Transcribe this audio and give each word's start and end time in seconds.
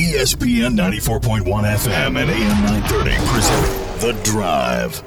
ESPN 0.00 0.78
94.1 0.78 1.44
FM 1.44 2.18
and 2.18 2.30
AM 2.30 2.64
930 2.64 3.16
present 3.26 4.00
The 4.00 4.12
Drive. 4.24 5.02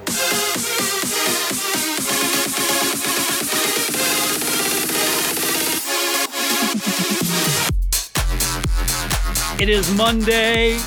It 9.60 9.68
is 9.68 9.92
Monday, 9.98 10.78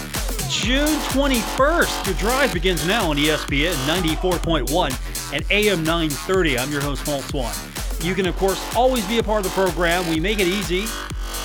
June 0.48 0.86
21st. 1.10 2.06
Your 2.06 2.14
drive 2.14 2.54
begins 2.54 2.86
now 2.86 3.10
on 3.10 3.16
ESPN 3.16 3.74
94.1 3.88 5.34
and 5.34 5.44
AM 5.50 5.82
930. 5.82 6.58
I'm 6.60 6.70
your 6.70 6.80
host, 6.80 7.04
Paul 7.04 7.22
Swann. 7.22 7.54
You 8.02 8.14
can, 8.14 8.26
of 8.26 8.36
course, 8.36 8.64
always 8.76 9.04
be 9.08 9.18
a 9.18 9.22
part 9.24 9.44
of 9.44 9.50
the 9.52 9.60
program. 9.60 10.08
We 10.08 10.20
make 10.20 10.38
it 10.38 10.46
easy. 10.46 10.86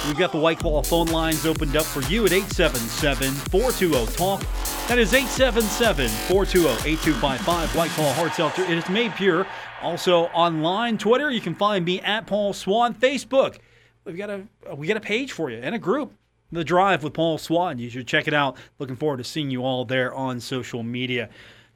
We've 0.07 0.18
got 0.18 0.31
the 0.31 0.39
White 0.39 0.57
Claw 0.57 0.81
phone 0.81 1.07
lines 1.07 1.45
opened 1.45 1.77
up 1.77 1.86
for 1.86 2.02
you 2.04 2.25
at 2.25 2.31
877 2.31 3.31
420 3.34 4.05
TALK. 4.16 4.39
That 4.88 4.98
is 4.98 5.13
877 5.13 6.09
420 6.09 6.89
8255. 6.89 7.75
White 7.75 7.91
Claw 7.91 8.11
Hard 8.13 8.34
Seltzer. 8.34 8.63
It 8.63 8.77
is 8.77 8.89
made 8.89 9.13
pure. 9.13 9.45
Also 9.84 10.23
online, 10.27 10.98
Twitter. 10.98 11.30
You 11.30 11.39
can 11.39 11.53
find 11.53 11.85
me 11.85 12.02
at 12.02 12.25
Paul 12.25 12.53
Swann. 12.53 12.95
Facebook. 12.95 13.59
We've 14.03 14.17
got 14.17 14.31
a 14.31 14.48
uh, 14.70 14.75
we 14.75 14.88
got 14.88 14.98
a 14.98 15.02
page 15.02 15.34
for 15.34 15.52
you 15.52 15.58
and 15.58 15.75
a 15.75 15.80
group. 15.80 16.13
The 16.52 16.63
Drive 16.63 17.03
with 17.03 17.13
Paul 17.13 17.38
Swann. 17.38 17.77
You 17.77 17.91
should 17.91 18.08
check 18.08 18.27
it 18.27 18.33
out. 18.33 18.58
Looking 18.80 18.95
forward 18.95 19.17
to 19.17 19.23
seeing 19.23 19.52
you 19.52 19.63
all 19.63 19.86
there 19.86 20.13
on 20.16 20.39
social 20.39 20.81
media. 20.81 21.30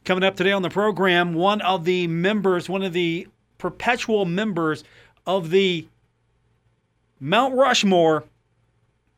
Coming 0.04 0.23
up 0.23 0.35
today 0.35 0.52
on 0.52 0.63
the 0.63 0.70
program, 0.71 1.35
one 1.35 1.62
of 1.62 1.85
the 1.85 2.07
members, 2.07 2.68
one 2.68 2.82
of 2.82 2.91
the 2.91 3.27
perpetual 3.60 4.26
members 4.26 4.84
of 5.27 5.52
the 5.52 5.88
Mount 7.20 7.55
Rushmore 7.55 8.26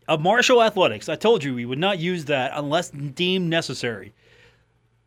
of 0.08 0.22
Marshall 0.22 0.62
Athletics. 0.62 1.10
I 1.10 1.16
told 1.16 1.44
you 1.44 1.56
we 1.56 1.66
would 1.66 1.80
not 1.80 1.98
use 1.98 2.26
that 2.26 2.52
unless 2.54 2.92
deemed 2.92 3.50
necessary. 3.50 4.14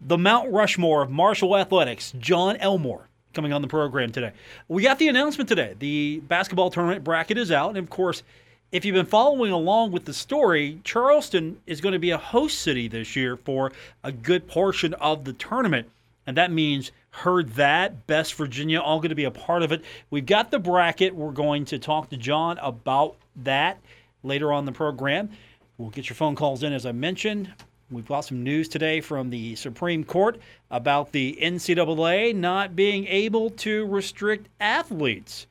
The 0.00 0.18
Mount 0.18 0.50
Rushmore 0.50 1.02
of 1.02 1.10
Marshall 1.10 1.56
Athletics, 1.56 2.12
Jon 2.18 2.56
Elmore, 2.56 3.08
coming 3.32 3.52
on 3.52 3.62
the 3.62 3.68
program 3.68 4.10
today. 4.10 4.32
We 4.66 4.82
got 4.82 4.98
the 4.98 5.06
announcement 5.06 5.48
today. 5.48 5.76
The 5.78 6.20
basketball 6.26 6.70
tournament 6.70 7.04
bracket 7.04 7.38
is 7.38 7.52
out. 7.52 7.68
And 7.68 7.78
of 7.78 7.90
course, 7.90 8.24
if 8.72 8.84
you've 8.84 8.94
been 8.94 9.06
following 9.06 9.52
along 9.52 9.92
with 9.92 10.04
the 10.04 10.14
story, 10.14 10.80
Charleston 10.82 11.60
is 11.68 11.80
going 11.80 11.92
to 11.92 11.98
be 12.00 12.10
a 12.10 12.18
host 12.18 12.58
city 12.58 12.88
this 12.88 13.14
year 13.14 13.36
for 13.36 13.70
a 14.02 14.10
good 14.10 14.48
portion 14.48 14.94
of 14.94 15.24
the 15.24 15.32
tournament. 15.34 15.88
And 16.26 16.36
that 16.36 16.50
means 16.52 16.92
Herd 17.10 17.50
That, 17.50 18.06
Best 18.06 18.34
Virginia, 18.34 18.80
all 18.80 18.98
going 18.98 19.10
to 19.10 19.14
be 19.14 19.24
a 19.24 19.30
part 19.30 19.62
of 19.62 19.72
it. 19.72 19.84
We've 20.10 20.26
got 20.26 20.50
the 20.50 20.58
bracket. 20.58 21.14
We're 21.14 21.32
going 21.32 21.64
to 21.66 21.78
talk 21.78 22.10
to 22.10 22.16
Jon 22.16 22.58
about 22.58 23.16
that 23.36 23.80
later 24.22 24.52
on 24.52 24.64
the 24.64 24.72
program. 24.72 25.30
We'll 25.78 25.90
get 25.90 26.08
your 26.08 26.16
phone 26.16 26.36
calls 26.36 26.62
in, 26.62 26.72
as 26.72 26.86
I 26.86 26.92
mentioned. 26.92 27.52
We've 27.90 28.06
got 28.06 28.20
some 28.20 28.44
news 28.44 28.68
today 28.68 29.00
from 29.00 29.30
the 29.30 29.56
Supreme 29.56 30.04
Court 30.04 30.38
about 30.70 31.10
the 31.10 31.36
NCAA 31.40 32.36
not 32.36 32.76
being 32.76 33.06
able 33.06 33.50
to 33.50 33.86
restrict 33.86 34.48
athletes 34.60 35.46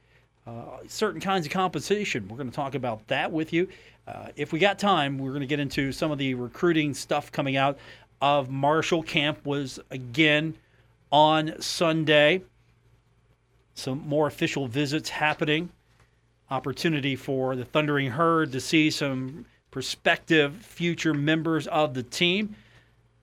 uh, 0.47 0.77
certain 0.87 1.19
kinds 1.21 1.45
of 1.45 1.51
compensation. 1.51 2.27
We're 2.27 2.37
going 2.37 2.49
to 2.49 2.55
talk 2.55 2.75
about 2.75 3.07
that 3.07 3.31
with 3.31 3.53
you. 3.53 3.67
Uh, 4.07 4.29
if 4.35 4.51
we 4.51 4.57
got 4.57 4.79
time, 4.79 5.19
we're 5.19 5.29
going 5.29 5.41
to 5.41 5.47
get 5.47 5.59
into 5.59 5.91
some 5.91 6.11
of 6.11 6.17
the 6.17 6.33
recruiting 6.33 6.93
stuff 6.93 7.31
coming 7.31 7.57
out 7.57 7.77
of 8.21 8.49
Marshall 8.49 9.03
Camp 9.03 9.45
was 9.45 9.79
again 9.89 10.55
on 11.11 11.59
Sunday. 11.61 12.43
Some 13.73 14.07
more 14.07 14.27
official 14.27 14.67
visits 14.67 15.09
happening. 15.09 15.69
Opportunity 16.51 17.15
for 17.15 17.55
the 17.55 17.65
Thundering 17.65 18.11
Herd 18.11 18.51
to 18.51 18.59
see 18.59 18.89
some 18.89 19.45
prospective 19.71 20.55
future 20.55 21.13
members 21.13 21.67
of 21.67 21.93
the 21.93 22.03
team. 22.03 22.55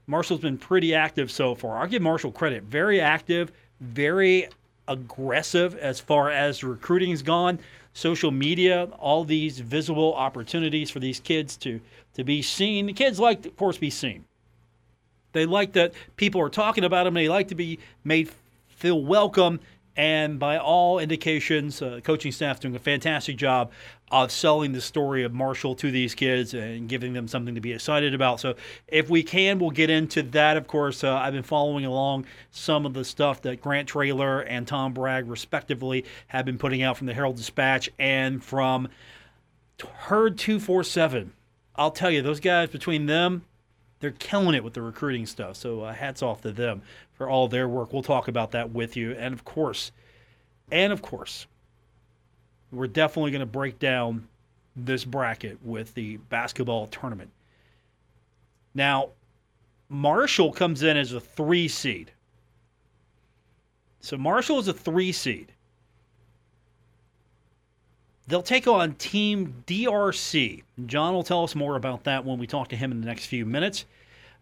Marshall's 0.07 0.41
been 0.41 0.59
pretty 0.59 0.95
active 0.95 1.31
so 1.31 1.55
far. 1.55 1.79
I'll 1.79 1.89
give 1.89 2.03
Marshall 2.03 2.31
credit. 2.31 2.63
Very 2.63 3.01
active, 3.01 3.53
very 3.81 4.49
aggressive 4.89 5.77
as 5.77 5.99
far 5.99 6.31
as 6.31 6.63
recruiting's 6.63 7.23
gone. 7.23 7.59
Social 7.93 8.31
media, 8.31 8.85
all 8.99 9.25
these 9.25 9.59
visible 9.59 10.15
opportunities 10.15 10.91
for 10.91 11.01
these 11.01 11.19
kids 11.19 11.57
to 11.59 11.81
to 12.15 12.25
be 12.25 12.41
seen. 12.41 12.87
The 12.87 12.93
kids 12.93 13.19
like, 13.19 13.43
to, 13.43 13.49
of 13.49 13.57
course, 13.57 13.77
be 13.77 13.91
seen. 13.91 14.25
They 15.37 15.47
like 15.47 15.73
that 15.75 15.95
people 16.17 16.41
are 16.41 16.49
talking 16.49 16.85
about 16.85 17.05
them. 17.05 17.15
They 17.15 17.29
like 17.29 17.49
to 17.49 17.55
be 17.55 17.79
made 18.05 18.31
feel 18.69 19.03
welcome. 19.03 19.61
And 19.99 20.39
by 20.39 20.59
all 20.59 20.99
indications, 20.99 21.81
uh, 21.81 22.01
coaching 22.05 22.31
staff 22.31 22.61
doing 22.61 22.77
a 22.77 22.79
fantastic 22.79 23.37
job 23.37 23.71
of 24.11 24.31
selling 24.31 24.73
the 24.73 24.81
story 24.81 25.25
of 25.25 25.33
Marshall 25.33 25.75
to 25.77 25.91
these 25.91 26.15
kids 26.15 26.53
and 26.53 26.87
giving 26.87 27.15
them 27.15 27.27
something 27.27 27.55
to 27.55 27.63
be 27.63 27.73
excited 27.73 28.15
about. 28.15 28.39
So, 28.39 28.57
if 28.89 29.09
we 29.09 29.23
can, 29.23 29.59
we'll 29.59 29.71
get 29.71 29.89
into 29.89 30.23
that. 30.23 30.59
Of 30.59 30.67
course, 30.67 31.03
uh, 31.03 31.17
I've 31.17 31.33
been 31.33 31.43
following 31.43 31.87
along 31.87 32.27
some 32.51 32.85
of 32.85 32.93
the 32.93 33.07
stuff 33.07 33.41
that 33.43 33.63
Grant 33.63 33.89
Traylor 33.89 34.41
and 34.41 34.69
Tom 34.69 34.93
Bragg, 34.93 35.29
respectively, 35.29 36.05
have 36.29 36.45
been 36.45 36.59
putting 36.59 36.83
out 36.83 36.99
from 36.99 37.07
the 37.07 37.15
Herald 37.15 37.37
Dispatch 37.37 37.89
and 37.99 38.45
from 38.45 38.89
Herd 39.81 40.37
247. 40.37 41.33
I'll 41.75 41.91
tell 41.91 42.11
you, 42.11 42.21
those 42.21 42.41
guys, 42.41 42.69
between 42.69 43.07
them, 43.07 43.45
they're 44.01 44.11
killing 44.13 44.55
it 44.55 44.63
with 44.63 44.75
the 44.75 44.83
recruiting 44.83 45.27
stuff. 45.27 45.57
So, 45.57 45.83
uh, 45.83 45.93
hats 45.93 46.23
off 46.23 46.43
to 46.43 46.53
them 46.53 46.83
for 47.15 47.29
all 47.29 47.49
their 47.49 47.69
work. 47.69 47.93
We'll 47.93 48.03
talk 48.03 48.29
about 48.29 48.51
that 48.53 48.71
with 48.71 48.97
you. 48.97 49.13
And 49.13 49.33
of 49.33 49.45
course, 49.45 49.93
and 50.71 50.93
of 50.93 51.03
course, 51.03 51.47
we're 52.73 52.87
definitely 52.87 53.31
going 53.31 53.41
to 53.41 53.47
break 53.47 53.79
down 53.79 54.29
this 54.75 55.05
bracket 55.05 55.59
with 55.65 55.95
the 55.95 56.19
basketball 56.29 56.87
tournament. 56.89 57.31
Now, 58.75 59.11
Marshall 59.89 60.53
comes 60.53 60.83
in 60.83 60.97
as 60.97 61.13
a 61.13 61.21
three 61.21 61.69
seed. 61.69 62.11
So 64.01 64.17
Marshall 64.17 64.59
is 64.59 64.69
a 64.69 64.75
three 64.75 65.13
seed. 65.13 65.53
They'll 68.29 68.43
take 68.43 68.67
on 68.67 68.95
Team 68.95 69.63
DRC. 69.67 70.63
Jon 70.87 71.15
will 71.15 71.23
tell 71.23 71.45
us 71.45 71.55
more 71.55 71.77
about 71.77 72.05
that 72.05 72.25
when 72.25 72.39
we 72.39 72.47
talk 72.47 72.69
to 72.69 72.77
him 72.77 72.91
in 72.91 73.01
the 73.01 73.07
next 73.07 73.27
few 73.27 73.47
minutes. 73.47 73.85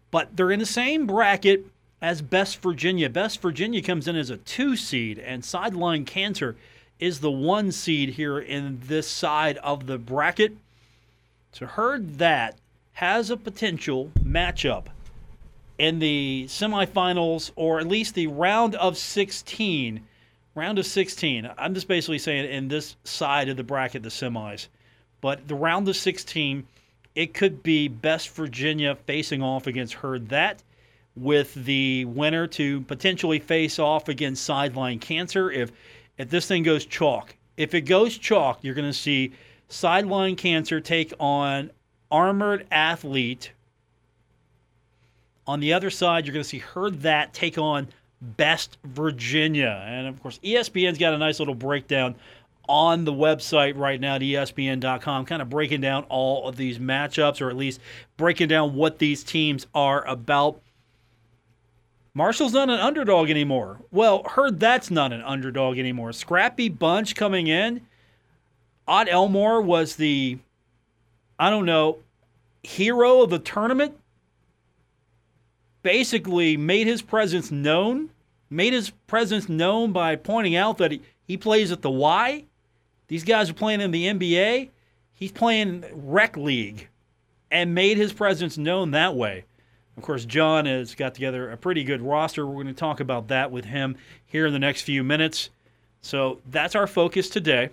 But 0.09 0.35
they're 0.35 0.51
in 0.51 0.59
the 0.59 0.65
same 0.65 1.05
bracket 1.05 1.65
as 2.01 2.21
Best 2.21 2.61
Virginia. 2.61 3.09
Best 3.09 3.41
Virginia 3.41 3.81
comes 3.81 4.07
in 4.07 4.15
as 4.15 4.29
a 4.29 4.37
two 4.37 4.75
seed, 4.75 5.19
and 5.19 5.45
Sideline 5.45 6.05
Cancer 6.05 6.55
is 6.99 7.19
the 7.19 7.31
one 7.31 7.71
seed 7.71 8.09
here 8.09 8.39
in 8.39 8.79
this 8.85 9.07
side 9.07 9.57
of 9.57 9.85
the 9.85 9.97
bracket. 9.97 10.57
So, 11.51 11.65
Herd 11.65 12.17
That 12.17 12.57
has 12.93 13.29
a 13.29 13.37
potential 13.37 14.11
matchup 14.23 14.85
in 15.77 15.99
the 15.99 16.45
semifinals 16.47 17.51
or 17.55 17.79
at 17.79 17.87
least 17.87 18.15
the 18.15 18.27
round 18.27 18.75
of 18.75 18.97
16. 18.97 20.05
Round 20.55 20.79
of 20.79 20.85
16. 20.85 21.51
I'm 21.57 21.73
just 21.73 21.89
basically 21.89 22.17
saying 22.17 22.49
in 22.49 22.69
this 22.69 22.95
side 23.03 23.49
of 23.49 23.57
the 23.57 23.63
bracket, 23.63 24.03
the 24.03 24.09
semis. 24.09 24.67
But 25.19 25.49
the 25.49 25.55
round 25.55 25.87
of 25.89 25.97
16, 25.97 26.65
it 27.13 27.33
could 27.33 27.61
be 27.61 27.89
Best 27.89 28.29
Virginia 28.29 28.95
facing 29.05 29.43
off 29.43 29.67
against 29.67 29.95
Herd 29.95 30.29
That 30.29 30.63
with 31.15 31.53
the 31.53 32.05
winner 32.05 32.47
to 32.47 32.81
potentially 32.81 33.39
face 33.39 33.79
off 33.79 34.07
against 34.07 34.43
Sideline 34.43 34.99
Cancer 34.99 35.51
if 35.51 35.71
if 36.17 36.29
this 36.29 36.47
thing 36.47 36.63
goes 36.63 36.85
chalk. 36.85 37.35
If 37.57 37.73
it 37.73 37.81
goes 37.81 38.17
chalk, 38.17 38.59
you're 38.61 38.75
going 38.75 38.87
to 38.87 38.93
see 38.93 39.33
Sideline 39.67 40.37
Cancer 40.37 40.79
take 40.79 41.13
on 41.19 41.71
Armored 42.09 42.65
Athlete. 42.71 43.51
On 45.47 45.59
the 45.59 45.73
other 45.73 45.89
side, 45.89 46.25
you're 46.25 46.33
going 46.33 46.43
to 46.43 46.49
see 46.49 46.59
Herd 46.59 47.01
That 47.01 47.33
take 47.33 47.57
on 47.57 47.89
Best 48.37 48.77
Virginia. 48.83 49.83
And 49.87 50.07
of 50.07 50.21
course, 50.21 50.39
ESPN's 50.43 50.97
got 50.97 51.13
a 51.13 51.17
nice 51.17 51.39
little 51.39 51.55
breakdown 51.55 52.15
on 52.67 53.05
the 53.05 53.13
website 53.13 53.77
right 53.77 53.99
now 53.99 54.15
at 54.15 54.21
espn.com, 54.21 55.25
kind 55.25 55.41
of 55.41 55.49
breaking 55.49 55.81
down 55.81 56.03
all 56.09 56.47
of 56.47 56.55
these 56.55 56.79
matchups, 56.79 57.41
or 57.41 57.49
at 57.49 57.55
least 57.55 57.79
breaking 58.17 58.47
down 58.47 58.75
what 58.75 58.99
these 58.99 59.23
teams 59.23 59.67
are 59.73 60.05
about. 60.07 60.61
Marshall's 62.13 62.53
not 62.53 62.69
an 62.69 62.79
underdog 62.79 63.29
anymore. 63.29 63.79
Well, 63.91 64.23
Herd 64.23 64.59
That's 64.59 64.89
not 64.89 65.11
an 65.11 65.21
underdog 65.21 65.77
anymore. 65.77 66.13
Scrappy 66.13 66.69
Bunch 66.69 67.15
coming 67.15 67.47
in. 67.47 67.81
Ot 68.87 69.09
Elmore 69.09 69.61
was 69.61 69.95
the, 69.95 70.37
I 71.37 71.49
don't 71.49 71.65
know, 71.65 71.97
hero 72.63 73.21
of 73.21 73.29
the 73.29 73.39
tournament. 73.39 73.97
Basically, 75.83 76.55
made 76.55 76.87
his 76.87 77.01
presence 77.01 77.51
known. 77.51 78.09
Made 78.49 78.73
his 78.73 78.91
presence 79.07 79.49
known 79.49 79.91
by 79.91 80.15
pointing 80.15 80.55
out 80.55 80.77
that 80.77 80.91
he, 80.91 81.01
he 81.23 81.37
plays 81.37 81.71
at 81.71 81.81
the 81.81 81.89
Y. 81.89 82.45
These 83.07 83.23
guys 83.23 83.49
are 83.49 83.53
playing 83.53 83.81
in 83.81 83.91
the 83.91 84.05
NBA. 84.05 84.69
He's 85.13 85.31
playing 85.31 85.85
rec 85.93 86.37
league 86.37 86.89
and 87.51 87.73
made 87.73 87.97
his 87.97 88.13
presence 88.13 88.57
known 88.57 88.91
that 88.91 89.15
way. 89.15 89.45
Of 89.97 90.03
course, 90.03 90.25
Jon 90.25 90.65
has 90.65 90.93
got 90.93 91.13
together 91.13 91.49
a 91.49 91.57
pretty 91.57 91.83
good 91.83 92.01
roster. 92.01 92.45
We're 92.45 92.63
going 92.63 92.67
to 92.67 92.73
talk 92.73 92.99
about 92.99 93.29
that 93.29 93.51
with 93.51 93.65
him 93.65 93.95
here 94.25 94.45
in 94.45 94.53
the 94.53 94.59
next 94.59 94.81
few 94.81 95.03
minutes. 95.03 95.49
So 96.01 96.41
that's 96.49 96.75
our 96.75 96.87
focus 96.87 97.29
today. 97.29 97.69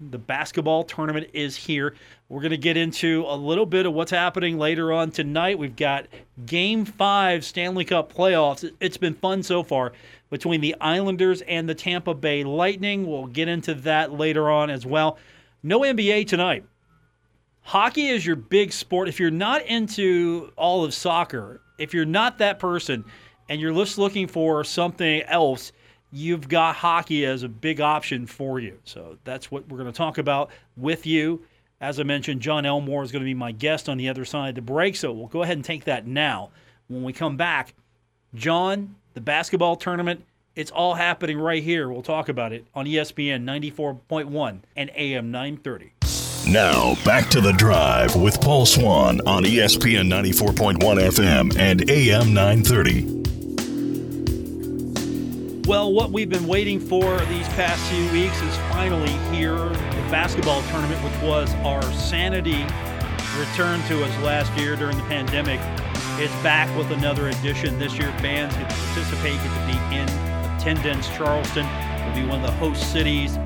The 0.00 0.18
basketball 0.18 0.84
tournament 0.84 1.30
is 1.32 1.56
here. 1.56 1.94
We're 2.28 2.40
going 2.40 2.50
to 2.50 2.56
get 2.56 2.76
into 2.76 3.24
a 3.28 3.36
little 3.36 3.66
bit 3.66 3.86
of 3.86 3.92
what's 3.92 4.10
happening 4.10 4.58
later 4.58 4.92
on 4.92 5.10
tonight. 5.10 5.58
We've 5.58 5.76
got 5.76 6.06
Game 6.44 6.84
5 6.84 7.44
Stanley 7.44 7.84
Cup 7.84 8.12
playoffs. 8.12 8.68
It's 8.80 8.96
been 8.96 9.14
fun 9.14 9.42
so 9.42 9.62
far 9.62 9.92
between 10.30 10.60
the 10.60 10.74
Islanders 10.80 11.42
and 11.42 11.68
the 11.68 11.74
Tampa 11.74 12.14
Bay 12.14 12.42
Lightning. 12.42 13.06
We'll 13.06 13.26
get 13.26 13.48
into 13.48 13.74
that 13.74 14.12
later 14.12 14.50
on 14.50 14.70
as 14.70 14.84
well. 14.84 15.18
No 15.62 15.80
NBA 15.80 16.26
tonight. 16.26 16.64
Hockey 17.60 18.08
is 18.08 18.26
your 18.26 18.36
big 18.36 18.72
sport. 18.72 19.08
If 19.08 19.20
you're 19.20 19.30
not 19.30 19.64
into 19.66 20.52
all 20.56 20.84
of 20.84 20.94
soccer, 20.94 21.60
if 21.78 21.94
you're 21.94 22.04
not 22.04 22.38
that 22.38 22.58
person 22.58 23.04
and 23.48 23.60
you're 23.60 23.74
just 23.74 23.98
looking 23.98 24.26
for 24.26 24.64
something 24.64 25.22
else, 25.22 25.72
you've 26.12 26.48
got 26.48 26.76
hockey 26.76 27.24
as 27.24 27.42
a 27.42 27.48
big 27.48 27.80
option 27.80 28.26
for 28.26 28.60
you. 28.60 28.78
So 28.84 29.16
that's 29.24 29.50
what 29.50 29.68
we're 29.68 29.78
going 29.78 29.90
to 29.90 29.96
talk 29.96 30.18
about 30.18 30.50
with 30.76 31.06
you. 31.06 31.42
As 31.80 31.98
I 31.98 32.04
mentioned, 32.04 32.40
Jon 32.40 32.64
Elmore 32.64 33.02
is 33.02 33.10
going 33.10 33.22
to 33.22 33.26
be 33.28 33.34
my 33.34 33.50
guest 33.50 33.88
on 33.88 33.96
the 33.96 34.08
other 34.08 34.24
side 34.24 34.50
of 34.50 34.54
the 34.54 34.62
break. 34.62 34.94
So 34.94 35.12
we'll 35.12 35.26
go 35.26 35.42
ahead 35.42 35.56
and 35.56 35.64
take 35.64 35.84
that 35.84 36.06
now. 36.06 36.50
When 36.86 37.02
we 37.02 37.12
come 37.12 37.36
back, 37.36 37.74
Jon, 38.34 38.94
the 39.14 39.20
basketball 39.20 39.76
tournament, 39.76 40.24
it's 40.54 40.70
all 40.70 40.94
happening 40.94 41.38
right 41.38 41.62
here. 41.62 41.88
We'll 41.88 42.02
talk 42.02 42.28
about 42.28 42.52
it 42.52 42.66
on 42.74 42.86
ESPN 42.86 43.44
94.1 43.44 44.58
and 44.76 44.90
AM 44.94 45.30
930. 45.30 45.92
Now, 46.46 46.96
back 47.04 47.30
to 47.30 47.40
the 47.40 47.52
drive 47.52 48.14
with 48.16 48.40
Paul 48.40 48.66
Swann 48.66 49.20
on 49.26 49.44
ESPN 49.44 50.08
94.1 50.08 50.78
FM 50.78 51.56
and 51.56 51.88
AM 51.88 52.34
930. 52.34 53.21
Well, 55.72 55.90
what 55.90 56.10
we've 56.10 56.28
been 56.28 56.46
waiting 56.46 56.78
for 56.78 57.18
these 57.30 57.48
past 57.54 57.80
few 57.90 58.04
weeks 58.12 58.42
is 58.42 58.54
finally 58.68 59.12
here. 59.34 59.56
The 59.56 60.06
basketball 60.10 60.60
tournament, 60.64 61.02
which 61.02 61.22
was 61.22 61.50
our 61.64 61.82
sanity 61.94 62.66
return 63.38 63.80
to 63.88 64.04
us 64.04 64.22
last 64.22 64.54
year 64.60 64.76
during 64.76 64.98
the 64.98 65.04
pandemic, 65.04 65.58
is 66.20 66.30
back 66.42 66.68
with 66.76 66.90
another 66.90 67.28
edition. 67.28 67.78
This 67.78 67.96
year, 67.96 68.12
fans 68.18 68.54
get 68.54 68.68
to 68.68 68.76
participate, 68.76 69.32
get 69.32 69.44
to 69.44 69.66
be 69.66 69.96
in 69.96 70.08
attendance. 70.58 71.08
Charleston 71.08 71.64
will 72.04 72.14
be 72.14 72.28
one 72.28 72.44
of 72.44 72.46
the 72.46 72.52
host 72.58 72.92
cities. 72.92 73.36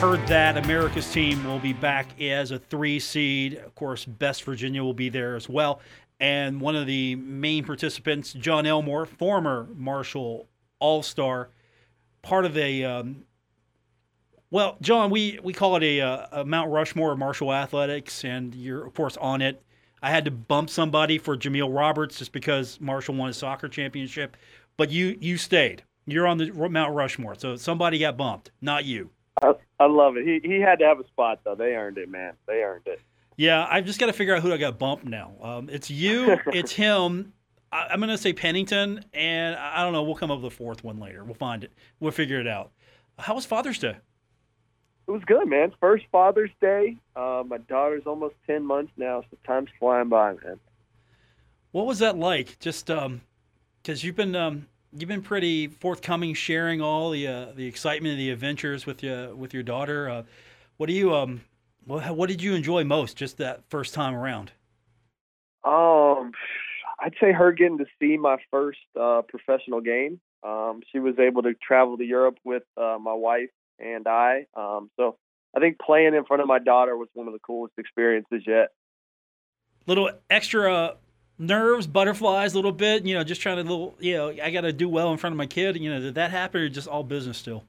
Herd 0.00 0.26
That 0.26 0.56
America's 0.56 1.08
team 1.12 1.44
will 1.44 1.60
be 1.60 1.72
back 1.72 2.20
as 2.20 2.50
a 2.50 2.58
three 2.58 2.98
seed. 2.98 3.58
Of 3.58 3.76
course, 3.76 4.06
Best 4.06 4.42
Virginia 4.42 4.82
will 4.82 4.92
be 4.92 5.08
there 5.08 5.36
as 5.36 5.48
well 5.48 5.80
and 6.20 6.60
one 6.60 6.76
of 6.76 6.86
the 6.86 7.16
main 7.16 7.64
participants, 7.64 8.34
Jon 8.34 8.66
Elmore, 8.66 9.06
former 9.06 9.68
Marshall 9.74 10.48
All 10.78 11.02
Star, 11.02 11.48
part 12.22 12.44
of 12.44 12.56
a. 12.56 12.84
Um, 12.84 13.24
well, 14.50 14.76
Jon, 14.80 15.10
we, 15.10 15.38
we 15.42 15.52
call 15.52 15.76
it 15.76 15.84
a, 15.84 16.40
a, 16.40 16.44
Mount 16.44 16.70
Rushmore 16.70 17.12
of 17.12 17.18
Marshall 17.18 17.54
athletics, 17.54 18.24
and 18.24 18.54
you're 18.54 18.84
of 18.84 18.94
course 18.94 19.16
on 19.16 19.42
it. 19.42 19.62
I 20.02 20.10
had 20.10 20.24
to 20.24 20.30
bump 20.30 20.70
somebody 20.70 21.18
for 21.18 21.36
Jamil 21.36 21.74
Roberts 21.74 22.18
just 22.18 22.32
because 22.32 22.80
Marshall 22.80 23.14
won 23.14 23.30
a 23.30 23.32
soccer 23.32 23.68
championship, 23.68 24.36
but 24.76 24.90
you 24.90 25.16
you 25.20 25.36
stayed. 25.36 25.84
You're 26.06 26.26
on 26.26 26.38
the 26.38 26.52
Mount 26.52 26.94
Rushmore, 26.94 27.36
so 27.36 27.56
somebody 27.56 27.98
got 27.98 28.16
bumped, 28.16 28.50
not 28.60 28.84
you. 28.84 29.10
I, 29.42 29.52
I 29.78 29.86
love 29.86 30.16
it. 30.16 30.26
He 30.26 30.46
he 30.46 30.60
had 30.60 30.80
to 30.80 30.84
have 30.84 30.98
a 30.98 31.06
spot 31.06 31.40
though. 31.44 31.54
They 31.54 31.74
earned 31.76 31.98
it, 31.98 32.08
man. 32.08 32.34
They 32.46 32.62
earned 32.62 32.86
it. 32.86 33.00
Yeah, 33.40 33.66
I've 33.70 33.86
just 33.86 33.98
got 33.98 34.04
to 34.04 34.12
figure 34.12 34.36
out 34.36 34.42
who 34.42 34.52
I 34.52 34.58
got 34.58 34.78
bumped 34.78 35.06
now. 35.06 35.32
Um, 35.40 35.70
it's 35.70 35.88
you, 35.88 36.38
it's 36.48 36.72
him. 36.84 37.32
I, 37.72 37.86
am 37.90 37.98
going 37.98 38.10
to 38.10 38.18
say 38.18 38.34
Pennington, 38.34 39.02
and 39.14 39.56
I 39.56 39.82
don't 39.82 39.94
know. 39.94 40.02
We'll 40.02 40.14
come 40.14 40.30
up 40.30 40.42
with 40.42 40.52
a 40.52 40.54
fourth 40.54 40.84
one 40.84 41.00
later. 41.00 41.24
We'll 41.24 41.32
find 41.32 41.64
it. 41.64 41.72
We'll 42.00 42.12
figure 42.12 42.38
it 42.38 42.46
out. 42.46 42.70
How 43.18 43.34
was 43.34 43.46
Father's 43.46 43.78
Day? 43.78 43.96
It 45.08 45.10
was 45.10 45.22
good, 45.24 45.48
man. 45.48 45.72
First 45.80 46.04
Father's 46.12 46.50
Day. 46.60 46.98
Uh, 47.16 47.42
my 47.46 47.56
daughter's 47.56 48.02
almost 48.04 48.34
ten 48.46 48.62
months 48.62 48.92
now, 48.98 49.22
so 49.30 49.38
time's 49.46 49.70
flying 49.78 50.10
by, 50.10 50.34
man. 50.44 50.60
What 51.72 51.86
was 51.86 52.00
that 52.00 52.18
like? 52.18 52.58
Just 52.58 52.88
because 52.88 53.06
um, 53.06 53.20
you've 53.86 54.16
been 54.16 54.36
um, 54.36 54.66
you've 54.92 55.08
been 55.08 55.22
pretty 55.22 55.68
forthcoming, 55.68 56.34
sharing 56.34 56.82
all 56.82 57.08
the 57.08 57.26
uh, 57.26 57.46
the 57.56 57.66
excitement 57.66 58.12
and 58.12 58.20
the 58.20 58.32
adventures 58.32 58.84
with 58.84 59.02
you 59.02 59.34
with 59.34 59.54
your 59.54 59.62
daughter. 59.62 60.10
Uh, 60.10 60.22
what 60.76 60.88
do 60.88 60.92
you 60.92 61.14
um 61.14 61.40
well, 61.90 62.14
what 62.14 62.28
did 62.28 62.40
you 62.40 62.54
enjoy 62.54 62.84
most 62.84 63.16
just 63.16 63.38
that 63.38 63.64
first 63.68 63.94
time 63.94 64.14
around? 64.14 64.52
Um, 65.64 66.30
I'd 67.00 67.14
say 67.20 67.32
her 67.32 67.50
getting 67.50 67.78
to 67.78 67.86
see 68.00 68.16
my 68.16 68.36
first 68.52 68.78
uh, 68.98 69.22
professional 69.28 69.80
game. 69.80 70.20
Um, 70.44 70.82
she 70.92 71.00
was 71.00 71.18
able 71.18 71.42
to 71.42 71.54
travel 71.54 71.98
to 71.98 72.04
Europe 72.04 72.38
with 72.44 72.62
uh, 72.76 72.98
my 73.00 73.12
wife 73.12 73.50
and 73.80 74.06
I. 74.06 74.46
Um, 74.54 74.90
so 74.96 75.16
I 75.54 75.58
think 75.58 75.78
playing 75.80 76.14
in 76.14 76.24
front 76.24 76.42
of 76.42 76.48
my 76.48 76.60
daughter 76.60 76.96
was 76.96 77.08
one 77.12 77.26
of 77.26 77.32
the 77.32 77.40
coolest 77.40 77.74
experiences 77.76 78.44
yet. 78.46 78.68
Little 79.88 80.10
extra 80.30 80.94
nerves, 81.38 81.88
butterflies, 81.88 82.52
a 82.52 82.56
little 82.56 82.70
bit. 82.70 83.04
You 83.04 83.16
know, 83.16 83.24
just 83.24 83.40
trying 83.40 83.56
to 83.56 83.62
little. 83.62 83.96
You 83.98 84.16
know, 84.16 84.28
I 84.42 84.52
got 84.52 84.60
to 84.60 84.72
do 84.72 84.88
well 84.88 85.10
in 85.10 85.18
front 85.18 85.32
of 85.32 85.38
my 85.38 85.46
kid. 85.46 85.76
You 85.76 85.92
know, 85.92 86.00
did 86.00 86.14
that 86.14 86.30
happen 86.30 86.60
or 86.60 86.68
just 86.68 86.86
all 86.86 87.02
business 87.02 87.36
still? 87.36 87.64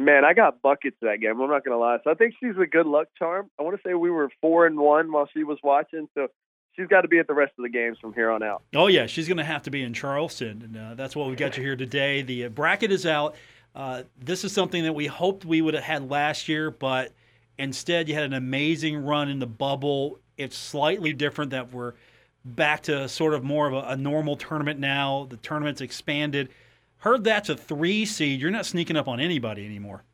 Man, 0.00 0.24
I 0.24 0.32
got 0.32 0.62
buckets 0.62 0.96
that 1.02 1.20
game. 1.20 1.38
I'm 1.38 1.50
not 1.50 1.62
gonna 1.62 1.76
lie. 1.76 1.98
So 2.02 2.10
I 2.10 2.14
think 2.14 2.34
she's 2.40 2.56
a 2.56 2.66
good 2.66 2.86
luck 2.86 3.08
charm. 3.18 3.50
I 3.58 3.62
want 3.62 3.76
to 3.76 3.82
say 3.86 3.92
we 3.92 4.10
were 4.10 4.30
four 4.40 4.66
and 4.66 4.78
one 4.78 5.12
while 5.12 5.28
she 5.34 5.44
was 5.44 5.58
watching. 5.62 6.08
So 6.14 6.28
she's 6.74 6.86
got 6.86 7.02
to 7.02 7.08
be 7.08 7.18
at 7.18 7.26
the 7.26 7.34
rest 7.34 7.52
of 7.58 7.64
the 7.64 7.68
games 7.68 7.98
from 8.00 8.14
here 8.14 8.30
on 8.30 8.42
out. 8.42 8.62
Oh 8.74 8.86
yeah, 8.86 9.04
she's 9.04 9.28
gonna 9.28 9.44
have 9.44 9.62
to 9.64 9.70
be 9.70 9.82
in 9.82 9.92
Charleston, 9.92 10.62
and 10.62 10.76
uh, 10.76 10.94
that's 10.94 11.14
what 11.14 11.28
we 11.28 11.36
got 11.36 11.58
you 11.58 11.62
here 11.62 11.76
today. 11.76 12.22
The 12.22 12.46
uh, 12.46 12.48
bracket 12.48 12.90
is 12.90 13.04
out. 13.04 13.34
Uh, 13.74 14.04
this 14.18 14.42
is 14.42 14.52
something 14.52 14.84
that 14.84 14.94
we 14.94 15.06
hoped 15.06 15.44
we 15.44 15.60
would 15.60 15.74
have 15.74 15.84
had 15.84 16.08
last 16.08 16.48
year, 16.48 16.70
but 16.70 17.12
instead 17.58 18.08
you 18.08 18.14
had 18.14 18.24
an 18.24 18.32
amazing 18.32 19.04
run 19.04 19.28
in 19.28 19.38
the 19.38 19.46
bubble. 19.46 20.18
It's 20.38 20.56
slightly 20.56 21.12
different 21.12 21.50
that 21.50 21.74
we're 21.74 21.92
back 22.42 22.84
to 22.84 23.06
sort 23.06 23.34
of 23.34 23.44
more 23.44 23.66
of 23.66 23.74
a, 23.74 23.90
a 23.90 23.96
normal 23.98 24.36
tournament 24.36 24.80
now. 24.80 25.26
The 25.28 25.36
tournament's 25.36 25.82
expanded. 25.82 26.48
Herd 27.00 27.24
That's 27.24 27.48
a 27.48 27.56
three 27.56 28.04
seed. 28.04 28.40
You're 28.40 28.50
not 28.50 28.66
sneaking 28.66 28.96
up 28.96 29.08
on 29.08 29.20
anybody 29.20 29.64
anymore. 29.64 30.04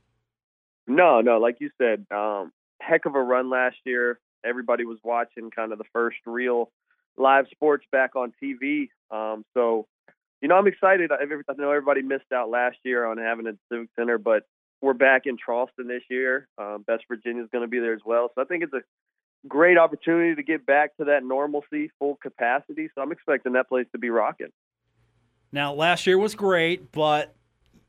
No, 0.87 1.21
no, 1.21 1.39
like 1.39 1.57
you 1.61 1.71
said, 1.79 2.07
um, 2.17 2.53
heck 2.81 3.07
of 3.07 3.15
a 3.17 3.21
run 3.21 3.51
last 3.51 3.77
year. 3.85 4.21
Everybody 4.45 4.85
was 4.85 4.99
watching 5.03 5.51
kind 5.51 5.73
of 5.73 5.79
the 5.79 5.85
first 5.93 6.19
real 6.27 6.71
live 7.17 7.47
sports 7.51 7.85
back 7.91 8.15
on 8.15 8.33
TV. 8.41 8.89
Um, 9.11 9.45
so, 9.53 9.87
you 10.41 10.49
know, 10.49 10.55
I'm 10.55 10.69
excited. 10.69 11.11
I 11.11 11.25
know 11.59 11.71
everybody 11.71 12.03
missed 12.03 12.33
out 12.33 12.51
last 12.51 12.77
year 12.85 13.05
on 13.05 13.19
having 13.19 13.49
a 13.49 13.53
Civic 13.69 13.89
Center, 13.99 14.19
but 14.19 14.45
we're 14.81 14.93
back 14.93 15.23
in 15.27 15.37
Charleston 15.45 15.89
this 15.89 16.03
year. 16.09 16.47
Um, 16.57 16.85
Best 16.87 17.05
Virginia 17.09 17.43
is 17.43 17.49
going 17.51 17.65
to 17.65 17.69
be 17.69 17.81
there 17.81 17.95
as 17.95 18.03
well. 18.07 18.31
So 18.37 18.43
I 18.43 18.45
think 18.45 18.63
it's 18.63 18.75
a 18.75 18.83
great 19.49 19.79
opportunity 19.79 20.37
to 20.37 20.43
get 20.45 20.65
back 20.65 20.97
to 20.99 21.07
that 21.07 21.25
normalcy, 21.25 21.91
full 21.99 22.17
capacity. 22.23 22.91
So 22.95 23.03
I'm 23.03 23.11
expecting 23.11 23.55
that 23.55 23.69
place 23.69 23.87
to 23.91 23.99
be 23.99 24.11
rocking. 24.11 24.53
Now, 25.57 25.73
last 25.73 26.07
year 26.07 26.19
was 26.19 26.35
great, 26.35 26.93
but 26.93 27.35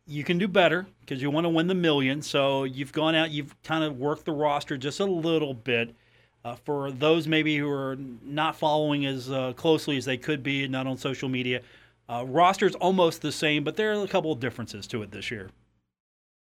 you 0.05 0.23
can 0.23 0.37
do 0.37 0.47
better 0.47 0.87
because 1.01 1.21
you 1.21 1.29
want 1.29 1.43
to 1.43 1.49
win 1.49 1.67
the 1.67 1.75
million. 1.75 2.21
So 2.21 2.63
you've 2.63 2.93
gone 2.93 3.13
out, 3.13 3.29
you've 3.29 3.61
kind 3.61 3.83
of 3.83 3.99
worked 3.99 4.23
the 4.23 4.31
roster 4.31 4.77
just 4.77 5.01
a 5.01 5.05
little 5.05 5.53
bit. 5.53 5.93
Uh, 6.45 6.55
for 6.55 6.91
those 6.91 7.27
maybe 7.27 7.57
who 7.57 7.69
are 7.69 7.97
not 8.23 8.55
following 8.55 9.05
as 9.05 9.29
uh, 9.29 9.51
closely 9.57 9.97
as 9.97 10.05
they 10.05 10.15
could 10.15 10.43
be, 10.43 10.65
not 10.69 10.87
on 10.87 10.95
social 10.95 11.27
media, 11.27 11.61
uh, 12.07 12.23
roster's 12.25 12.73
almost 12.75 13.21
the 13.21 13.33
same, 13.33 13.65
but 13.65 13.75
there 13.75 13.91
are 13.91 14.01
a 14.01 14.07
couple 14.07 14.31
of 14.31 14.39
differences 14.39 14.87
to 14.87 15.01
it 15.03 15.11
this 15.11 15.29
year. 15.29 15.49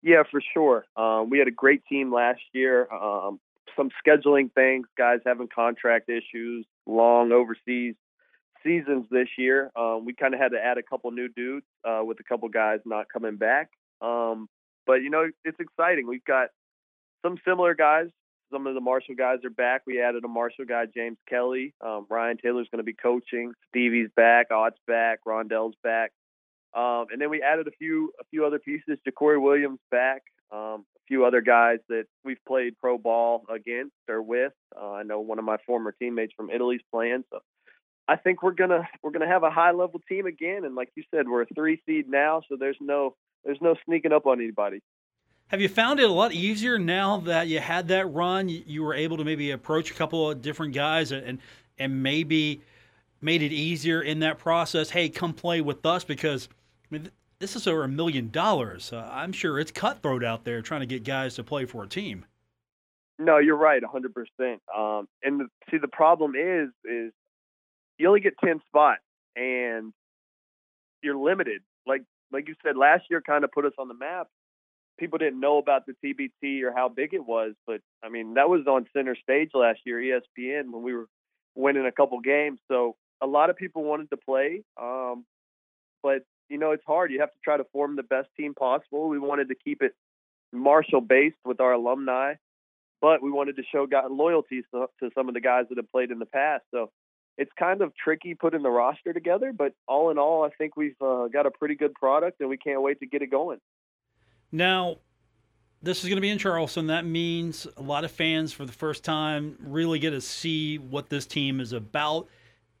Yeah, 0.01 0.23
for 0.31 0.41
sure. 0.53 0.85
Um, 0.95 1.29
we 1.29 1.39
had 1.39 1.49
a 1.49 1.51
great 1.51 1.85
team 1.87 2.13
last 2.13 2.39
year. 2.53 2.89
Um, 2.89 3.41
some 3.75 3.89
scheduling 4.01 4.49
things, 4.53 4.87
guys 4.97 5.19
having 5.25 5.49
contract 5.53 6.07
issues, 6.07 6.65
long 6.85 7.33
overseas 7.33 7.95
seasons 8.67 9.05
this 9.09 9.29
year. 9.37 9.71
Um, 9.75 10.05
we 10.05 10.13
kind 10.13 10.33
of 10.33 10.39
had 10.39 10.51
to 10.51 10.59
add 10.63 10.77
a 10.77 10.83
couple 10.83 11.09
new 11.11 11.29
dudes 11.29 11.65
uh, 11.87 12.01
with 12.03 12.19
a 12.19 12.23
couple 12.23 12.49
guys 12.49 12.79
not 12.85 13.07
coming 13.11 13.37
back. 13.37 13.69
Um, 14.01 14.47
but 14.85 14.95
you 14.95 15.09
know, 15.09 15.29
it's 15.45 15.59
exciting. 15.59 16.07
We've 16.07 16.25
got 16.25 16.49
some 17.25 17.37
similar 17.47 17.73
guys. 17.73 18.07
Some 18.51 18.67
of 18.67 18.75
the 18.75 18.81
Marshall 18.81 19.15
guys 19.15 19.39
are 19.43 19.49
back. 19.49 19.81
We 19.85 20.01
added 20.01 20.23
a 20.23 20.27
Marshall 20.27 20.65
guy, 20.65 20.85
James 20.85 21.17
Kelly. 21.27 21.73
Um, 21.81 22.05
Ryan 22.09 22.37
Taylor's 22.37 22.67
going 22.71 22.79
to 22.79 22.83
be 22.83 22.93
coaching. 22.93 23.53
Stevie's 23.69 24.09
back. 24.15 24.51
Ot's 24.51 24.77
back. 24.87 25.19
Rondell's 25.27 25.75
back. 25.83 26.11
Um, 26.73 27.07
and 27.11 27.19
then 27.19 27.29
we 27.29 27.41
added 27.41 27.67
a 27.67 27.71
few 27.71 28.13
a 28.19 28.23
few 28.29 28.45
other 28.45 28.59
pieces. 28.59 28.99
Ja'Cory 29.07 29.41
Williams 29.41 29.79
back. 29.91 30.21
Um, 30.51 30.85
a 30.95 31.03
few 31.07 31.25
other 31.25 31.41
guys 31.41 31.79
that 31.89 32.05
we've 32.23 32.43
played 32.47 32.77
pro 32.77 32.97
ball 32.97 33.43
against 33.53 33.95
or 34.07 34.21
with. 34.21 34.53
Uh, 34.79 34.91
I 34.91 35.03
know 35.03 35.19
one 35.19 35.39
of 35.39 35.45
my 35.45 35.57
former 35.65 35.91
teammates 35.91 36.33
from 36.37 36.49
Italy's 36.49 36.81
playing. 36.91 37.23
So 37.31 37.39
I 38.07 38.15
think 38.15 38.41
we're 38.41 38.51
gonna 38.51 38.87
we're 39.03 39.11
gonna 39.11 39.27
have 39.27 39.43
a 39.43 39.49
high 39.49 39.71
level 39.71 40.01
team 40.07 40.25
again, 40.25 40.63
and 40.65 40.75
like 40.75 40.89
you 40.95 41.03
said, 41.13 41.27
we're 41.27 41.43
a 41.43 41.47
three 41.53 41.81
seed 41.85 42.09
now, 42.09 42.41
so 42.47 42.55
there's 42.57 42.77
no 42.79 43.15
there's 43.43 43.61
no 43.61 43.75
sneaking 43.85 44.13
up 44.13 44.25
on 44.25 44.39
anybody. 44.39 44.81
Have 45.47 45.61
you 45.61 45.69
found 45.69 45.99
it 45.99 46.09
a 46.09 46.13
lot 46.13 46.33
easier 46.33 46.77
now 46.77 47.17
that 47.21 47.47
you 47.47 47.59
had 47.59 47.87
that 47.87 48.05
run? 48.07 48.49
You 48.49 48.83
were 48.83 48.93
able 48.93 49.17
to 49.17 49.23
maybe 49.23 49.51
approach 49.51 49.91
a 49.91 49.93
couple 49.93 50.29
of 50.29 50.41
different 50.41 50.73
guys 50.73 51.11
and 51.11 51.39
and 51.77 52.03
maybe 52.03 52.61
made 53.21 53.41
it 53.41 53.51
easier 53.51 54.01
in 54.01 54.19
that 54.19 54.37
process. 54.37 54.89
Hey, 54.89 55.09
come 55.09 55.33
play 55.33 55.61
with 55.61 55.85
us 55.85 56.03
because 56.03 56.49
I 56.89 56.95
mean, 56.95 57.11
this 57.39 57.55
is 57.55 57.67
over 57.67 57.83
a 57.83 57.87
million 57.87 58.29
dollars. 58.29 58.91
Uh, 58.91 59.09
I'm 59.11 59.31
sure 59.31 59.59
it's 59.59 59.71
cutthroat 59.71 60.23
out 60.23 60.43
there 60.43 60.61
trying 60.61 60.81
to 60.81 60.87
get 60.87 61.03
guys 61.03 61.35
to 61.35 61.43
play 61.43 61.65
for 61.65 61.83
a 61.83 61.87
team. 61.87 62.25
No, 63.19 63.39
you're 63.39 63.57
right, 63.57 63.81
100%. 63.81 64.59
Um, 64.75 65.07
and 65.23 65.39
the, 65.39 65.47
see, 65.71 65.77
the 65.77 65.87
problem 65.87 66.35
is, 66.35 66.69
is 66.85 67.11
you 67.97 68.07
only 68.07 68.19
get 68.19 68.37
10 68.43 68.61
spots, 68.67 69.01
and 69.35 69.93
you're 71.01 71.17
limited. 71.17 71.61
Like 71.85 72.03
like 72.31 72.47
you 72.47 72.55
said, 72.63 72.75
last 72.75 73.05
year 73.09 73.21
kind 73.21 73.43
of 73.43 73.51
put 73.51 73.65
us 73.65 73.73
on 73.77 73.87
the 73.87 73.93
map. 73.93 74.27
People 74.99 75.19
didn't 75.19 75.39
know 75.39 75.57
about 75.59 75.83
the 75.85 75.93
TBT 76.03 76.63
or 76.63 76.73
how 76.73 76.89
big 76.89 77.13
it 77.13 77.25
was, 77.25 77.53
but 77.65 77.81
I 78.03 78.09
mean 78.09 78.33
that 78.35 78.49
was 78.49 78.65
on 78.67 78.87
center 78.93 79.15
stage 79.15 79.51
last 79.53 79.79
year, 79.85 79.99
ESPN, 79.99 80.71
when 80.71 80.83
we 80.83 80.93
were 80.93 81.07
winning 81.55 81.85
a 81.85 81.91
couple 81.91 82.19
games. 82.19 82.59
So 82.67 82.95
a 83.21 83.27
lot 83.27 83.49
of 83.49 83.57
people 83.57 83.83
wanted 83.83 84.09
to 84.09 84.17
play, 84.17 84.63
um, 84.81 85.25
but 86.03 86.23
you 86.49 86.57
know 86.57 86.71
it's 86.71 86.83
hard. 86.85 87.11
You 87.11 87.19
have 87.21 87.31
to 87.31 87.39
try 87.43 87.57
to 87.57 87.65
form 87.71 87.95
the 87.95 88.03
best 88.03 88.29
team 88.37 88.53
possible. 88.53 89.07
We 89.07 89.19
wanted 89.19 89.49
to 89.49 89.55
keep 89.55 89.81
it 89.81 89.93
Marshall 90.51 91.01
based 91.01 91.37
with 91.45 91.59
our 91.59 91.73
alumni, 91.73 92.35
but 93.01 93.21
we 93.21 93.31
wanted 93.31 93.57
to 93.57 93.63
show 93.71 93.87
loyalty 94.09 94.63
to, 94.73 94.87
to 94.99 95.11
some 95.13 95.27
of 95.27 95.33
the 95.33 95.41
guys 95.41 95.65
that 95.69 95.77
have 95.77 95.91
played 95.91 96.11
in 96.11 96.19
the 96.19 96.25
past. 96.25 96.63
So 96.71 96.91
it's 97.37 97.51
kind 97.57 97.81
of 97.81 97.95
tricky 97.95 98.33
putting 98.33 98.63
the 98.63 98.69
roster 98.69 99.13
together, 99.13 99.53
but 99.53 99.73
all 99.87 100.09
in 100.09 100.17
all, 100.17 100.43
I 100.43 100.49
think 100.49 100.75
we've 100.75 100.99
uh, 101.01 101.27
got 101.27 101.45
a 101.45 101.51
pretty 101.51 101.75
good 101.75 101.93
product, 101.93 102.41
and 102.41 102.49
we 102.49 102.57
can't 102.57 102.81
wait 102.81 102.99
to 102.99 103.05
get 103.05 103.21
it 103.21 103.27
going. 103.27 103.59
Now, 104.51 104.97
this 105.83 105.99
is 105.99 106.05
going 106.05 106.17
to 106.17 106.21
be 106.21 106.29
in 106.29 106.39
Charleston. 106.39 106.87
That 106.87 107.05
means 107.05 107.67
a 107.77 107.81
lot 107.81 108.03
of 108.03 108.11
fans 108.11 108.53
for 108.53 108.65
the 108.65 108.71
first 108.71 109.03
time 109.03 109.55
really 109.59 109.99
get 109.99 110.11
to 110.11 110.21
see 110.21 110.79
what 110.79 111.09
this 111.09 111.27
team 111.27 111.59
is 111.59 111.73
about. 111.73 112.27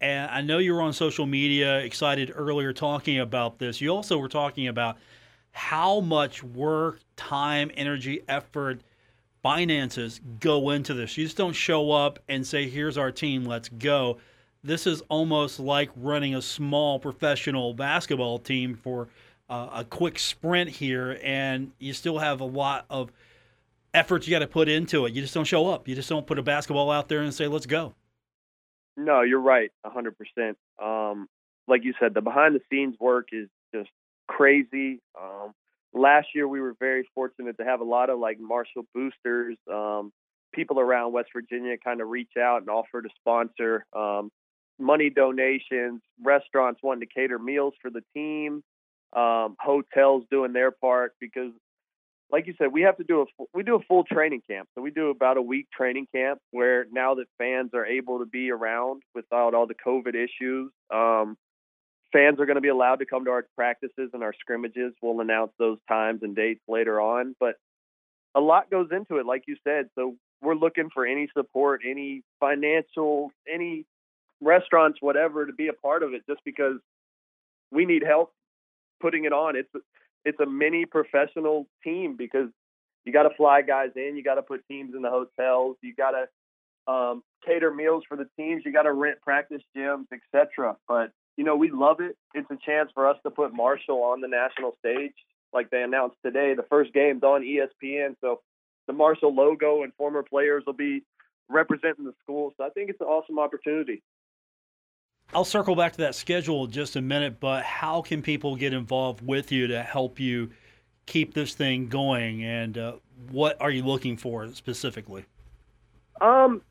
And 0.01 0.29
I 0.31 0.41
know 0.41 0.57
you 0.57 0.73
were 0.73 0.81
on 0.81 0.93
social 0.93 1.25
media 1.25 1.79
excited 1.79 2.31
earlier 2.33 2.73
talking 2.73 3.19
about 3.19 3.59
this. 3.59 3.79
You 3.79 3.89
also 3.89 4.17
were 4.17 4.29
talking 4.29 4.67
about 4.67 4.97
how 5.51 5.99
much 5.99 6.43
work, 6.43 6.99
time, 7.15 7.71
energy, 7.75 8.21
effort, 8.27 8.81
finances 9.43 10.19
go 10.39 10.71
into 10.71 10.93
this. 10.93 11.17
You 11.17 11.25
just 11.25 11.37
don't 11.37 11.53
show 11.53 11.91
up 11.91 12.19
and 12.27 12.45
say, 12.45 12.67
here's 12.69 12.97
our 12.97 13.11
team, 13.11 13.45
let's 13.45 13.69
go 13.69 14.17
this 14.67 14.85
is 14.85 15.01
almost 15.09 15.59
like 15.59 15.89
running 15.95 16.35
a 16.35 16.41
small 16.41 16.99
professional 16.99 17.73
basketball 17.73 18.37
team 18.37 18.75
for 18.75 19.07
uh, 19.49 19.69
a 19.73 19.83
quick 19.85 20.19
sprint 20.19 20.69
here, 20.69 21.19
and 21.23 21.71
you 21.79 21.93
still 21.93 22.19
have 22.19 22.41
a 22.41 22.45
lot 22.45 22.85
of 22.89 23.11
effort 23.93 24.27
you 24.27 24.31
got 24.31 24.39
to 24.39 24.47
put 24.47 24.67
into 24.67 25.05
it. 25.05 25.13
You 25.13 25.21
just 25.21 25.33
don't 25.33 25.45
show 25.45 25.67
up. 25.67 25.87
You 25.87 25.95
just 25.95 26.09
don't 26.09 26.27
put 26.27 26.37
a 26.37 26.43
basketball 26.43 26.91
out 26.91 27.07
there 27.07 27.21
and 27.21 27.33
say, 27.33 27.47
"Let's 27.47 27.65
go." 27.65 27.95
No, 28.97 29.21
you're 29.21 29.39
right, 29.39 29.71
100%. 29.85 30.55
Um, 30.81 31.29
like 31.67 31.83
you 31.83 31.93
said, 31.99 32.15
the 32.15 32.21
behind 32.21 32.55
the 32.55 32.61
scenes 32.69 32.95
work 32.99 33.27
is 33.31 33.47
just 33.73 33.91
crazy. 34.27 34.99
Um, 35.19 35.53
last 35.93 36.29
year, 36.33 36.47
we 36.47 36.59
were 36.59 36.75
very 36.79 37.07
fortunate 37.13 37.57
to 37.57 37.63
have 37.63 37.79
a 37.79 37.83
lot 37.83 38.09
of 38.09 38.19
like 38.19 38.39
Marshall 38.39 38.85
boosters, 38.93 39.55
um, 39.71 40.11
people 40.51 40.79
around 40.79 41.13
West 41.13 41.29
Virginia 41.31 41.77
kind 41.77 42.01
of 42.01 42.09
reach 42.09 42.31
out 42.39 42.61
and 42.61 42.69
offer 42.69 43.01
to 43.01 43.09
sponsor. 43.19 43.85
Money 44.79 45.09
donations, 45.09 46.01
restaurants 46.23 46.81
wanting 46.83 47.07
to 47.07 47.13
cater 47.13 47.39
meals 47.39 47.73
for 47.81 47.89
the 47.89 48.01
team, 48.13 48.63
um, 49.13 49.55
hotels 49.59 50.23
doing 50.29 50.53
their 50.53 50.71
part 50.71 51.13
because, 51.19 51.51
like 52.31 52.45
you 52.45 52.53
said, 52.57 52.71
we 52.71 52.81
have 52.81 52.97
to 52.97 53.03
do 53.03 53.21
a 53.21 53.45
we 53.53 53.63
do 53.63 53.75
a 53.75 53.81
full 53.87 54.03
training 54.03 54.41
camp. 54.49 54.69
So 54.75 54.81
we 54.81 54.91
do 54.91 55.09
about 55.09 55.37
a 55.37 55.41
week 55.41 55.67
training 55.75 56.07
camp 56.13 56.39
where 56.51 56.85
now 56.91 57.15
that 57.15 57.25
fans 57.37 57.71
are 57.73 57.85
able 57.85 58.19
to 58.19 58.25
be 58.25 58.51
around 58.51 59.01
without 59.15 59.53
all 59.53 59.65
the 59.65 59.75
COVID 59.75 60.13
issues, 60.13 60.71
um, 60.93 61.37
fans 62.11 62.39
are 62.39 62.45
going 62.45 62.55
to 62.55 62.61
be 62.61 62.67
allowed 62.67 62.97
to 62.97 63.05
come 63.05 63.25
to 63.25 63.31
our 63.31 63.45
practices 63.55 64.09
and 64.13 64.23
our 64.23 64.33
scrimmages. 64.39 64.93
We'll 65.01 65.21
announce 65.21 65.51
those 65.57 65.77
times 65.87 66.21
and 66.23 66.35
dates 66.35 66.61
later 66.67 66.99
on, 67.01 67.35
but 67.39 67.55
a 68.35 68.41
lot 68.41 68.69
goes 68.69 68.89
into 68.91 69.17
it, 69.17 69.25
like 69.25 69.43
you 69.47 69.55
said. 69.63 69.89
So 69.95 70.15
we're 70.41 70.55
looking 70.55 70.89
for 70.93 71.05
any 71.05 71.29
support, 71.35 71.81
any 71.87 72.23
financial, 72.39 73.31
any 73.51 73.85
restaurants, 74.41 74.99
whatever, 75.01 75.45
to 75.45 75.53
be 75.53 75.67
a 75.67 75.73
part 75.73 76.03
of 76.03 76.13
it 76.13 76.23
just 76.27 76.41
because 76.45 76.77
we 77.71 77.85
need 77.85 78.03
help 78.03 78.31
putting 79.01 79.25
it 79.25 79.33
on. 79.33 79.55
It's 79.55 79.69
it's 80.25 80.39
a 80.39 80.45
mini 80.45 80.85
professional 80.85 81.67
team 81.83 82.15
because 82.17 82.49
you 83.05 83.13
got 83.13 83.23
to 83.23 83.35
fly 83.35 83.61
guys 83.61 83.91
in, 83.95 84.17
you 84.17 84.23
got 84.23 84.35
to 84.35 84.41
put 84.41 84.67
teams 84.67 84.93
in 84.93 85.01
the 85.01 85.09
hotels, 85.09 85.77
you 85.81 85.93
got 85.95 86.11
to 86.11 86.91
um, 86.91 87.23
cater 87.45 87.73
meals 87.73 88.03
for 88.07 88.17
the 88.17 88.27
teams, 88.37 88.63
you 88.65 88.73
got 88.73 88.83
to 88.83 88.93
rent 88.93 89.21
practice 89.21 89.61
gyms, 89.75 90.05
etc. 90.11 90.75
But 90.87 91.11
you 91.37 91.43
know, 91.43 91.55
we 91.55 91.71
love 91.71 91.99
it. 91.99 92.17
It's 92.33 92.49
a 92.51 92.57
chance 92.65 92.89
for 92.93 93.07
us 93.07 93.17
to 93.23 93.29
put 93.29 93.53
Marshall 93.53 94.03
on 94.03 94.21
the 94.21 94.27
national 94.27 94.75
stage, 94.79 95.13
like 95.53 95.69
they 95.69 95.83
announced 95.83 96.17
today. 96.25 96.53
The 96.55 96.65
first 96.69 96.93
game's 96.93 97.23
on 97.23 97.43
ESPN, 97.43 98.15
so 98.21 98.41
the 98.87 98.93
Marshall 98.93 99.33
logo 99.33 99.83
and 99.83 99.93
former 99.95 100.23
players 100.23 100.63
will 100.65 100.73
be 100.73 101.03
representing 101.49 102.05
the 102.05 102.13
school. 102.23 102.53
So 102.57 102.63
I 102.63 102.69
think 102.69 102.89
it's 102.89 103.01
an 103.01 103.07
awesome 103.07 103.39
opportunity. 103.39 104.01
I'll 105.33 105.45
circle 105.45 105.75
back 105.75 105.93
to 105.93 105.97
that 105.99 106.15
schedule 106.15 106.65
in 106.65 106.71
just 106.71 106.95
a 106.95 107.01
minute, 107.01 107.39
but 107.39 107.63
how 107.63 108.01
can 108.01 108.21
people 108.21 108.55
get 108.55 108.73
involved 108.73 109.25
with 109.25 109.51
you 109.51 109.67
to 109.67 109.83
help 109.83 110.19
you 110.19 110.49
keep 111.05 111.33
this 111.33 111.53
thing 111.53 111.89
going? 111.89 112.43
And 112.43 112.77
uh, 112.77 112.93
what 113.29 113.59
are 113.61 113.69
you 113.69 113.83
looking 113.83 114.15
for 114.15 114.47
specifically? 114.53 115.25
Um, 116.21 116.61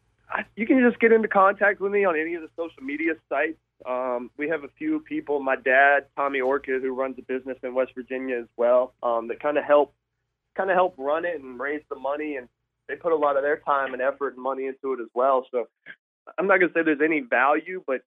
you 0.56 0.66
can 0.66 0.82
just 0.82 0.98
get 1.00 1.12
into 1.12 1.28
contact 1.28 1.80
with 1.80 1.92
me 1.92 2.04
on 2.04 2.18
any 2.18 2.34
of 2.34 2.42
the 2.42 2.48
social 2.56 2.82
media 2.82 3.12
sites. 3.28 3.58
Um, 3.84 4.30
we 4.38 4.48
have 4.48 4.64
a 4.64 4.68
few 4.78 5.00
people. 5.00 5.38
My 5.38 5.56
dad, 5.56 6.06
Tommy 6.16 6.40
Orchid, 6.40 6.82
who 6.82 6.94
runs 6.94 7.16
a 7.18 7.22
business 7.22 7.58
in 7.62 7.74
West 7.74 7.92
Virginia 7.94 8.38
as 8.38 8.48
well, 8.56 8.94
um, 9.02 9.28
that 9.28 9.38
kind 9.40 9.58
of 9.58 9.64
help, 9.64 9.94
kind 10.56 10.70
of 10.70 10.74
help 10.74 10.94
run 10.96 11.26
it 11.26 11.40
and 11.40 11.60
raise 11.60 11.82
the 11.90 11.96
money, 11.96 12.36
and 12.36 12.48
they 12.88 12.96
put 12.96 13.12
a 13.12 13.16
lot 13.16 13.36
of 13.36 13.42
their 13.42 13.58
time 13.58 13.92
and 13.92 14.00
effort 14.00 14.34
and 14.34 14.42
money 14.42 14.66
into 14.66 14.94
it 14.94 15.00
as 15.00 15.08
well. 15.14 15.46
So 15.50 15.68
I'm 16.38 16.46
not 16.46 16.58
gonna 16.58 16.72
say 16.72 16.82
there's 16.82 17.02
any 17.04 17.20
value, 17.20 17.84
but 17.86 18.00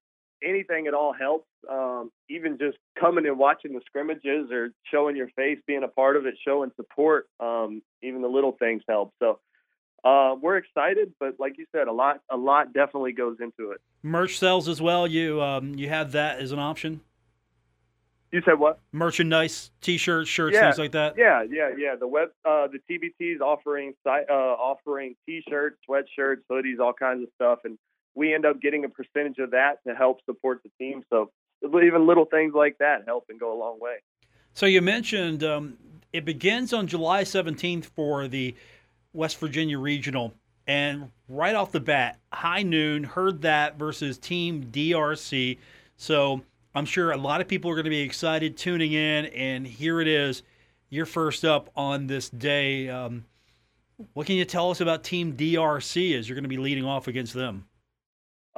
anything 0.44 0.88
at 0.88 0.94
all 0.94 1.14
helps. 1.14 1.48
Um, 1.70 2.12
even 2.30 2.58
just 2.58 2.78
coming 3.00 3.26
and 3.26 3.38
watching 3.38 3.74
the 3.74 3.82
scrimmages 3.86 4.52
or 4.52 4.72
showing 4.92 5.16
your 5.16 5.30
face, 5.36 5.60
being 5.68 5.84
a 5.84 5.88
part 5.88 6.16
of 6.16 6.26
it, 6.26 6.36
showing 6.46 6.72
support. 6.76 7.28
Um, 7.40 7.82
even 8.02 8.22
the 8.22 8.28
little 8.28 8.54
things 8.54 8.82
help. 8.88 9.14
So 9.20 9.40
uh, 10.04 10.36
we're 10.42 10.58
excited, 10.58 11.14
but 11.20 11.36
like 11.40 11.58
you 11.58 11.66
said, 11.72 11.88
a 11.88 11.92
lot, 11.92 12.22
a 12.32 12.38
lot 12.38 12.74
definitely 12.74 13.12
goes 13.12 13.38
into 13.42 13.72
it. 13.72 13.82
Merch 14.02 14.38
sells 14.38 14.68
as 14.68 14.82
well. 14.82 15.06
You 15.06 15.42
um, 15.42 15.76
you 15.76 15.90
have 15.90 16.14
that 16.14 16.40
as 16.40 16.52
an 16.52 16.60
option. 16.60 17.02
You 18.32 18.42
said 18.46 18.60
what? 18.60 18.80
Merchandise, 18.92 19.72
T-shirts, 19.82 20.30
shirts, 20.30 20.54
yeah, 20.54 20.62
things 20.62 20.78
like 20.78 20.92
that. 20.92 21.16
Yeah, 21.18 21.44
yeah, 21.50 21.72
yeah. 21.76 21.96
The 22.00 22.08
web, 22.08 22.30
uh, 22.46 22.68
the 22.68 22.80
TBT's 22.88 23.42
offering, 23.42 23.94
uh, 24.06 24.12
offering 24.30 25.16
T-shirts, 25.26 25.78
sweatshirts, 25.90 26.42
hoodies, 26.50 26.80
all 26.80 26.94
kinds 26.94 27.24
of 27.24 27.30
stuff, 27.36 27.60
and 27.64 27.80
we 28.20 28.34
end 28.34 28.46
up 28.46 28.62
getting 28.62 28.84
a 28.84 28.90
percentage 28.90 29.38
of 29.40 29.52
that 29.52 29.82
to 29.88 29.96
help 29.96 30.20
support 30.26 30.62
the 30.62 30.70
team. 30.78 31.04
So 31.10 31.32
even 31.64 32.06
little 32.06 32.26
things 32.26 32.54
like 32.54 32.78
that 32.80 33.04
help 33.06 33.28
and 33.30 33.40
go 33.40 33.54
a 33.54 33.58
long 33.58 33.80
way. 33.80 33.96
So 34.54 34.66
you 34.66 34.82
mentioned 34.82 35.42
um, 35.46 35.78
it 36.12 36.26
begins 36.26 36.74
on 36.74 36.86
July 36.86 37.24
17th 37.24 37.86
for 37.86 38.28
the 38.28 38.54
West 39.14 39.40
Virginia 39.40 39.80
Regional. 39.80 40.34
And 40.68 41.12
right 41.30 41.56
off 41.56 41.72
the 41.72 41.80
bat, 41.80 42.20
high 42.34 42.62
noon, 42.62 43.06
Herd 43.06 43.42
That 43.42 43.80
versus 43.80 44.18
Team 44.18 44.66
DRC. 44.66 45.58
So 45.96 46.42
I'm 46.76 46.86
sure 46.86 47.12
a 47.12 47.18
lot 47.18 47.40
of 47.40 47.48
people 47.48 47.72
are 47.72 47.76
going 47.76 47.86
to 47.86 47.90
be 47.90 48.02
excited 48.02 48.58
tuning 48.58 48.92
in. 48.92 49.28
And 49.28 49.66
here 49.66 50.02
it 50.02 50.10
is, 50.10 50.44
you're 50.90 51.06
first 51.06 51.46
up 51.46 51.70
on 51.74 52.08
this 52.08 52.30
day. 52.30 52.90
Um, 52.90 53.24
what 54.14 54.28
can 54.28 54.36
you 54.36 54.44
tell 54.44 54.72
us 54.72 54.82
about 54.82 55.06
Team 55.06 55.38
DRC 55.38 56.20
as 56.20 56.28
you're 56.28 56.36
going 56.36 56.44
to 56.44 56.50
be 56.50 56.58
leading 56.58 56.84
off 56.84 57.08
against 57.08 57.34
them? 57.34 57.69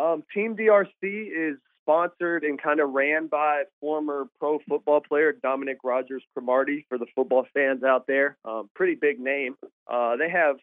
Um, 0.01 0.24
Team 0.34 0.55
DRC 0.55 0.88
is 1.03 1.58
sponsored 1.84 2.43
and 2.43 2.62
kind 2.62 2.79
of 2.79 2.91
ran 2.91 3.27
by 3.27 3.63
former 3.79 4.25
pro 4.39 4.60
football 4.67 5.01
player 5.01 5.34
Dominic 5.34 5.79
Rogers 5.84 6.24
Cromartie 6.34 6.86
for 6.89 6.98
the 6.98 7.05
football 7.15 7.46
fans 7.53 7.84
out 7.84 8.08
there. 8.08 8.38
Um, 8.46 8.70
pretty 8.75 8.96
big 8.96 9.20
name. 9.20 9.55
Uh, 9.91 10.15
they 10.15 10.29
have 10.29 10.58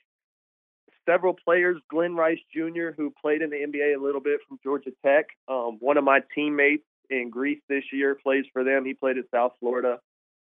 several 1.06 1.34
players. 1.34 1.80
Glenn 1.90 2.14
Rice 2.14 2.40
Jr., 2.54 2.90
who 2.96 3.12
played 3.22 3.42
in 3.42 3.50
the 3.50 3.56
NBA 3.56 3.96
a 3.96 4.02
little 4.02 4.20
bit 4.20 4.40
from 4.48 4.58
Georgia 4.62 4.90
Tech. 5.04 5.26
Um, 5.48 5.78
one 5.80 5.96
of 5.96 6.04
my 6.04 6.20
teammates 6.34 6.84
in 7.10 7.30
Greece 7.30 7.60
this 7.68 7.84
year 7.92 8.14
plays 8.14 8.44
for 8.52 8.64
them. 8.64 8.84
He 8.84 8.94
played 8.94 9.18
at 9.18 9.24
South 9.32 9.52
Florida. 9.60 10.00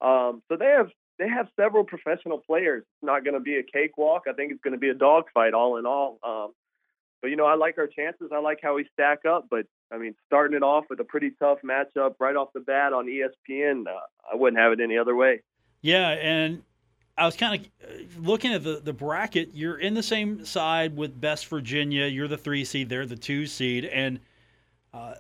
Um, 0.00 0.42
so 0.48 0.56
they 0.56 0.66
have 0.66 0.90
they 1.18 1.28
have 1.28 1.46
several 1.56 1.84
professional 1.84 2.38
players. 2.38 2.82
It's 2.82 3.06
not 3.06 3.24
going 3.24 3.34
to 3.34 3.40
be 3.40 3.56
a 3.56 3.62
cakewalk. 3.62 4.24
I 4.28 4.32
think 4.32 4.50
it's 4.50 4.62
going 4.62 4.72
to 4.72 4.80
be 4.80 4.88
a 4.88 4.94
dogfight 4.94 5.54
all 5.54 5.76
in 5.76 5.86
all. 5.86 6.18
Um, 6.24 6.52
but 7.22 7.30
you 7.30 7.36
know, 7.36 7.46
I 7.46 7.54
like 7.54 7.78
our 7.78 7.86
chances. 7.86 8.30
I 8.34 8.40
like 8.40 8.58
how 8.62 8.74
we 8.74 8.86
stack 8.92 9.24
up. 9.24 9.46
But 9.48 9.66
I 9.90 9.96
mean, 9.96 10.14
starting 10.26 10.56
it 10.56 10.62
off 10.62 10.84
with 10.90 11.00
a 11.00 11.04
pretty 11.04 11.30
tough 11.38 11.58
matchup 11.64 12.16
right 12.18 12.36
off 12.36 12.52
the 12.52 12.60
bat 12.60 12.92
on 12.92 13.06
ESPN, 13.06 13.86
uh, 13.86 14.00
I 14.30 14.36
wouldn't 14.36 14.60
have 14.60 14.72
it 14.72 14.80
any 14.80 14.98
other 14.98 15.16
way. 15.16 15.42
Yeah, 15.80 16.10
and 16.10 16.62
I 17.16 17.24
was 17.24 17.36
kind 17.36 17.60
of 17.60 17.88
uh, 17.88 18.02
looking 18.18 18.52
at 18.52 18.64
the, 18.64 18.80
the 18.82 18.92
bracket. 18.92 19.50
You're 19.54 19.78
in 19.78 19.94
the 19.94 20.02
same 20.02 20.44
side 20.44 20.96
with 20.96 21.18
Best 21.18 21.46
Virginia. 21.46 22.06
You're 22.06 22.28
the 22.28 22.36
three 22.36 22.64
seed. 22.64 22.88
They're 22.88 23.06
the 23.06 23.16
two 23.16 23.46
seed, 23.46 23.84
and 23.84 24.18
uh, 24.92 25.14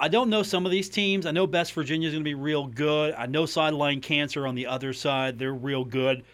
I 0.00 0.08
don't 0.08 0.30
know 0.30 0.42
some 0.42 0.66
of 0.66 0.72
these 0.72 0.88
teams. 0.88 1.24
I 1.24 1.30
know 1.30 1.46
Best 1.46 1.72
Virginia 1.72 2.08
is 2.08 2.14
going 2.14 2.24
to 2.24 2.28
be 2.28 2.34
real 2.34 2.66
good. 2.66 3.14
I 3.14 3.26
know 3.26 3.46
Sideline 3.46 4.00
Cancer 4.00 4.46
on 4.46 4.54
the 4.54 4.66
other 4.66 4.92
side, 4.92 5.38
they're 5.38 5.54
real 5.54 5.84
good. 5.84 6.24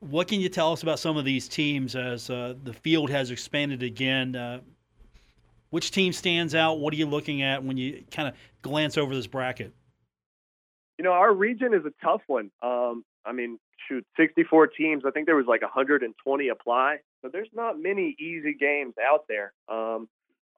What 0.00 0.28
can 0.28 0.40
you 0.40 0.48
tell 0.48 0.72
us 0.72 0.82
about 0.82 0.98
some 0.98 1.16
of 1.16 1.24
these 1.24 1.48
teams 1.48 1.96
as 1.96 2.28
uh, 2.28 2.54
the 2.62 2.72
field 2.72 3.10
has 3.10 3.30
expanded 3.30 3.82
again? 3.82 4.36
Uh, 4.36 4.60
which 5.70 5.90
team 5.90 6.12
stands 6.12 6.54
out? 6.54 6.78
What 6.80 6.92
are 6.92 6.96
you 6.96 7.06
looking 7.06 7.42
at 7.42 7.64
when 7.64 7.76
you 7.76 8.04
kind 8.10 8.28
of 8.28 8.34
glance 8.62 8.96
over 8.96 9.14
this 9.14 9.26
bracket? 9.26 9.72
You 10.98 11.04
know, 11.04 11.12
our 11.12 11.32
region 11.32 11.74
is 11.74 11.84
a 11.84 11.92
tough 12.04 12.22
one. 12.26 12.50
Um, 12.62 13.04
I 13.24 13.32
mean, 13.32 13.58
shoot, 13.88 14.06
64 14.16 14.68
teams. 14.68 15.02
I 15.06 15.10
think 15.10 15.26
there 15.26 15.36
was 15.36 15.46
like 15.46 15.62
120 15.62 16.48
apply. 16.48 16.98
So 17.22 17.28
there's 17.32 17.48
not 17.52 17.78
many 17.78 18.14
easy 18.18 18.54
games 18.54 18.94
out 19.02 19.24
there. 19.28 19.52
Um, 19.68 20.08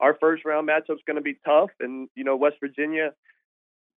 our 0.01 0.17
first 0.21 0.45
round 0.45 0.69
matchup's 0.69 1.03
going 1.07 1.17
to 1.17 1.23
be 1.23 1.39
tough, 1.45 1.71
and 1.81 2.09
you 2.15 2.25
know 2.25 2.37
West 2.37 2.57
Virginia, 2.61 3.15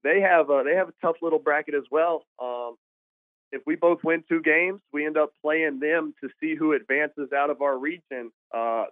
they 0.03 0.21
have 0.21 0.49
a, 0.49 0.63
they 0.65 0.75
have 0.75 0.89
a 0.89 0.93
tough 1.01 1.17
little 1.21 1.39
bracket 1.39 1.75
as 1.75 1.83
well. 1.91 2.25
Um, 2.41 2.75
if 3.51 3.61
we 3.65 3.75
both 3.75 3.99
win 4.03 4.23
two 4.27 4.41
games, 4.41 4.81
we 4.93 5.05
end 5.05 5.17
up 5.17 5.33
playing 5.41 5.79
them 5.79 6.13
to 6.21 6.29
see 6.39 6.55
who 6.55 6.73
advances 6.73 7.29
out 7.35 7.49
of 7.49 7.61
our 7.61 7.77
region. 7.77 8.31
Uh, 8.53 8.85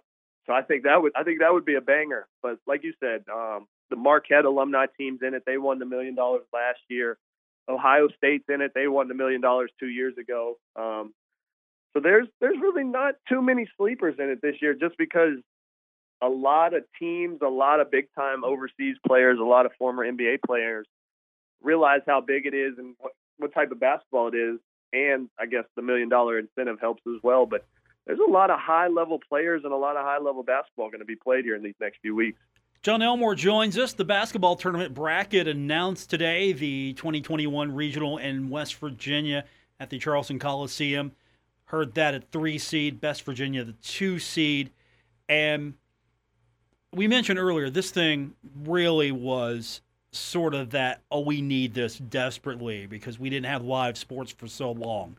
so 0.46 0.52
I 0.52 0.62
think 0.62 0.84
that 0.84 1.00
would 1.00 1.12
I 1.16 1.22
think 1.22 1.40
that 1.40 1.52
would 1.52 1.64
be 1.64 1.74
a 1.74 1.80
banger. 1.80 2.26
But 2.42 2.58
like 2.66 2.84
you 2.84 2.92
said, 3.00 3.24
um, 3.32 3.66
the 3.90 3.96
Marquette 3.96 4.44
alumni 4.44 4.86
teams 4.98 5.20
in 5.22 5.34
it. 5.34 5.42
They 5.46 5.58
won 5.58 5.78
the 5.78 5.86
million 5.86 6.14
dollars 6.14 6.42
last 6.52 6.80
year. 6.88 7.18
Ohio 7.68 8.08
State's 8.16 8.44
in 8.48 8.60
it. 8.60 8.72
They 8.74 8.88
won 8.88 9.08
the 9.08 9.14
million 9.14 9.40
dollars 9.40 9.70
two 9.78 9.88
years 9.88 10.14
ago. 10.18 10.56
Um, 10.76 11.12
so 11.92 12.00
there's 12.00 12.26
there's 12.40 12.56
really 12.60 12.84
not 12.84 13.14
too 13.28 13.42
many 13.42 13.68
sleepers 13.76 14.16
in 14.18 14.30
it 14.30 14.40
this 14.42 14.56
year, 14.60 14.74
just 14.74 14.96
because 14.96 15.38
a 16.22 16.28
lot 16.28 16.74
of 16.74 16.84
teams, 16.98 17.40
a 17.42 17.48
lot 17.48 17.80
of 17.80 17.90
big 17.90 18.06
time 18.16 18.44
overseas 18.44 18.96
players, 19.06 19.38
a 19.38 19.44
lot 19.44 19.66
of 19.66 19.72
former 19.78 20.04
NBA 20.04 20.40
players 20.46 20.86
realize 21.62 22.00
how 22.06 22.20
big 22.20 22.46
it 22.46 22.54
is 22.54 22.74
and 22.78 22.94
what, 22.98 23.12
what 23.40 23.54
type 23.54 23.70
of 23.70 23.80
basketball 23.80 24.28
it 24.28 24.36
is. 24.36 24.58
And 24.92 25.28
I 25.38 25.46
guess 25.46 25.64
the 25.76 25.82
million 25.82 26.08
dollar 26.08 26.38
incentive 26.38 26.80
helps 26.80 27.02
as 27.06 27.22
well. 27.22 27.46
But 27.46 27.64
there's 28.06 28.18
a 28.18 28.30
lot 28.30 28.50
of 28.50 28.58
high 28.58 28.88
level 28.88 29.20
players 29.28 29.62
and 29.64 29.72
a 29.72 29.76
lot 29.76 29.96
of 29.96 30.04
high 30.04 30.18
level 30.18 30.42
basketball 30.42 30.90
going 30.90 31.00
to 31.00 31.06
be 31.06 31.16
played 31.16 31.44
here 31.44 31.54
in 31.54 31.62
these 31.62 31.74
next 31.80 31.98
few 32.02 32.14
weeks. 32.14 32.40
Jon 32.82 33.02
Elmore 33.02 33.34
joins 33.34 33.76
us. 33.76 33.92
The 33.92 34.06
basketball 34.06 34.56
tournament 34.56 34.94
bracket 34.94 35.46
announced 35.46 36.08
today 36.08 36.52
the 36.52 36.94
2021 36.94 37.74
regional 37.74 38.16
in 38.18 38.48
West 38.48 38.76
Virginia 38.76 39.44
at 39.78 39.90
the 39.90 39.98
Charleston 39.98 40.38
Coliseum. 40.38 41.12
Herd 41.66 41.94
That 41.94 42.14
at 42.14 42.32
three 42.32 42.58
seed, 42.58 43.00
Best 43.00 43.22
Virginia 43.22 43.62
the 43.64 43.74
two 43.74 44.18
seed. 44.18 44.70
And 45.28 45.74
we 46.92 47.06
mentioned 47.06 47.38
earlier, 47.38 47.70
this 47.70 47.90
thing 47.90 48.34
really 48.64 49.12
was 49.12 49.82
sort 50.12 50.54
of 50.54 50.70
that, 50.70 51.02
oh, 51.10 51.20
we 51.20 51.40
need 51.40 51.74
this 51.74 51.98
desperately 51.98 52.86
because 52.86 53.18
we 53.18 53.30
didn't 53.30 53.46
have 53.46 53.62
live 53.62 53.96
sports 53.96 54.32
for 54.32 54.46
so 54.46 54.72
long. 54.72 55.16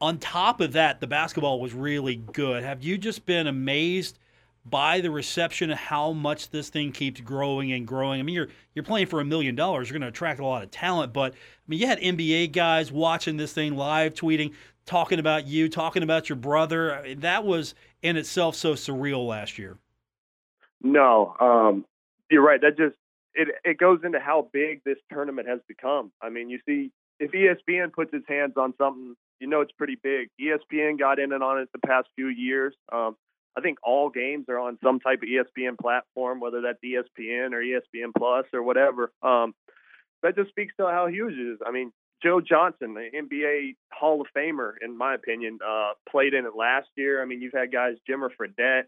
On 0.00 0.18
top 0.18 0.60
of 0.60 0.72
that, 0.72 1.00
the 1.00 1.06
basketball 1.06 1.60
was 1.60 1.74
really 1.74 2.16
good. 2.16 2.62
Have 2.62 2.82
you 2.82 2.96
just 2.96 3.26
been 3.26 3.48
amazed 3.48 4.18
by 4.64 5.00
the 5.00 5.10
reception 5.10 5.70
of 5.70 5.78
how 5.78 6.12
much 6.12 6.50
this 6.50 6.68
thing 6.68 6.92
keeps 6.92 7.20
growing 7.20 7.72
and 7.72 7.86
growing? 7.86 8.20
I 8.20 8.22
mean, 8.22 8.36
you're 8.36 8.48
you're 8.74 8.84
playing 8.84 9.08
for 9.08 9.20
a 9.20 9.24
million 9.24 9.56
dollars, 9.56 9.88
you're 9.88 9.98
going 9.98 10.08
to 10.08 10.14
attract 10.14 10.38
a 10.38 10.46
lot 10.46 10.62
of 10.62 10.70
talent, 10.70 11.12
but 11.12 11.32
I 11.32 11.36
mean, 11.66 11.80
you 11.80 11.88
had 11.88 11.98
NBA 11.98 12.52
guys 12.52 12.92
watching 12.92 13.36
this 13.36 13.52
thing 13.52 13.76
live, 13.76 14.14
tweeting, 14.14 14.52
talking 14.86 15.18
about 15.18 15.48
you, 15.48 15.68
talking 15.68 16.04
about 16.04 16.28
your 16.28 16.36
brother. 16.36 17.16
That 17.18 17.44
was 17.44 17.74
in 18.02 18.16
itself 18.16 18.54
so 18.54 18.74
surreal 18.74 19.26
last 19.26 19.58
year. 19.58 19.76
No, 20.80 21.34
um, 21.40 21.84
you're 22.30 22.44
right. 22.44 22.60
That 22.60 22.76
just 22.76 22.94
it 23.38 23.48
it 23.64 23.78
goes 23.78 24.00
into 24.04 24.18
how 24.18 24.48
big 24.52 24.82
this 24.84 24.98
tournament 25.10 25.48
has 25.48 25.60
become. 25.68 26.10
I 26.20 26.28
mean, 26.28 26.50
you 26.50 26.58
see, 26.66 26.90
if 27.20 27.30
ESPN 27.30 27.92
puts 27.92 28.12
its 28.12 28.26
hands 28.28 28.54
on 28.56 28.74
something, 28.76 29.14
you 29.40 29.46
know 29.46 29.60
it's 29.60 29.72
pretty 29.72 29.96
big. 30.02 30.28
ESPN 30.40 30.98
got 30.98 31.18
in 31.18 31.32
and 31.32 31.42
on 31.42 31.60
it 31.60 31.68
the 31.72 31.86
past 31.86 32.08
few 32.16 32.28
years. 32.28 32.74
Um, 32.92 33.16
I 33.56 33.60
think 33.60 33.78
all 33.82 34.10
games 34.10 34.46
are 34.48 34.58
on 34.58 34.78
some 34.82 35.00
type 35.00 35.20
of 35.22 35.28
ESPN 35.28 35.78
platform, 35.78 36.40
whether 36.40 36.60
that's 36.60 36.78
ESPN 36.84 37.52
or 37.52 37.62
ESPN 37.62 38.10
Plus 38.16 38.46
or 38.52 38.62
whatever. 38.62 39.12
Um, 39.22 39.54
that 40.22 40.34
just 40.36 40.50
speaks 40.50 40.74
to 40.78 40.86
how 40.86 41.06
huge 41.06 41.34
it 41.34 41.52
is. 41.52 41.58
I 41.64 41.70
mean, 41.70 41.92
Joe 42.22 42.40
Johnson, 42.40 42.94
the 42.94 43.08
NBA 43.14 43.76
Hall 43.92 44.20
of 44.20 44.26
Famer, 44.36 44.72
in 44.82 44.98
my 44.98 45.14
opinion, 45.14 45.58
uh, 45.64 45.90
played 46.10 46.34
in 46.34 46.44
it 46.44 46.56
last 46.56 46.88
year. 46.96 47.22
I 47.22 47.24
mean, 47.24 47.40
you've 47.40 47.52
had 47.52 47.70
guys 47.70 47.94
Jimmer 48.08 48.30
Fredette, 48.36 48.86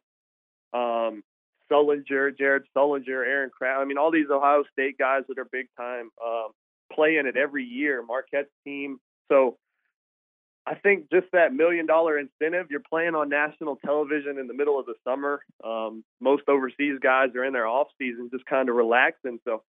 um, 0.76 1.22
Sullinger, 1.70 2.36
Jared 2.36 2.64
Sullinger, 2.76 3.24
Aaron 3.26 3.50
Craft. 3.50 3.80
I 3.80 3.84
mean, 3.84 3.98
all 3.98 4.10
these 4.10 4.30
Ohio 4.30 4.64
State 4.72 4.98
guys 4.98 5.22
that 5.28 5.38
are 5.38 5.46
big 5.50 5.66
time 5.76 6.10
um, 6.24 6.48
play 6.92 7.16
in 7.16 7.26
it 7.26 7.36
every 7.36 7.64
year. 7.64 8.02
Marquette's 8.02 8.50
team. 8.64 8.98
So 9.30 9.56
I 10.66 10.74
think 10.74 11.10
just 11.10 11.26
that 11.32 11.52
million 11.52 11.86
dollar 11.86 12.18
incentive. 12.18 12.66
You're 12.70 12.82
playing 12.88 13.14
on 13.14 13.28
national 13.28 13.76
television 13.76 14.38
in 14.38 14.46
the 14.46 14.54
middle 14.54 14.78
of 14.78 14.86
the 14.86 14.94
summer. 15.04 15.40
Um, 15.64 16.04
most 16.20 16.42
overseas 16.48 16.98
guys 17.02 17.30
are 17.34 17.44
in 17.44 17.52
their 17.52 17.66
off 17.66 17.88
season, 17.98 18.30
just 18.32 18.46
kind 18.46 18.68
of 18.68 18.76
relaxing. 18.76 19.38
So 19.44 19.62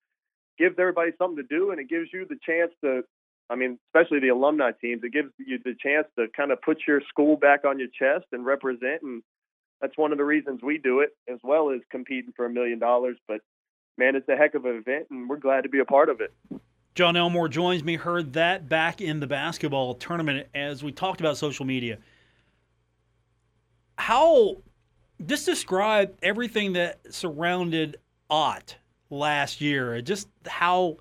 gives 0.58 0.76
everybody 0.78 1.12
something 1.18 1.38
to 1.38 1.44
do, 1.44 1.72
and 1.72 1.80
it 1.80 1.90
gives 1.90 2.10
you 2.14 2.26
the 2.28 2.38
chance 2.46 2.72
to. 2.84 3.04
I 3.50 3.56
mean, 3.56 3.80
especially 3.90 4.20
the 4.22 4.30
alumni 4.30 4.72
teams, 4.80 5.02
it 5.04 5.12
gives 5.12 5.30
you 5.38 5.60
the 5.64 5.76
chance 5.82 6.08
to 6.18 6.28
kind 6.36 6.52
of 6.52 6.62
put 6.62 6.84
your 6.88 7.02
school 7.10 7.36
back 7.36 7.66
on 7.66 7.80
your 7.80 7.90
chest 7.90 8.26
and 8.32 8.46
represent 8.46 9.02
and 9.02 9.24
that's 9.82 9.98
one 9.98 10.12
of 10.12 10.17
the 10.17 10.24
reasons 10.24 10.62
we 10.62 10.78
do 10.78 11.00
it, 11.00 11.15
as 11.32 11.39
well 11.44 11.72
as 11.72 11.82
competing 11.89 12.34
for 12.36 12.46
a 12.46 12.50
million 12.50 12.80
dollars. 12.80 13.17
But 13.28 13.41
man, 13.98 14.15
it's 14.15 14.30
a 14.30 14.36
heck 14.36 14.56
of 14.56 14.65
an 14.65 14.76
event, 14.76 15.08
and 15.10 15.30
we're 15.30 15.38
glad 15.38 15.62
to 15.62 15.70
be 15.70 15.80
a 15.80 15.86
part 15.86 16.10
of 16.10 16.22
it. 16.22 16.34
Jon 16.94 17.15
Elmore 17.15 17.48
joins 17.48 17.84
me. 17.84 17.96
Herd 17.96 18.34
That 18.34 18.70
back 18.70 19.02
in 19.02 19.20
the 19.20 19.28
basketball 19.28 19.96
tournament 19.96 20.48
as 20.54 20.84
we 20.84 20.91
talked 20.91 21.20
about 21.20 21.38
social 21.38 21.65
media. 21.65 21.98
How 23.98 24.58
just 25.26 25.46
describe 25.46 26.15
everything 26.22 26.74
that 26.74 27.00
surrounded 27.13 27.98
Ot 28.30 28.76
last 29.10 29.62
year. 29.62 30.02
Just 30.02 30.28
how 30.46 30.98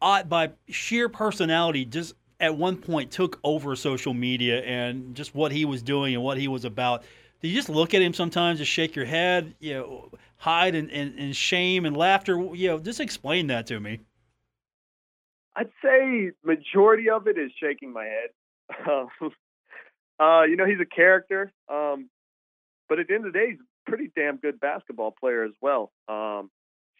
Ot, 0.00 0.28
by 0.28 0.50
sheer 0.68 1.08
personality, 1.08 1.84
just 1.84 2.14
at 2.40 2.56
one 2.56 2.76
point 2.76 3.10
took 3.10 3.40
over 3.42 3.74
social 3.74 4.14
media 4.14 4.62
and 4.62 5.14
just 5.14 5.34
what 5.34 5.50
he 5.50 5.64
was 5.64 5.82
doing 5.82 6.14
and 6.14 6.22
what 6.22 6.38
he 6.38 6.46
was 6.46 6.64
about 6.64 7.02
you 7.42 7.54
just 7.54 7.68
look 7.68 7.94
at 7.94 8.02
him 8.02 8.14
sometimes, 8.14 8.58
just 8.58 8.70
shake 8.70 8.96
your 8.96 9.04
head, 9.04 9.54
you 9.60 9.74
know, 9.74 10.10
hide 10.36 10.74
in, 10.74 10.88
in, 10.90 11.16
in 11.16 11.32
shame 11.32 11.84
and 11.84 11.96
laughter? 11.96 12.38
You 12.54 12.68
know, 12.68 12.78
just 12.78 13.00
explain 13.00 13.46
that 13.48 13.66
to 13.68 13.78
me. 13.78 14.00
I'd 15.54 15.70
say 15.82 16.30
majority 16.44 17.10
of 17.10 17.26
it 17.26 17.38
is 17.38 17.50
shaking 17.60 17.92
my 17.92 18.04
head. 18.04 18.30
uh, 20.20 20.42
you 20.42 20.56
know, 20.56 20.66
he's 20.66 20.80
a 20.80 20.86
character, 20.86 21.52
um, 21.68 22.08
but 22.88 22.98
at 22.98 23.08
the 23.08 23.14
end 23.14 23.26
of 23.26 23.32
the 23.32 23.38
day, 23.38 23.50
he's 23.50 23.58
a 23.58 23.90
pretty 23.90 24.10
damn 24.14 24.36
good 24.36 24.60
basketball 24.60 25.14
player 25.18 25.44
as 25.44 25.52
well. 25.60 25.90
Um, 26.08 26.50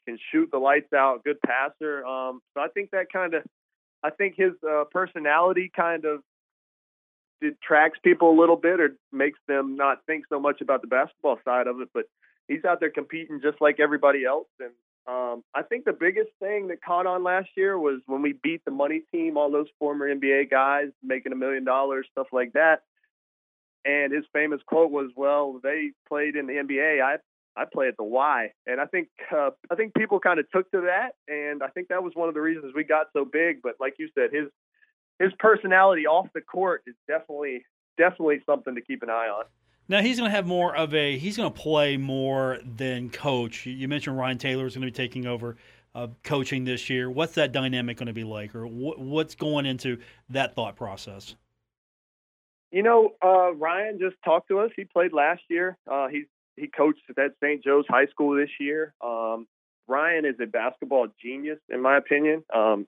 can 0.09 0.19
shoot 0.33 0.49
the 0.51 0.59
lights 0.59 0.93
out, 0.93 1.23
good 1.23 1.41
passer. 1.43 2.05
Um, 2.05 2.41
so 2.55 2.61
I 2.61 2.69
think 2.69 2.91
that 2.93 3.13
kind 3.13 3.35
of, 3.35 3.43
I 4.03 4.11
think 4.11 4.35
his 4.37 4.53
uh, 4.69 4.85
personality 4.91 5.71
kind 5.75 6.05
of 6.05 6.21
detracts 7.41 7.99
people 8.03 8.31
a 8.31 8.39
little 8.39 8.57
bit 8.57 8.81
or 8.81 8.97
makes 9.13 9.39
them 9.49 9.77
not 9.77 10.05
think 10.07 10.25
so 10.29 10.41
much 10.41 10.61
about 10.61 10.83
the 10.83 10.89
basketball 10.89 11.39
side 11.45 11.67
of 11.67 11.81
it. 11.81 11.89
But 11.93 12.05
he's 12.49 12.65
out 12.65 12.81
there 12.81 12.91
competing 12.91 13.41
just 13.41 13.61
like 13.61 13.79
everybody 13.81 14.25
else. 14.25 14.49
And 14.59 14.73
um, 15.07 15.43
I 15.55 15.63
think 15.63 15.85
the 15.85 15.93
biggest 15.93 16.31
thing 16.39 16.69
that 16.69 16.83
caught 16.83 17.07
on 17.07 17.23
last 17.23 17.49
year 17.57 17.79
was 17.79 18.01
when 18.07 18.21
we 18.21 18.35
beat 18.43 18.65
the 18.65 18.71
money 18.71 19.03
team, 19.13 19.37
all 19.39 19.51
those 19.51 19.69
former 19.79 20.13
NBA 20.13 20.51
guys 20.51 20.89
making 21.03 21.33
a 21.33 21.37
million 21.37 21.65
dollars, 21.65 22.07
stuff 22.13 22.27
like 22.33 22.53
that. 22.53 22.83
And 23.85 24.13
his 24.13 24.25
famous 24.35 24.61
quote 24.67 24.91
was, 24.91 25.11
"Well, 25.17 25.61
they 25.63 25.93
played 26.09 26.37
in 26.37 26.47
the 26.47 26.55
NBA. 26.55 27.01
I 27.01 27.17
I 27.57 27.65
play 27.73 27.89
at 27.89 27.97
the 27.97 28.05
Y." 28.05 28.53
And 28.67 28.81
I 28.81 28.87
think 28.87 29.09
uh, 29.35 29.51
I 29.71 29.77
think 29.77 29.95
people 29.95 30.21
kind 30.21 30.39
of 30.39 30.51
took 30.51 30.71
to 30.73 30.83
that, 30.83 31.13
and 31.27 31.63
I 31.63 31.69
think 31.69 31.89
that 31.89 32.03
was 32.03 32.13
one 32.15 32.29
of 32.29 32.35
the 32.35 32.41
reasons 32.41 32.75
we 32.75 32.85
got 32.85 33.07
so 33.15 33.25
big. 33.25 33.63
But 33.63 33.77
like 33.81 33.95
you 33.99 34.11
said, 34.15 34.31
his 34.31 34.49
his 35.19 35.33
personality 35.39 36.07
off 36.07 36.29
the 36.35 36.41
court 36.41 36.83
is 36.87 36.95
definitely 37.07 37.65
definitely 37.97 38.41
something 38.47 38.75
to 38.75 38.81
keep 38.81 39.03
an 39.03 39.11
eye 39.11 39.29
on. 39.29 39.45
Now 39.89 40.03
he's 40.03 40.19
going 40.19 40.31
to 40.31 40.37
have 40.37 40.47
more 40.47 40.77
of 40.77 40.95
a 40.95 41.19
he's 41.19 41.37
going 41.37 41.53
to 41.53 41.59
play 41.59 41.97
more 41.97 42.59
than 42.65 43.11
coach. 43.11 43.67
You 43.67 43.89
mentioned 43.89 44.17
Ryan 44.17 44.39
Taylor 44.39 44.67
is 44.67 44.75
going 44.75 44.87
to 44.87 44.93
be 44.93 44.97
taking 44.97 45.27
over 45.27 45.57
uh, 45.95 46.09
coaching 46.23 46.65
this 46.65 46.91
year. 46.91 47.11
What's 47.11 47.35
that 47.35 47.53
dynamic 47.53 47.97
going 47.97 48.07
to 48.07 48.13
be 48.13 48.25
like, 48.25 48.55
or 48.55 48.67
wh- 48.67 48.99
what's 48.99 49.35
going 49.35 49.67
into 49.67 49.99
that 50.31 50.55
thought 50.55 50.77
process? 50.77 51.35
You 52.71 52.83
know, 52.83 53.15
uh, 53.25 53.55
Ryan 53.55 53.99
just 53.99 54.17
talked 54.25 54.49
to 54.49 54.61
us. 54.61 54.71
He 54.77 54.85
played 54.85 55.13
last 55.13 55.43
year. 55.49 55.79
Uh, 55.91 56.09
he 56.09 56.25
he 56.57 56.67
coached 56.67 57.01
at 57.17 57.33
St. 57.43 57.65
Joe's 57.65 57.87
High 57.89 58.07
School 58.07 58.37
this 58.37 58.51
year. 58.61 58.95
Um, 59.03 59.47
Ryan 59.87 60.27
is 60.27 60.35
a 60.41 60.47
basketball 60.47 61.09
genius, 61.23 61.59
in 61.71 61.81
my 61.81 61.97
opinion. 61.97 62.45
Um, 62.55 62.87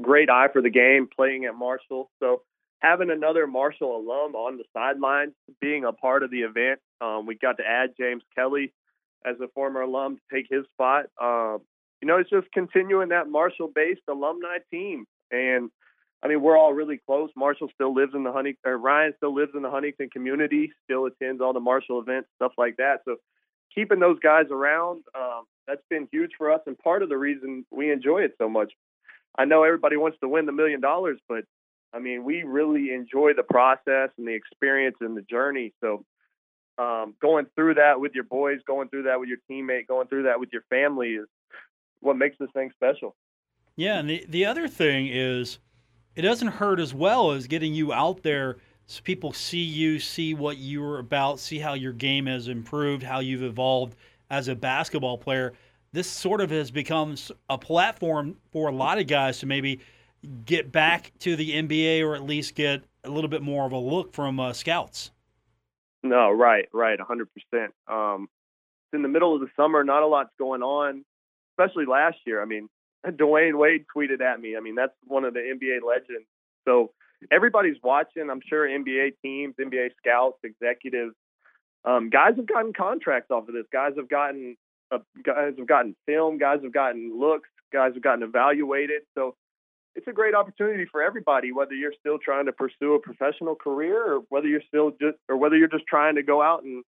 great 0.00 0.30
eye 0.30 0.48
for 0.52 0.62
the 0.62 0.70
game, 0.70 1.08
playing 1.14 1.44
at 1.44 1.54
Marshall. 1.54 2.10
So 2.20 2.42
having 2.80 3.10
another 3.10 3.46
Marshall 3.46 3.96
alum 3.96 4.34
on 4.34 4.58
the 4.58 4.64
sidelines, 4.72 5.32
being 5.60 5.84
a 5.84 5.92
part 5.92 6.22
of 6.22 6.30
the 6.30 6.40
event, 6.40 6.80
um, 7.00 7.26
we 7.26 7.34
got 7.36 7.58
to 7.58 7.64
add 7.66 7.90
James 7.98 8.22
Kelly 8.34 8.72
as 9.24 9.36
a 9.42 9.48
former 9.48 9.80
alum 9.82 10.16
to 10.16 10.22
take 10.34 10.46
his 10.50 10.64
spot. 10.72 11.06
Um, 11.20 11.60
you 12.00 12.08
know, 12.08 12.18
it's 12.18 12.30
just 12.30 12.46
continuing 12.52 13.08
that 13.08 13.28
Marshall-based 13.28 14.02
alumni 14.08 14.58
team. 14.70 15.06
And 15.30 15.70
I 16.22 16.28
mean, 16.28 16.40
we're 16.42 16.56
all 16.56 16.72
really 16.72 17.00
close. 17.06 17.30
Marshall 17.36 17.68
still 17.74 17.94
lives 17.94 18.12
in 18.14 18.24
the 18.24 18.32
Huntington, 18.32 18.72
Ryan 18.80 19.14
still 19.16 19.34
lives 19.34 19.52
in 19.54 19.62
the 19.62 19.70
Huntington 19.70 20.10
community, 20.10 20.72
still 20.84 21.06
attends 21.06 21.40
all 21.40 21.52
the 21.52 21.60
Marshall 21.60 22.00
events, 22.00 22.28
stuff 22.36 22.52
like 22.56 22.76
that. 22.76 23.00
So 23.04 23.16
keeping 23.74 24.00
those 24.00 24.18
guys 24.20 24.46
around, 24.50 25.02
um, 25.14 25.44
that's 25.66 25.82
been 25.90 26.08
huge 26.12 26.32
for 26.38 26.52
us, 26.52 26.60
and 26.66 26.78
part 26.78 27.02
of 27.02 27.08
the 27.08 27.18
reason 27.18 27.66
we 27.70 27.90
enjoy 27.90 28.22
it 28.22 28.34
so 28.38 28.48
much. 28.48 28.72
I 29.38 29.44
know 29.44 29.64
everybody 29.64 29.96
wants 29.96 30.18
to 30.20 30.28
win 30.28 30.46
the 30.46 30.52
million 30.52 30.80
dollars, 30.80 31.18
but 31.28 31.44
I 31.92 31.98
mean, 31.98 32.24
we 32.24 32.42
really 32.42 32.92
enjoy 32.92 33.32
the 33.34 33.42
process 33.42 34.10
and 34.18 34.26
the 34.26 34.34
experience 34.34 34.96
and 35.00 35.16
the 35.16 35.22
journey. 35.22 35.72
So 35.80 36.04
um, 36.78 37.14
going 37.20 37.46
through 37.54 37.74
that 37.74 38.00
with 38.00 38.14
your 38.14 38.24
boys, 38.24 38.60
going 38.66 38.88
through 38.88 39.04
that 39.04 39.20
with 39.20 39.28
your 39.28 39.38
teammate, 39.50 39.86
going 39.86 40.08
through 40.08 40.24
that 40.24 40.40
with 40.40 40.50
your 40.52 40.62
family 40.68 41.14
is 41.14 41.26
what 42.00 42.16
makes 42.16 42.36
this 42.38 42.50
thing 42.52 42.70
special. 42.74 43.14
Yeah, 43.76 43.98
and 43.98 44.08
the 44.08 44.24
the 44.28 44.46
other 44.46 44.68
thing 44.68 45.08
is, 45.08 45.58
it 46.14 46.22
doesn't 46.22 46.48
hurt 46.48 46.80
as 46.80 46.94
well 46.94 47.32
as 47.32 47.46
getting 47.46 47.74
you 47.74 47.92
out 47.92 48.22
there 48.22 48.56
so 48.86 49.02
people 49.02 49.32
see 49.32 49.62
you, 49.62 49.98
see 49.98 50.32
what 50.34 50.58
you're 50.58 50.98
about, 50.98 51.40
see 51.40 51.58
how 51.58 51.74
your 51.74 51.92
game 51.92 52.26
has 52.26 52.46
improved, 52.46 53.02
how 53.02 53.18
you've 53.18 53.42
evolved 53.42 53.96
as 54.30 54.46
a 54.46 54.54
basketball 54.54 55.18
player. 55.18 55.54
This 55.96 56.10
sort 56.10 56.42
of 56.42 56.50
has 56.50 56.70
become 56.70 57.14
a 57.48 57.56
platform 57.56 58.36
for 58.52 58.68
a 58.68 58.70
lot 58.70 58.98
of 58.98 59.06
guys 59.06 59.38
to 59.38 59.46
maybe 59.46 59.80
get 60.44 60.70
back 60.70 61.10
to 61.20 61.36
the 61.36 61.52
NBA 61.52 62.02
or 62.02 62.14
at 62.14 62.22
least 62.22 62.54
get 62.54 62.82
a 63.02 63.08
little 63.08 63.30
bit 63.30 63.40
more 63.40 63.64
of 63.64 63.72
a 63.72 63.78
look 63.78 64.12
from 64.12 64.38
uh, 64.38 64.52
scouts. 64.52 65.10
No, 66.02 66.30
right, 66.30 66.68
right, 66.74 66.98
100%. 66.98 67.24
Um, 67.88 68.24
it's 68.24 68.92
in 68.92 69.00
the 69.00 69.08
middle 69.08 69.34
of 69.34 69.40
the 69.40 69.46
summer, 69.56 69.84
not 69.84 70.02
a 70.02 70.06
lot's 70.06 70.28
going 70.38 70.62
on, 70.62 71.02
especially 71.52 71.86
last 71.86 72.18
year. 72.26 72.42
I 72.42 72.44
mean, 72.44 72.68
Dwyane 73.06 73.58
Wade 73.58 73.86
tweeted 73.96 74.20
at 74.20 74.38
me. 74.38 74.54
I 74.54 74.60
mean, 74.60 74.74
that's 74.74 74.92
one 75.06 75.24
of 75.24 75.32
the 75.32 75.40
NBA 75.40 75.78
legends. 75.82 76.28
So 76.66 76.90
everybody's 77.32 77.78
watching. 77.82 78.28
I'm 78.30 78.42
sure 78.46 78.68
NBA 78.68 79.14
teams, 79.22 79.54
NBA 79.58 79.92
scouts, 79.96 80.40
executives, 80.44 81.14
um, 81.86 82.10
guys 82.10 82.34
have 82.36 82.46
gotten 82.46 82.74
contracts 82.74 83.30
off 83.30 83.48
of 83.48 83.54
this. 83.54 83.64
Guys 83.72 83.92
have 83.96 84.10
gotten 84.10 84.58
guys 85.24 85.54
have 85.58 85.66
gotten 85.66 85.96
film. 86.06 86.38
Guys 86.38 86.60
have 86.62 86.72
gotten 86.72 87.18
looks. 87.18 87.48
Guys 87.72 87.92
have 87.94 88.02
gotten 88.02 88.22
evaluated. 88.22 89.02
So 89.14 89.34
it's 89.94 90.06
a 90.06 90.12
great 90.12 90.34
opportunity 90.34 90.84
for 90.90 91.02
everybody, 91.02 91.52
whether 91.52 91.74
you're 91.74 91.94
still 91.98 92.18
trying 92.18 92.46
to 92.46 92.52
pursue 92.52 92.94
a 92.94 93.00
professional 93.00 93.54
career 93.54 94.14
or 94.14 94.20
whether 94.28 94.46
you're 94.46 94.62
still 94.68 94.90
just 94.90 95.16
or 95.28 95.36
whether 95.36 95.56
you're 95.56 95.68
just 95.68 95.86
trying 95.86 96.16
to 96.16 96.22
go 96.22 96.42
out 96.42 96.62
and 96.62 96.84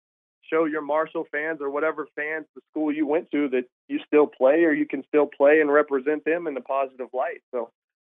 show 0.50 0.66
your 0.66 0.82
Marshall 0.82 1.26
fans 1.32 1.60
or 1.62 1.70
whatever 1.70 2.08
fans 2.16 2.46
the 2.56 2.62
school 2.72 2.92
you 2.92 3.06
went 3.08 3.32
to 3.32 3.48
that 3.50 3.66
you 3.88 4.00
still 4.06 4.28
play 4.28 4.64
or 4.64 4.74
you 4.74 4.88
can 4.88 5.04
still 5.08 5.28
play 5.28 5.62
and 5.62 5.72
represent 5.72 6.24
them 6.26 6.48
in 6.48 6.58
a 6.58 6.62
positive 6.62 7.08
light. 7.14 7.42
So 7.52 7.70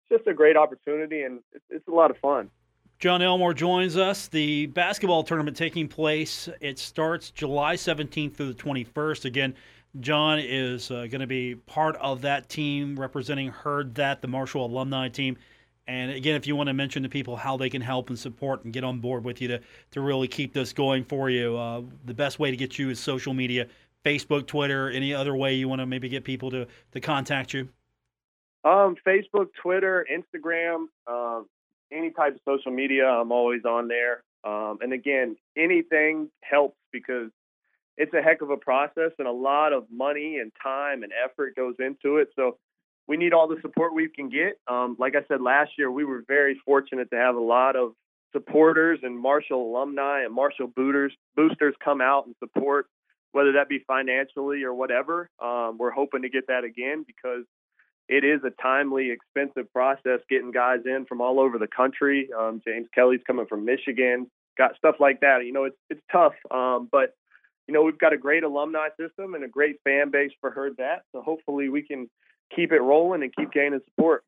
it's 0.09 0.19
just 0.19 0.27
a 0.27 0.33
great 0.33 0.57
opportunity 0.57 1.23
and 1.23 1.39
it's 1.69 1.87
a 1.87 1.91
lot 1.91 2.11
of 2.11 2.17
fun. 2.17 2.49
Jon 3.03 3.21
Elmore 3.21 3.53
joins 3.53 3.97
us. 3.97 4.29
The 4.29 4.67
basketball 4.67 5.23
tournament 5.23 5.57
taking 5.57 5.89
place. 5.89 6.47
It 6.61 6.79
starts 6.79 7.31
July 7.31 7.75
17th 7.75 8.33
through 8.33 8.53
the 8.53 8.63
21st. 8.63 9.25
Again, 9.25 9.55
Jon 9.99 10.39
is 10.39 10.89
uh, 10.89 11.07
going 11.07 11.19
to 11.19 11.27
be 11.27 11.55
part 11.55 11.97
of 11.97 12.21
that 12.21 12.47
team 12.47 12.97
representing 12.97 13.49
Herd 13.49 13.93
That, 13.95 14.21
the 14.21 14.29
Marshall 14.29 14.65
alumni 14.67 15.09
team. 15.09 15.35
And 15.85 16.11
again, 16.11 16.35
if 16.35 16.47
you 16.47 16.55
want 16.55 16.67
to 16.67 16.73
mention 16.73 17.03
to 17.03 17.09
people 17.09 17.35
how 17.35 17.57
they 17.57 17.69
can 17.69 17.81
help 17.81 18.07
and 18.07 18.17
support 18.17 18.63
and 18.63 18.71
get 18.71 18.85
on 18.85 18.99
board 18.99 19.25
with 19.25 19.41
you 19.41 19.49
to, 19.49 19.59
to 19.91 19.99
really 19.99 20.29
keep 20.29 20.53
this 20.53 20.71
going 20.71 21.03
for 21.03 21.29
you, 21.29 21.57
uh, 21.57 21.81
the 22.05 22.13
best 22.13 22.39
way 22.39 22.51
to 22.51 22.55
get 22.55 22.79
you 22.79 22.89
is 22.89 23.01
social 23.01 23.33
media 23.33 23.67
Facebook, 24.05 24.47
Twitter, 24.47 24.89
any 24.89 25.13
other 25.13 25.35
way 25.35 25.55
you 25.55 25.67
want 25.67 25.81
to 25.81 25.85
maybe 25.85 26.07
get 26.07 26.23
people 26.23 26.49
to, 26.51 26.67
to 26.93 27.01
contact 27.01 27.53
you? 27.53 27.67
Um, 28.63 28.95
Facebook, 29.05 29.47
Twitter, 29.61 30.07
Instagram, 30.09 30.85
um, 31.05 31.47
any 31.93 32.11
type 32.11 32.35
of 32.35 32.41
social 32.45 32.71
media, 32.71 33.05
I'm 33.05 33.31
always 33.31 33.65
on 33.65 33.87
there. 33.87 34.23
Um, 34.43 34.79
and 34.81 34.93
again, 34.93 35.35
anything 35.57 36.29
helps 36.43 36.77
because 36.91 37.29
it's 37.97 38.13
a 38.13 38.21
heck 38.21 38.41
of 38.41 38.49
a 38.49 38.57
process 38.57 39.11
and 39.19 39.27
a 39.27 39.31
lot 39.31 39.71
of 39.73 39.85
money 39.91 40.37
and 40.37 40.51
time 40.61 41.03
and 41.03 41.11
effort 41.23 41.55
goes 41.55 41.75
into 41.79 42.17
it. 42.17 42.29
So 42.35 42.57
we 43.07 43.17
need 43.17 43.33
all 43.33 43.47
the 43.47 43.59
support 43.61 43.93
we 43.93 44.09
can 44.09 44.29
get. 44.29 44.59
Um, 44.67 44.95
like 44.99 45.15
I 45.15 45.23
said 45.27 45.41
last 45.41 45.71
year, 45.77 45.91
we 45.91 46.05
were 46.05 46.23
very 46.27 46.59
fortunate 46.65 47.09
to 47.11 47.17
have 47.17 47.35
a 47.35 47.41
lot 47.41 47.75
of 47.75 47.93
supporters 48.31 48.99
and 49.03 49.17
Marshall 49.17 49.71
alumni 49.71 50.23
and 50.23 50.33
Marshall 50.33 50.67
booters 50.67 51.13
boosters 51.35 51.75
come 51.83 52.01
out 52.01 52.25
and 52.25 52.35
support, 52.39 52.87
whether 53.31 53.53
that 53.53 53.69
be 53.69 53.83
financially 53.87 54.63
or 54.63 54.73
whatever. 54.73 55.29
Um, 55.41 55.77
we're 55.77 55.91
hoping 55.91 56.23
to 56.23 56.29
get 56.29 56.47
that 56.47 56.63
again 56.63 57.05
because 57.05 57.45
it 58.13 58.23
is 58.23 58.41
a 58.43 58.51
timely, 58.61 59.09
expensive 59.09 59.73
process 59.73 60.19
getting 60.29 60.51
guys 60.51 60.81
in 60.85 61.05
from 61.05 61.19
all 61.19 61.39
over 61.39 61.57
the 61.57 61.67
country. 61.67 62.29
Um, 62.37 62.61
James 62.63 62.87
Kelly's 62.93 63.21
coming 63.25 63.47
from 63.47 63.65
Michigan, 63.65 64.29
got 64.55 64.75
stuff 64.77 64.97
like 64.99 65.21
that. 65.21 65.39
You 65.43 65.51
know, 65.51 65.63
it's 65.63 65.77
it's 65.89 66.01
tough, 66.11 66.33
um, 66.51 66.87
but 66.91 67.15
you 67.67 67.73
know 67.73 67.81
we've 67.81 67.97
got 67.97 68.13
a 68.13 68.17
great 68.17 68.43
alumni 68.43 68.89
system 68.99 69.33
and 69.33 69.43
a 69.43 69.47
great 69.47 69.77
fan 69.83 70.11
base 70.11 70.31
for 70.39 70.51
Herd 70.51 70.77
That. 70.77 71.05
So 71.11 71.23
hopefully 71.23 71.69
we 71.69 71.81
can 71.81 72.07
keep 72.55 72.71
it 72.71 72.81
rolling 72.81 73.23
and 73.23 73.35
keep 73.35 73.51
gaining 73.51 73.79
support. 73.89 74.23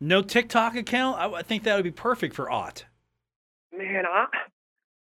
No 0.00 0.20
TikTok 0.20 0.74
account? 0.74 1.16
I, 1.16 1.30
I 1.30 1.42
think 1.42 1.62
that 1.62 1.76
would 1.76 1.84
be 1.84 1.92
perfect 1.92 2.34
for 2.34 2.50
Ot. 2.50 2.86
Man, 3.72 4.04
I 4.04 4.26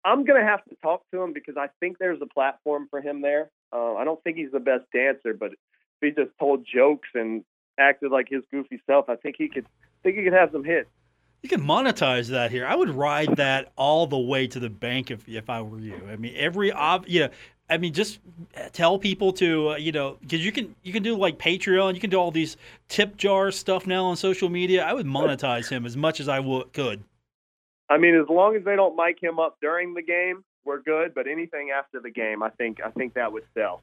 I'm 0.04 0.26
gonna 0.26 0.44
have 0.44 0.64
to 0.66 0.76
talk 0.82 1.04
to 1.14 1.22
him 1.22 1.32
because 1.32 1.56
I 1.58 1.68
think 1.80 2.00
there's 2.00 2.22
a 2.22 2.28
platform 2.28 2.88
for 2.90 3.00
him 3.00 3.22
there. 3.22 3.50
Uh, 3.72 3.94
I 3.94 4.04
don't 4.04 4.22
think 4.26 4.36
he's 4.36 4.52
the 4.52 4.60
best 4.60 4.84
dancer, 4.94 5.34
but 5.34 5.54
if 5.54 5.58
he 6.02 6.10
just 6.10 6.38
told 6.38 6.68
jokes 6.68 7.08
and 7.14 7.46
acted 7.78 8.12
like 8.12 8.30
his 8.30 8.44
goofy 8.52 8.82
self, 8.86 9.10
I 9.10 9.16
think 9.16 9.36
he 9.38 9.48
could 9.48 9.66
I 9.66 9.98
think 10.04 10.18
he 10.18 10.24
could 10.24 10.34
have 10.34 10.52
some 10.52 10.64
hits. 10.64 10.90
You 11.42 11.50
can 11.50 11.62
monetize 11.62 12.30
that 12.30 12.52
here. 12.52 12.66
I 12.66 12.76
would 12.76 12.90
ride 12.90 13.36
that 13.36 13.74
all 13.76 14.08
the 14.08 14.18
way 14.18 14.48
to 14.48 14.60
the 14.60 14.70
bank 14.70 15.12
if 15.12 15.28
if 15.28 15.50
I 15.50 15.62
were 15.62 15.80
you. 15.80 16.00
I 16.10 16.16
mean, 16.16 16.34
every 16.38 16.72
ob, 16.72 17.06
you 17.08 17.22
know, 17.22 17.30
I 17.70 17.78
mean, 17.78 17.94
just 17.94 18.20
tell 18.72 18.98
people 18.98 19.34
to 19.34 19.72
uh, 19.72 19.76
you 19.76 19.92
know 19.92 20.18
because 20.22 20.46
you 20.46 20.52
can 20.52 20.76
you 20.84 20.94
can 20.94 21.04
do 21.04 21.16
like 21.16 21.38
Patreon, 21.38 21.96
you 21.96 22.00
can 22.00 22.10
do 22.10 22.18
all 22.18 22.32
these 22.32 22.58
tip 22.88 23.18
jar 23.18 23.52
stuff 23.52 23.88
now 23.88 24.06
on 24.06 24.16
social 24.16 24.50
media. 24.50 24.84
I 24.84 24.94
would 24.94 25.06
monetize 25.06 25.70
him 25.70 25.86
as 25.86 25.98
much 25.98 26.20
as 26.20 26.28
I 26.28 26.40
would 26.40 26.72
could. 26.74 27.04
I 27.90 27.98
mean, 27.98 28.16
as 28.16 28.30
long 28.30 28.56
as 28.56 28.64
they 28.64 28.76
don't 28.76 28.96
mic 28.96 29.22
him 29.22 29.40
up 29.40 29.58
during 29.62 29.94
the 29.94 30.02
game, 30.02 30.44
we're 30.66 30.82
good. 30.82 31.14
But 31.14 31.28
anything 31.28 31.72
after 31.72 32.00
the 32.00 32.10
game, 32.10 32.44
I 32.44 32.50
think 32.50 32.80
I 32.84 32.90
think 32.92 33.16
that 33.16 33.32
would 33.32 33.44
sell. 33.54 33.82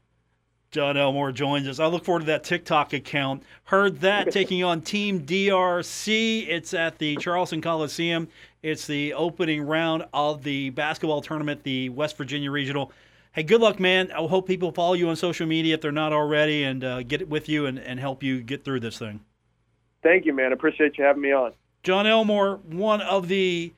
Jon 0.71 0.97
Elmore 0.97 1.33
joins 1.33 1.67
us. 1.67 1.81
I 1.81 1.87
look 1.87 2.05
forward 2.05 2.21
to 2.21 2.27
that 2.27 2.45
TikTok 2.45 2.93
account. 2.93 3.43
Herd 3.65 4.01
That 4.03 4.31
taking 4.33 4.63
on 4.63 4.83
Team 4.83 5.27
DRC. 5.27 6.47
It's 6.49 6.73
at 6.75 6.99
the 6.99 7.17
Charleston 7.17 7.61
Coliseum. 7.61 8.29
It's 8.63 8.87
the 8.87 9.13
opening 9.15 9.63
round 9.63 10.05
of 10.15 10.45
the 10.45 10.71
basketball 10.71 11.23
tournament, 11.23 11.65
the 11.65 11.89
West 11.89 12.17
Virginia 12.17 12.53
Regional. 12.53 12.93
Hey, 13.33 13.43
good 13.43 13.61
luck, 13.61 13.81
man. 13.81 14.13
I 14.13 14.25
hope 14.25 14.47
people 14.47 14.71
follow 14.71 14.95
you 14.95 15.09
on 15.09 15.17
social 15.17 15.45
media 15.45 15.75
if 15.75 15.81
they're 15.81 15.91
not 15.91 16.13
already 16.13 16.63
and 16.63 16.85
uh, 16.85 17.03
get 17.03 17.21
it 17.21 17.29
with 17.29 17.49
you 17.49 17.67
and, 17.67 17.77
and 17.77 17.99
help 17.99 18.23
you 18.23 18.41
get 18.41 18.65
through 18.65 18.79
this 18.79 18.97
thing. 18.97 19.21
Thank 20.05 20.25
you, 20.25 20.33
man. 20.33 20.53
Appreciate 20.53 20.99
you 20.99 21.05
having 21.05 21.23
me 21.23 21.33
on. 21.33 21.53
Jon 21.83 22.07
Elmore, 22.07 22.61
one 22.65 23.01
of 23.01 23.27
the 23.27 23.73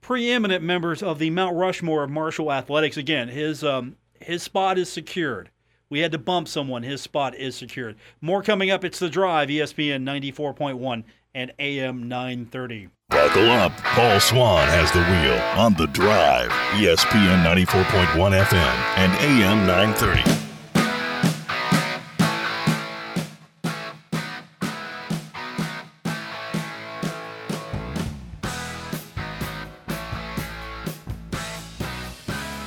preeminent 0.00 0.64
members 0.64 1.04
of 1.04 1.20
the 1.20 1.30
Mount 1.30 1.54
Rushmore 1.54 2.02
of 2.02 2.10
Marshall 2.10 2.52
Athletics. 2.52 2.96
Again, 2.96 3.28
his 3.28 3.62
um, 3.62 3.94
his 4.18 4.42
spot 4.42 4.76
is 4.76 4.90
secured. 4.90 5.51
We 5.92 6.00
had 6.00 6.12
to 6.12 6.18
bump 6.18 6.48
someone. 6.48 6.84
His 6.84 7.02
spot 7.02 7.34
is 7.34 7.54
secured. 7.54 7.96
More 8.22 8.42
coming 8.42 8.70
up. 8.70 8.82
It's 8.82 8.98
The 8.98 9.10
Drive, 9.10 9.50
ESPN 9.50 10.04
94.1 10.04 11.04
and 11.34 11.52
AM 11.58 12.08
930. 12.08 12.88
Buckle 13.10 13.50
up. 13.50 13.76
Paul 13.76 14.18
Swann 14.18 14.68
has 14.68 14.90
the 14.92 15.00
wheel 15.00 15.38
on 15.62 15.74
The 15.74 15.88
Drive, 15.88 16.48
ESPN 16.80 17.44
94.1 17.44 18.06
FM 18.06 18.54
and 18.96 19.12
AM 19.20 19.66
930. 19.66 20.41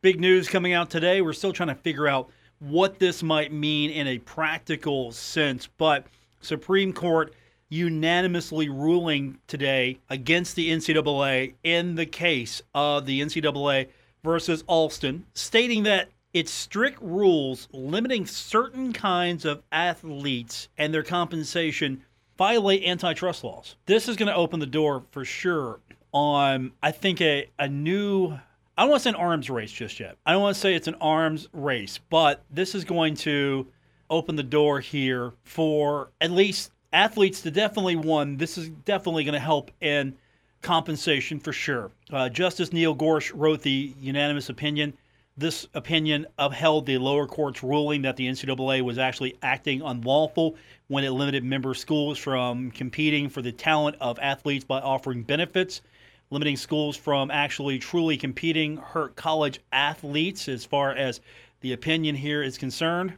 Big 0.00 0.20
news 0.20 0.48
coming 0.48 0.72
out 0.72 0.88
today. 0.88 1.20
We're 1.20 1.34
still 1.34 1.52
trying 1.52 1.68
to 1.68 1.74
figure 1.74 2.08
out 2.08 2.30
what 2.60 2.98
this 2.98 3.22
might 3.22 3.52
mean 3.52 3.90
in 3.90 4.06
a 4.06 4.16
practical 4.20 5.12
sense, 5.12 5.68
but 5.76 6.06
Supreme 6.40 6.94
Court 6.94 7.34
unanimously 7.68 8.70
ruling 8.70 9.36
today 9.48 9.98
against 10.08 10.56
the 10.56 10.70
NCAA 10.70 11.52
in 11.62 11.94
the 11.94 12.06
case 12.06 12.62
of 12.74 13.04
the 13.04 13.20
NCAA 13.20 13.88
versus 14.24 14.64
Alston, 14.66 15.26
stating 15.34 15.82
that 15.82 16.08
its 16.32 16.50
strict 16.50 17.00
rules 17.00 17.68
limiting 17.72 18.26
certain 18.26 18.92
kinds 18.92 19.44
of 19.44 19.62
athletes 19.72 20.68
and 20.76 20.92
their 20.92 21.02
compensation 21.02 22.02
violate 22.36 22.84
antitrust 22.84 23.42
laws. 23.42 23.76
This 23.86 24.08
is 24.08 24.16
going 24.16 24.28
to 24.28 24.34
open 24.34 24.60
the 24.60 24.66
door 24.66 25.04
for 25.10 25.24
sure 25.24 25.80
on, 26.12 26.72
I 26.82 26.92
think, 26.92 27.20
a, 27.20 27.48
a 27.58 27.68
new. 27.68 28.38
I 28.76 28.82
don't 28.82 28.90
want 28.90 29.00
to 29.00 29.04
say 29.04 29.10
an 29.10 29.16
arms 29.16 29.50
race 29.50 29.72
just 29.72 29.98
yet. 29.98 30.16
I 30.24 30.32
don't 30.32 30.42
want 30.42 30.54
to 30.54 30.60
say 30.60 30.74
it's 30.74 30.86
an 30.86 30.94
arms 31.00 31.48
race, 31.52 31.98
but 32.10 32.44
this 32.50 32.74
is 32.74 32.84
going 32.84 33.16
to 33.16 33.66
open 34.08 34.36
the 34.36 34.42
door 34.42 34.80
here 34.80 35.32
for 35.42 36.10
at 36.20 36.30
least 36.30 36.70
athletes 36.92 37.42
to 37.42 37.50
definitely 37.50 37.96
one. 37.96 38.36
This 38.36 38.56
is 38.56 38.68
definitely 38.68 39.24
going 39.24 39.34
to 39.34 39.40
help 39.40 39.70
in 39.80 40.16
compensation 40.62 41.40
for 41.40 41.52
sure. 41.52 41.90
Uh, 42.10 42.28
Justice 42.28 42.72
Neil 42.72 42.94
Gorsuch 42.94 43.34
wrote 43.34 43.62
the 43.62 43.94
unanimous 44.00 44.48
opinion. 44.48 44.94
This 45.38 45.68
opinion 45.72 46.26
upheld 46.36 46.84
the 46.84 46.98
lower 46.98 47.24
court's 47.24 47.62
ruling 47.62 48.02
that 48.02 48.16
the 48.16 48.26
NCAA 48.26 48.82
was 48.82 48.98
actually 48.98 49.36
acting 49.40 49.82
unlawful 49.82 50.56
when 50.88 51.04
it 51.04 51.10
limited 51.10 51.44
member 51.44 51.74
schools 51.74 52.18
from 52.18 52.72
competing 52.72 53.28
for 53.28 53.40
the 53.40 53.52
talent 53.52 53.94
of 54.00 54.18
athletes 54.18 54.64
by 54.64 54.80
offering 54.80 55.22
benefits. 55.22 55.80
Limiting 56.30 56.56
schools 56.56 56.96
from 56.96 57.30
actually 57.30 57.78
truly 57.78 58.16
competing 58.16 58.78
hurt 58.78 59.14
college 59.14 59.60
athletes 59.70 60.48
as 60.48 60.64
far 60.64 60.90
as 60.90 61.20
the 61.60 61.72
opinion 61.72 62.16
here 62.16 62.42
is 62.42 62.58
concerned. 62.58 63.12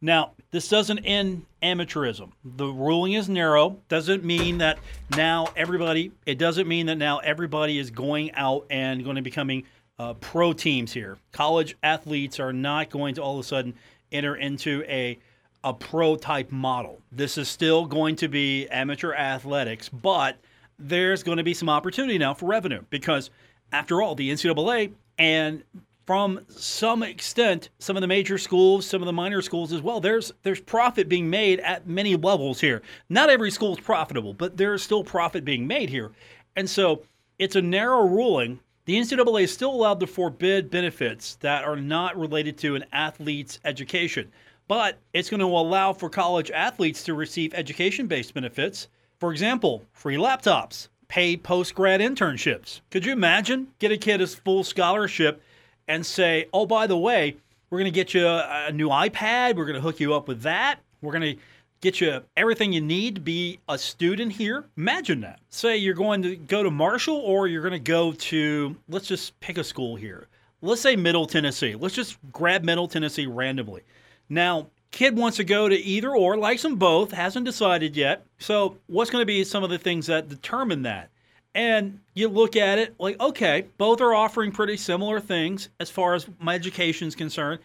Now, 0.00 0.30
this 0.52 0.68
doesn't 0.68 1.00
end 1.00 1.44
amateurism. 1.60 2.30
The 2.44 2.68
ruling 2.68 3.14
is 3.14 3.28
narrow. 3.28 3.80
Doesn't 3.88 4.22
mean 4.22 4.58
that 4.58 4.78
now 5.16 5.48
everybody. 5.56 6.12
It 6.24 6.38
doesn't 6.38 6.68
mean 6.68 6.86
that 6.86 6.98
now 6.98 7.18
everybody 7.18 7.78
is 7.78 7.90
going 7.90 8.30
out 8.34 8.64
and 8.70 9.02
going 9.02 9.16
to 9.16 9.22
becoming 9.22 9.64
uh, 9.98 10.14
pro 10.14 10.52
teams 10.52 10.92
here. 10.92 11.18
College 11.32 11.76
athletes 11.82 12.40
are 12.40 12.52
not 12.52 12.90
going 12.90 13.14
to 13.14 13.22
all 13.22 13.34
of 13.34 13.44
a 13.44 13.48
sudden 13.48 13.74
enter 14.12 14.36
into 14.36 14.82
a 14.86 15.18
a 15.64 15.72
pro 15.72 16.14
type 16.14 16.52
model. 16.52 17.00
This 17.10 17.38
is 17.38 17.48
still 17.48 17.86
going 17.86 18.16
to 18.16 18.28
be 18.28 18.68
amateur 18.68 19.14
athletics, 19.14 19.88
but 19.88 20.36
there's 20.78 21.22
going 21.22 21.38
to 21.38 21.44
be 21.44 21.54
some 21.54 21.70
opportunity 21.70 22.18
now 22.18 22.34
for 22.34 22.44
revenue 22.46 22.82
because, 22.90 23.30
after 23.72 24.02
all, 24.02 24.14
the 24.14 24.30
NCAA 24.30 24.92
and 25.18 25.64
from 26.06 26.40
some 26.48 27.02
extent, 27.02 27.70
some 27.78 27.96
of 27.96 28.02
the 28.02 28.06
major 28.06 28.36
schools, 28.36 28.84
some 28.84 29.00
of 29.00 29.06
the 29.06 29.12
minor 29.12 29.40
schools 29.40 29.72
as 29.72 29.80
well. 29.80 30.00
There's 30.00 30.32
there's 30.42 30.60
profit 30.60 31.08
being 31.08 31.30
made 31.30 31.60
at 31.60 31.86
many 31.86 32.14
levels 32.16 32.60
here. 32.60 32.82
Not 33.08 33.30
every 33.30 33.50
school 33.50 33.72
is 33.72 33.80
profitable, 33.80 34.34
but 34.34 34.56
there's 34.56 34.82
still 34.82 35.02
profit 35.02 35.44
being 35.44 35.66
made 35.66 35.88
here. 35.88 36.12
And 36.56 36.68
so 36.68 37.02
it's 37.38 37.56
a 37.56 37.62
narrow 37.62 38.06
ruling. 38.06 38.60
The 38.86 38.98
NCAA 38.98 39.44
is 39.44 39.52
still 39.52 39.70
allowed 39.70 40.00
to 40.00 40.06
forbid 40.06 40.70
benefits 40.70 41.36
that 41.36 41.64
are 41.64 41.76
not 41.76 42.18
related 42.18 42.58
to 42.58 42.74
an 42.74 42.84
athlete's 42.92 43.58
education, 43.64 44.30
but 44.68 44.98
it's 45.14 45.30
going 45.30 45.40
to 45.40 45.46
allow 45.46 45.94
for 45.94 46.10
college 46.10 46.50
athletes 46.50 47.02
to 47.04 47.14
receive 47.14 47.54
education 47.54 48.06
based 48.06 48.34
benefits. 48.34 48.88
For 49.18 49.32
example, 49.32 49.84
free 49.94 50.16
laptops, 50.16 50.88
paid 51.08 51.42
post 51.42 51.74
grad 51.74 52.00
internships. 52.00 52.82
Could 52.90 53.06
you 53.06 53.12
imagine? 53.14 53.68
Get 53.78 53.90
a 53.90 53.96
kid 53.96 54.20
a 54.20 54.26
full 54.26 54.62
scholarship 54.62 55.42
and 55.88 56.04
say, 56.04 56.48
oh, 56.52 56.66
by 56.66 56.86
the 56.86 56.98
way, 56.98 57.38
we're 57.70 57.78
going 57.78 57.90
to 57.90 57.94
get 57.94 58.12
you 58.12 58.26
a, 58.26 58.66
a 58.68 58.72
new 58.72 58.90
iPad. 58.90 59.56
We're 59.56 59.64
going 59.64 59.76
to 59.76 59.80
hook 59.80 59.98
you 59.98 60.12
up 60.12 60.28
with 60.28 60.42
that. 60.42 60.80
We're 61.00 61.12
going 61.12 61.36
to 61.36 61.42
get 61.84 62.00
you 62.00 62.22
everything 62.36 62.72
you 62.72 62.80
need 62.80 63.14
to 63.14 63.20
be 63.20 63.60
a 63.68 63.76
student 63.76 64.32
here. 64.32 64.64
Imagine 64.76 65.20
that. 65.20 65.38
Say 65.50 65.76
you're 65.76 65.94
going 65.94 66.22
to 66.22 66.34
go 66.34 66.62
to 66.62 66.70
Marshall 66.70 67.18
or 67.18 67.46
you're 67.46 67.62
going 67.62 67.72
to 67.72 67.78
go 67.78 68.12
to, 68.12 68.74
let's 68.88 69.06
just 69.06 69.38
pick 69.40 69.58
a 69.58 69.64
school 69.64 69.94
here. 69.94 70.26
Let's 70.62 70.80
say 70.80 70.96
Middle 70.96 71.26
Tennessee. 71.26 71.74
Let's 71.74 71.94
just 71.94 72.16
grab 72.32 72.64
Middle 72.64 72.88
Tennessee 72.88 73.26
randomly. 73.26 73.82
Now, 74.30 74.68
kid 74.92 75.14
wants 75.14 75.36
to 75.36 75.44
go 75.44 75.68
to 75.68 75.76
either 75.76 76.16
or, 76.16 76.38
likes 76.38 76.62
them 76.62 76.76
both, 76.76 77.12
hasn't 77.12 77.44
decided 77.44 77.96
yet. 77.96 78.24
So, 78.38 78.78
what's 78.86 79.10
going 79.10 79.20
to 79.20 79.26
be 79.26 79.44
some 79.44 79.62
of 79.62 79.68
the 79.68 79.76
things 79.76 80.06
that 80.06 80.30
determine 80.30 80.82
that? 80.82 81.10
And 81.54 82.00
you 82.14 82.28
look 82.28 82.56
at 82.56 82.78
it 82.78 82.94
like, 82.98 83.20
okay, 83.20 83.66
both 83.76 84.00
are 84.00 84.14
offering 84.14 84.52
pretty 84.52 84.78
similar 84.78 85.20
things 85.20 85.68
as 85.78 85.90
far 85.90 86.14
as 86.14 86.26
my 86.40 86.54
education 86.54 87.06
is 87.06 87.14
concerned. 87.14 87.60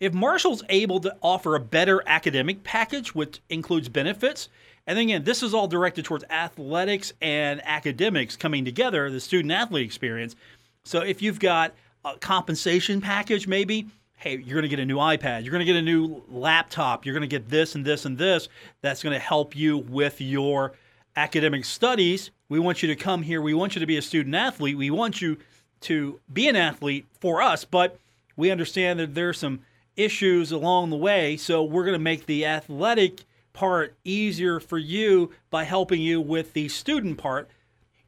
If 0.00 0.12
Marshall's 0.12 0.62
able 0.68 1.00
to 1.00 1.16
offer 1.22 1.54
a 1.54 1.60
better 1.60 2.02
academic 2.06 2.64
package, 2.64 3.14
which 3.14 3.40
includes 3.48 3.88
benefits, 3.88 4.48
and 4.86 4.98
again, 4.98 5.24
this 5.24 5.42
is 5.42 5.54
all 5.54 5.66
directed 5.66 6.04
towards 6.04 6.24
athletics 6.30 7.12
and 7.22 7.62
academics 7.64 8.36
coming 8.36 8.64
together, 8.64 9.08
the 9.10 9.20
student 9.20 9.52
athlete 9.52 9.84
experience. 9.84 10.36
So 10.84 11.00
if 11.00 11.22
you've 11.22 11.40
got 11.40 11.74
a 12.04 12.16
compensation 12.18 13.00
package, 13.00 13.46
maybe, 13.46 13.86
hey, 14.16 14.36
you're 14.36 14.60
going 14.60 14.62
to 14.62 14.68
get 14.68 14.80
a 14.80 14.84
new 14.84 14.98
iPad, 14.98 15.42
you're 15.42 15.52
going 15.52 15.64
to 15.64 15.72
get 15.72 15.76
a 15.76 15.82
new 15.82 16.22
laptop, 16.28 17.06
you're 17.06 17.14
going 17.14 17.28
to 17.28 17.28
get 17.28 17.48
this 17.48 17.74
and 17.74 17.84
this 17.84 18.04
and 18.04 18.18
this, 18.18 18.48
that's 18.82 19.02
going 19.02 19.14
to 19.14 19.18
help 19.18 19.56
you 19.56 19.78
with 19.78 20.20
your 20.20 20.72
academic 21.16 21.64
studies. 21.64 22.30
We 22.48 22.58
want 22.58 22.82
you 22.82 22.88
to 22.88 22.96
come 22.96 23.22
here. 23.22 23.40
We 23.40 23.54
want 23.54 23.74
you 23.74 23.80
to 23.80 23.86
be 23.86 23.96
a 23.96 24.02
student 24.02 24.34
athlete. 24.34 24.76
We 24.76 24.90
want 24.90 25.22
you 25.22 25.38
to 25.82 26.20
be 26.32 26.48
an 26.48 26.56
athlete 26.56 27.06
for 27.20 27.40
us, 27.40 27.64
but 27.64 27.98
we 28.36 28.50
understand 28.50 28.98
that 28.98 29.14
there's 29.14 29.38
some 29.38 29.60
issues 29.96 30.52
along 30.52 30.90
the 30.90 30.96
way. 30.96 31.36
So 31.36 31.62
we're 31.62 31.84
going 31.84 31.94
to 31.94 31.98
make 31.98 32.26
the 32.26 32.46
athletic 32.46 33.24
part 33.52 33.94
easier 34.04 34.60
for 34.60 34.78
you 34.78 35.30
by 35.50 35.64
helping 35.64 36.00
you 36.00 36.20
with 36.20 36.52
the 36.52 36.68
student 36.68 37.18
part. 37.18 37.48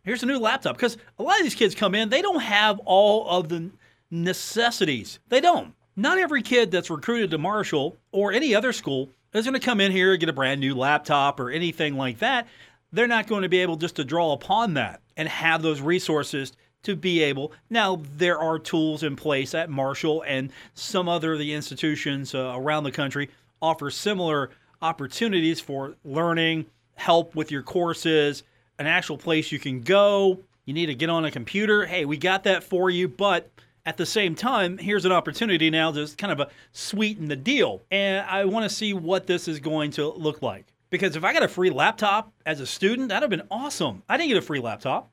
Here's 0.03 0.23
a 0.23 0.27
new 0.27 0.39
laptop 0.39 0.77
because 0.77 0.97
a 1.19 1.23
lot 1.23 1.39
of 1.39 1.45
these 1.45 1.55
kids 1.55 1.75
come 1.75 1.95
in, 1.95 2.09
they 2.09 2.23
don't 2.23 2.41
have 2.41 2.79
all 2.85 3.29
of 3.29 3.49
the 3.49 3.71
necessities. 4.11 5.19
They 5.29 5.41
don't. 5.41 5.75
Not 5.97 6.19
every 6.19 6.43
kid 6.43 6.71
that's 6.71 6.91
recruited 6.91 7.31
to 7.31 7.39
Marshall 7.39 7.97
or 8.13 8.33
any 8.33 8.55
other 8.55 8.73
school 8.73 9.09
is 9.33 9.45
going 9.45 9.55
to 9.55 9.61
come 9.61 9.81
in 9.81 9.93
here 9.93 10.13
and 10.13 10.21
get 10.21 10.29
a 10.29 10.33
brand 10.33 10.61
new 10.61 10.75
laptop 10.75 11.41
or 11.41 11.51
anything 11.51 11.97
like 11.97 12.19
that 12.19 12.47
they're 12.93 13.07
not 13.07 13.27
going 13.27 13.43
to 13.43 13.49
be 13.49 13.59
able 13.59 13.77
just 13.77 13.97
to 13.97 14.05
draw 14.05 14.33
upon 14.33 14.75
that 14.75 15.01
and 15.17 15.29
have 15.29 15.63
those 15.63 15.81
resources 15.81 16.53
to 16.87 16.97
be 16.97 17.23
able. 17.23 17.53
Now, 17.69 18.01
there 18.17 18.39
are 18.39 18.59
tools 18.59 19.03
in 19.03 19.17
place 19.17 19.55
at 19.55 19.69
Marshall 19.69 20.23
and 20.27 20.53
some 20.75 21.09
other 21.09 21.33
of 21.33 21.39
the 21.41 21.53
institutions 21.53 22.35
uh, 22.35 22.55
around 22.55 22.85
the 22.85 22.93
country 22.93 23.29
offer 23.61 23.91
similar 23.91 24.51
opportunities 24.81 25.61
for 25.61 25.97
learning, 26.05 26.67
help 26.95 27.35
with 27.35 27.51
your 27.51 27.63
courses, 27.63 28.45
an 28.79 28.87
actual 28.87 29.19
place 29.19 29.51
you 29.51 29.59
can 29.59 29.81
go. 29.81 30.39
You 30.65 30.75
need 30.75 30.87
to 30.87 30.95
get 30.95 31.11
on 31.11 31.25
a 31.25 31.31
computer. 31.31 31.87
Hey, 31.87 32.05
we 32.05 32.17
got 32.17 32.45
that 32.45 32.63
for 32.63 32.89
you, 32.89 33.09
but 33.09 33.51
at 33.85 33.97
the 33.97 34.07
same 34.07 34.37
time, 34.37 34.79
here's 34.79 35.05
an 35.05 35.13
opportunity 35.13 35.71
now 35.71 35.91
to 35.91 36.09
kind 36.17 36.33
of 36.33 36.39
a 36.39 36.51
sweeten 36.73 37.27
the 37.27 37.37
deal. 37.37 37.83
And 37.91 38.25
I 38.27 38.45
want 38.45 38.69
to 38.69 38.75
see 38.75 38.93
what 38.93 39.27
this 39.27 39.49
is 39.49 39.59
going 39.59 39.91
to 39.93 40.09
look 40.09 40.41
like. 40.41 40.67
Because 40.91 41.17
if 41.17 41.25
I 41.25 41.33
got 41.33 41.43
a 41.43 41.49
free 41.49 41.71
laptop 41.71 42.33
as 42.45 42.61
a 42.61 42.67
student, 42.67 43.09
that'd 43.09 43.23
have 43.23 43.31
been 43.31 43.49
awesome. 43.51 44.05
I 44.09 44.17
didn't 44.17 44.29
get 44.29 44.39
a 44.39 44.43
free 44.43 44.61
laptop. 44.61 45.11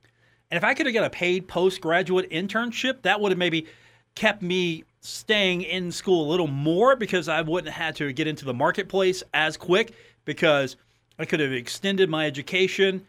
And 0.54 0.58
if 0.62 0.62
I 0.62 0.72
could 0.72 0.86
have 0.86 0.94
got 0.94 1.02
a 1.02 1.10
paid 1.10 1.48
postgraduate 1.48 2.30
internship, 2.30 3.02
that 3.02 3.20
would 3.20 3.32
have 3.32 3.38
maybe 3.40 3.66
kept 4.14 4.40
me 4.40 4.84
staying 5.00 5.62
in 5.62 5.90
school 5.90 6.28
a 6.28 6.30
little 6.30 6.46
more 6.46 6.94
because 6.94 7.28
I 7.28 7.40
wouldn't 7.40 7.74
have 7.74 7.86
had 7.86 7.96
to 7.96 8.12
get 8.12 8.28
into 8.28 8.44
the 8.44 8.54
marketplace 8.54 9.24
as 9.34 9.56
quick 9.56 9.94
because 10.24 10.76
I 11.18 11.24
could 11.24 11.40
have 11.40 11.50
extended 11.50 12.08
my 12.08 12.24
education. 12.24 13.04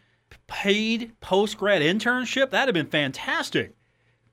Paid 0.48 1.12
post 1.20 1.56
grad 1.56 1.82
internship, 1.82 2.50
that'd 2.50 2.74
have 2.74 2.84
been 2.84 2.90
fantastic. 2.90 3.76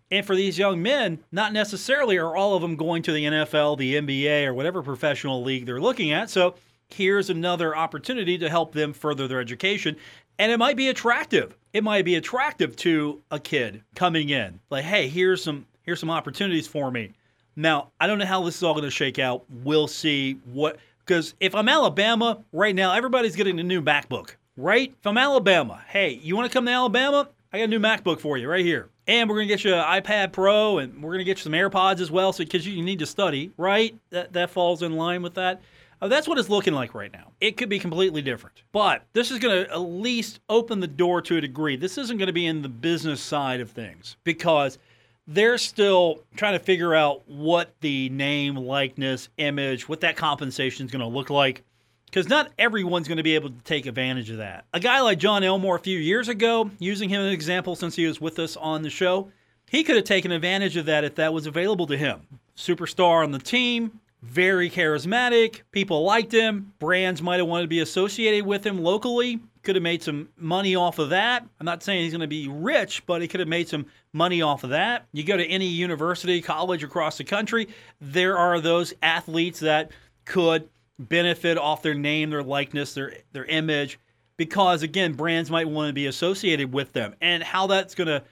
And 0.09 0.25
for 0.25 0.35
these 0.35 0.57
young 0.57 0.81
men, 0.81 1.23
not 1.31 1.53
necessarily 1.53 2.17
are 2.17 2.35
all 2.35 2.55
of 2.55 2.63
them 2.63 2.75
going 2.75 3.03
to 3.03 3.11
the 3.11 3.25
NFL, 3.25 3.77
the 3.77 3.93
NBA, 3.93 4.47
or 4.47 4.55
whatever 4.55 4.81
professional 4.81 5.43
league 5.43 5.67
they're 5.67 5.79
looking 5.79 6.11
at. 6.11 6.31
So 6.31 6.55
here's 6.89 7.29
another 7.29 7.75
opportunity 7.75 8.39
to 8.39 8.49
help 8.49 8.73
them 8.73 8.91
further 8.91 9.27
their 9.27 9.39
education. 9.39 9.97
And 10.39 10.51
it 10.51 10.57
might 10.57 10.75
be 10.75 10.89
attractive. 10.89 11.55
It 11.73 11.83
might 11.83 12.05
be 12.05 12.15
attractive 12.15 12.75
to 12.77 13.21
a 13.31 13.39
kid 13.39 13.83
coming 13.95 14.29
in. 14.29 14.59
Like, 14.69 14.83
hey, 14.83 15.07
here's 15.07 15.43
some 15.43 15.65
here's 15.83 15.99
some 15.99 16.09
opportunities 16.09 16.67
for 16.67 16.91
me. 16.91 17.13
Now, 17.55 17.91
I 17.99 18.07
don't 18.07 18.17
know 18.17 18.25
how 18.25 18.43
this 18.43 18.57
is 18.57 18.63
all 18.63 18.73
going 18.73 18.85
to 18.85 18.91
shake 18.91 19.19
out. 19.19 19.45
We'll 19.63 19.87
see 19.87 20.33
what 20.45 20.77
because 21.05 21.35
if 21.39 21.53
I'm 21.53 21.69
Alabama 21.69 22.43
right 22.51 22.73
now, 22.73 22.93
everybody's 22.93 23.35
getting 23.35 23.59
a 23.59 23.63
new 23.63 23.81
MacBook, 23.81 24.35
right? 24.57 24.93
If 24.97 25.05
I'm 25.05 25.17
Alabama, 25.17 25.81
hey, 25.89 26.13
you 26.13 26.35
want 26.35 26.49
to 26.49 26.53
come 26.53 26.65
to 26.65 26.71
Alabama? 26.71 27.29
I 27.51 27.59
got 27.59 27.65
a 27.65 27.67
new 27.67 27.79
MacBook 27.79 28.19
for 28.19 28.37
you 28.37 28.49
right 28.49 28.65
here. 28.65 28.89
And 29.05 29.29
we're 29.29 29.35
gonna 29.35 29.47
get 29.47 29.63
you 29.63 29.73
an 29.73 29.83
iPad 30.01 30.31
Pro, 30.31 30.77
and 30.77 31.03
we're 31.03 31.11
gonna 31.11 31.25
get 31.25 31.37
you 31.37 31.43
some 31.43 31.51
AirPods 31.51 31.99
as 31.99 32.09
well, 32.09 32.31
so 32.31 32.43
because 32.43 32.65
you 32.65 32.81
need 32.81 32.99
to 32.99 33.05
study, 33.05 33.51
right? 33.57 33.95
That 34.11 34.33
that 34.33 34.49
falls 34.49 34.81
in 34.81 34.93
line 34.93 35.21
with 35.21 35.33
that. 35.35 35.61
Uh, 36.03 36.09
that's 36.09 36.27
what 36.27 36.37
it's 36.37 36.49
looking 36.49 36.73
like 36.73 36.93
right 36.93 37.13
now. 37.13 37.31
It 37.39 37.55
could 37.55 37.69
be 37.69 37.79
completely 37.79 38.21
different. 38.21 38.61
But 38.73 39.03
this 39.13 39.31
is 39.31 39.39
going 39.39 39.63
to 39.63 39.71
at 39.71 39.77
least 39.77 40.41
open 40.49 40.81
the 40.81 40.87
door 40.87 41.21
to 41.21 41.37
a 41.37 41.41
degree. 41.41 41.77
This 41.77 41.97
isn't 41.97 42.17
going 42.17 42.27
to 42.27 42.33
be 42.33 42.45
in 42.45 42.61
the 42.61 42.67
business 42.67 43.21
side 43.21 43.61
of 43.61 43.71
things 43.71 44.17
because 44.25 44.79
they're 45.27 45.57
still 45.57 46.19
trying 46.35 46.53
to 46.53 46.59
figure 46.59 46.93
out 46.93 47.25
what 47.29 47.73
the 47.79 48.09
name, 48.09 48.57
likeness, 48.57 49.29
image, 49.37 49.87
what 49.87 50.01
that 50.01 50.17
compensation 50.17 50.85
is 50.85 50.91
going 50.91 50.99
to 50.99 51.07
look 51.07 51.29
like. 51.29 51.63
Because 52.07 52.27
not 52.27 52.51
everyone's 52.59 53.07
going 53.07 53.15
to 53.17 53.23
be 53.23 53.35
able 53.35 53.51
to 53.51 53.63
take 53.63 53.85
advantage 53.85 54.29
of 54.29 54.37
that. 54.37 54.65
A 54.73 54.81
guy 54.81 54.99
like 54.99 55.19
Jon 55.19 55.41
Elmore 55.41 55.77
a 55.77 55.79
few 55.79 55.97
years 55.97 56.27
ago, 56.27 56.69
using 56.79 57.07
him 57.07 57.21
as 57.21 57.27
an 57.27 57.33
example 57.33 57.77
since 57.77 57.95
he 57.95 58.05
was 58.05 58.19
with 58.19 58.39
us 58.39 58.57
on 58.57 58.81
the 58.81 58.89
show, 58.89 59.31
he 59.69 59.85
could 59.85 59.95
have 59.95 60.05
taken 60.05 60.33
advantage 60.33 60.75
of 60.75 60.85
that 60.87 61.05
if 61.05 61.15
that 61.15 61.33
was 61.33 61.47
available 61.47 61.87
to 61.87 61.97
him. 61.97 62.27
Superstar 62.57 63.23
on 63.23 63.31
the 63.31 63.39
team, 63.39 64.01
very 64.23 64.69
charismatic. 64.69 65.61
People 65.71 66.03
liked 66.03 66.31
him. 66.31 66.73
Brands 66.79 67.21
might 67.21 67.37
have 67.37 67.47
wanted 67.47 67.63
to 67.63 67.67
be 67.67 67.81
associated 67.81 68.45
with 68.45 68.65
him 68.65 68.81
locally. 68.81 69.39
could 69.63 69.75
have 69.75 69.83
made 69.83 70.01
some 70.01 70.29
money 70.37 70.75
off 70.75 70.97
of 70.97 71.09
that. 71.09 71.45
I'm 71.59 71.65
not 71.65 71.83
saying 71.83 72.03
he's 72.03 72.13
going 72.13 72.21
to 72.21 72.27
be 72.27 72.47
rich, 72.47 73.05
but 73.05 73.21
he 73.21 73.27
could 73.27 73.41
have 73.41 73.49
made 73.49 73.67
some 73.67 73.85
money 74.13 74.41
off 74.41 74.63
of 74.63 74.69
that. 74.69 75.07
You 75.11 75.23
go 75.23 75.35
to 75.35 75.45
any 75.45 75.67
university, 75.67 76.41
college 76.41 76.83
across 76.83 77.17
the 77.17 77.23
country, 77.25 77.67
there 77.99 78.37
are 78.37 78.61
those 78.61 78.93
athletes 79.01 79.59
that 79.59 79.91
could 80.25 80.69
benefit 80.97 81.57
off 81.57 81.81
their 81.81 81.93
name, 81.93 82.29
their 82.29 82.43
likeness, 82.43 82.93
their 82.93 83.13
their 83.33 83.45
image 83.45 83.99
because 84.37 84.83
again, 84.83 85.13
brands 85.13 85.51
might 85.51 85.67
want 85.67 85.89
to 85.89 85.93
be 85.93 86.07
associated 86.07 86.73
with 86.73 86.93
them. 86.93 87.15
And 87.21 87.43
how 87.43 87.67
that's 87.67 87.95
going 87.95 88.07
to 88.07 88.23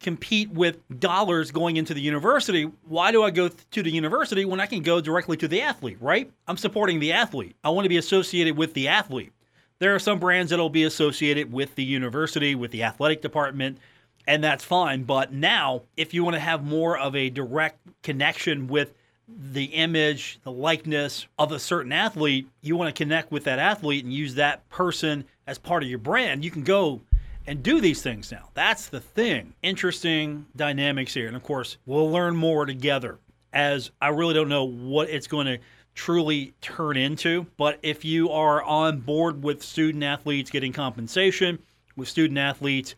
compete 0.00 0.50
with 0.50 0.78
dollars 1.00 1.50
going 1.50 1.76
into 1.76 1.94
the 1.94 2.00
university. 2.00 2.70
Why 2.86 3.10
do 3.10 3.22
I 3.22 3.30
go 3.30 3.48
to 3.48 3.82
the 3.82 3.90
university 3.90 4.44
when 4.44 4.60
I 4.60 4.66
can 4.66 4.82
go 4.82 5.00
directly 5.00 5.36
to 5.38 5.48
the 5.48 5.62
athlete, 5.62 5.98
right? 6.00 6.30
I'm 6.46 6.56
supporting 6.56 7.00
the 7.00 7.12
athlete. 7.12 7.56
I 7.64 7.70
want 7.70 7.84
to 7.84 7.90
be 7.90 7.96
associated 7.96 8.56
with 8.56 8.74
the 8.74 8.88
athlete. 8.88 9.32
There 9.80 9.94
are 9.94 10.00
some 10.00 10.18
brands 10.18 10.50
that'll 10.50 10.70
be 10.70 10.84
associated 10.84 11.52
with 11.52 11.74
the 11.74 11.84
university, 11.84 12.54
with 12.54 12.70
the 12.70 12.82
athletic 12.82 13.22
department, 13.22 13.78
and 14.26 14.42
that's 14.42 14.64
fine. 14.64 15.04
But 15.04 15.32
now, 15.32 15.82
if 15.96 16.12
you 16.12 16.24
want 16.24 16.34
to 16.34 16.40
have 16.40 16.64
more 16.64 16.98
of 16.98 17.16
a 17.16 17.30
direct 17.30 17.78
connection 18.02 18.66
with 18.66 18.92
the 19.28 19.64
image, 19.64 20.38
the 20.42 20.50
likeness 20.50 21.26
of 21.38 21.52
a 21.52 21.58
certain 21.58 21.92
athlete, 21.92 22.48
you 22.60 22.76
want 22.76 22.94
to 22.94 23.04
connect 23.04 23.30
with 23.30 23.44
that 23.44 23.58
athlete 23.58 24.04
and 24.04 24.12
use 24.12 24.34
that 24.34 24.68
person 24.68 25.24
as 25.46 25.58
part 25.58 25.82
of 25.82 25.88
your 25.88 25.98
brand. 25.98 26.44
You 26.44 26.50
can 26.50 26.62
go 26.62 27.00
and 27.48 27.62
do 27.62 27.80
these 27.80 28.02
things 28.02 28.30
now. 28.30 28.50
That's 28.52 28.88
the 28.88 29.00
thing. 29.00 29.54
Interesting 29.62 30.46
dynamics 30.54 31.14
here. 31.14 31.26
And 31.26 31.34
of 31.34 31.42
course, 31.42 31.78
we'll 31.86 32.10
learn 32.10 32.36
more 32.36 32.66
together 32.66 33.18
as 33.54 33.90
I 34.02 34.08
really 34.08 34.34
don't 34.34 34.50
know 34.50 34.64
what 34.64 35.08
it's 35.08 35.26
going 35.26 35.46
to 35.46 35.58
truly 35.94 36.52
turn 36.60 36.98
into. 36.98 37.46
But 37.56 37.78
if 37.82 38.04
you 38.04 38.30
are 38.30 38.62
on 38.62 39.00
board 39.00 39.42
with 39.42 39.62
student 39.62 40.04
athletes 40.04 40.50
getting 40.50 40.74
compensation, 40.74 41.58
with 41.96 42.08
student 42.08 42.38
athletes 42.38 42.94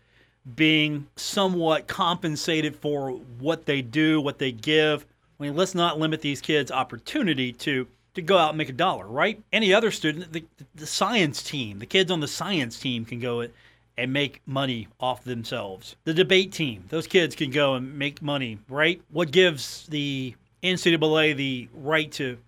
being 0.56 1.06
somewhat 1.14 1.86
compensated 1.86 2.74
for 2.74 3.12
what 3.38 3.66
they 3.66 3.82
do, 3.82 4.20
what 4.20 4.38
they 4.38 4.50
give, 4.50 5.06
I 5.38 5.44
mean, 5.44 5.54
let's 5.54 5.76
not 5.76 5.98
limit 5.98 6.20
these 6.20 6.40
kids' 6.40 6.72
opportunity 6.72 7.52
to 7.52 7.86
to 8.14 8.22
go 8.22 8.36
out 8.36 8.48
and 8.48 8.58
make 8.58 8.68
a 8.68 8.72
dollar, 8.72 9.06
right? 9.06 9.40
Any 9.52 9.72
other 9.72 9.92
student, 9.92 10.32
the, 10.32 10.44
the 10.74 10.84
science 10.86 11.44
team, 11.44 11.78
the 11.78 11.86
kids 11.86 12.10
on 12.10 12.18
the 12.18 12.26
science 12.26 12.80
team 12.80 13.04
can 13.04 13.20
go 13.20 13.40
and 13.96 14.12
make 14.12 14.40
money 14.46 14.88
off 14.98 15.24
themselves. 15.24 15.96
The 16.04 16.14
debate 16.14 16.52
team, 16.52 16.84
those 16.88 17.06
kids 17.06 17.34
can 17.34 17.50
go 17.50 17.74
and 17.74 17.98
make 17.98 18.22
money, 18.22 18.58
right? 18.68 19.00
What 19.10 19.30
gives 19.30 19.86
the 19.88 20.34
NCAA 20.62 21.36
the 21.36 21.68
right 21.74 22.10
to 22.12 22.38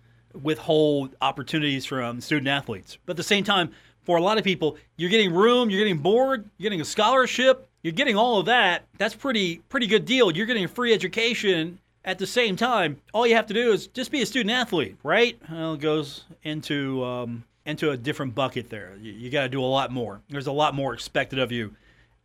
withhold 0.41 1.15
opportunities 1.21 1.85
from 1.85 2.21
student 2.21 2.47
athletes? 2.47 2.97
But 3.05 3.13
at 3.13 3.17
the 3.17 3.23
same 3.23 3.43
time, 3.43 3.71
for 4.03 4.17
a 4.17 4.21
lot 4.21 4.37
of 4.37 4.43
people, 4.43 4.77
you're 4.97 5.09
getting 5.09 5.33
room, 5.33 5.69
you're 5.69 5.79
getting 5.79 5.99
board, 5.99 6.49
you're 6.57 6.69
getting 6.69 6.81
a 6.81 6.85
scholarship, 6.85 7.69
you're 7.83 7.93
getting 7.93 8.17
all 8.17 8.39
of 8.39 8.47
that. 8.47 8.85
That's 8.97 9.15
pretty 9.15 9.57
pretty 9.69 9.87
good 9.87 10.05
deal. 10.05 10.31
You're 10.31 10.45
getting 10.45 10.65
a 10.65 10.69
free 10.69 10.93
education 10.93 11.79
at 12.05 12.19
the 12.19 12.27
same 12.27 12.55
time, 12.55 12.99
all 13.13 13.25
you 13.25 13.35
have 13.35 13.47
to 13.47 13.53
do 13.53 13.71
is 13.71 13.87
just 13.87 14.11
be 14.11 14.21
a 14.21 14.25
student 14.25 14.51
athlete, 14.51 14.97
right? 15.03 15.39
Well, 15.49 15.75
it 15.75 15.79
goes 15.79 16.25
into 16.43 17.03
um, 17.03 17.43
into 17.65 17.91
a 17.91 17.97
different 17.97 18.35
bucket 18.35 18.69
there. 18.69 18.95
You, 19.01 19.13
you 19.13 19.29
got 19.29 19.43
to 19.43 19.49
do 19.49 19.63
a 19.63 19.65
lot 19.65 19.91
more. 19.91 20.21
There's 20.29 20.47
a 20.47 20.51
lot 20.51 20.75
more 20.75 20.93
expected 20.93 21.39
of 21.39 21.51
you 21.51 21.75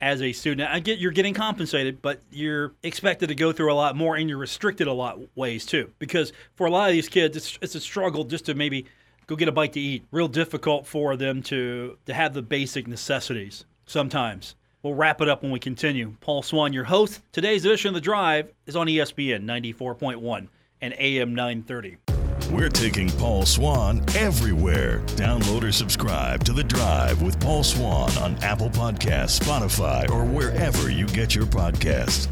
as 0.00 0.22
a 0.22 0.32
student. 0.32 0.70
I 0.70 0.80
get 0.80 0.98
you're 0.98 1.12
getting 1.12 1.34
compensated, 1.34 2.00
but 2.02 2.20
you're 2.30 2.72
expected 2.82 3.28
to 3.28 3.34
go 3.34 3.52
through 3.52 3.72
a 3.72 3.74
lot 3.74 3.96
more, 3.96 4.16
and 4.16 4.28
you're 4.28 4.38
restricted 4.38 4.86
a 4.86 4.92
lot 4.92 5.18
ways 5.36 5.66
too. 5.66 5.90
Because 5.98 6.32
for 6.54 6.66
a 6.66 6.70
lot 6.70 6.88
of 6.88 6.92
these 6.92 7.08
kids, 7.08 7.36
it's, 7.36 7.58
it's 7.62 7.74
a 7.74 7.80
struggle 7.80 8.24
just 8.24 8.46
to 8.46 8.54
maybe 8.54 8.86
go 9.26 9.36
get 9.36 9.48
a 9.48 9.52
bite 9.52 9.72
to 9.74 9.80
eat. 9.80 10.04
Real 10.10 10.28
difficult 10.28 10.86
for 10.86 11.16
them 11.16 11.42
to 11.44 11.98
to 12.06 12.14
have 12.14 12.34
the 12.34 12.42
basic 12.42 12.86
necessities 12.86 13.64
sometimes. 13.86 14.54
We'll 14.82 14.94
wrap 14.94 15.20
it 15.20 15.28
up 15.28 15.42
when 15.42 15.50
we 15.50 15.58
continue. 15.58 16.14
Paul 16.20 16.42
Swann, 16.42 16.72
your 16.72 16.84
host. 16.84 17.20
Today's 17.32 17.64
edition 17.64 17.88
of 17.88 17.94
The 17.94 18.00
Drive 18.00 18.52
is 18.66 18.76
on 18.76 18.86
ESPN 18.86 19.44
94.1 19.44 20.46
and 20.80 20.94
AM 20.98 21.34
930. 21.34 22.17
We're 22.50 22.70
taking 22.70 23.10
Paul 23.10 23.44
Swann 23.44 24.02
everywhere. 24.16 25.00
Download 25.16 25.64
or 25.64 25.70
subscribe 25.70 26.44
to 26.44 26.54
The 26.54 26.64
Drive 26.64 27.20
with 27.20 27.38
Paul 27.38 27.62
Swann 27.62 28.10
on 28.16 28.36
Apple 28.42 28.70
Podcasts, 28.70 29.38
Spotify, 29.38 30.08
or 30.10 30.24
wherever 30.24 30.90
you 30.90 31.06
get 31.08 31.34
your 31.34 31.44
podcasts. 31.44 32.26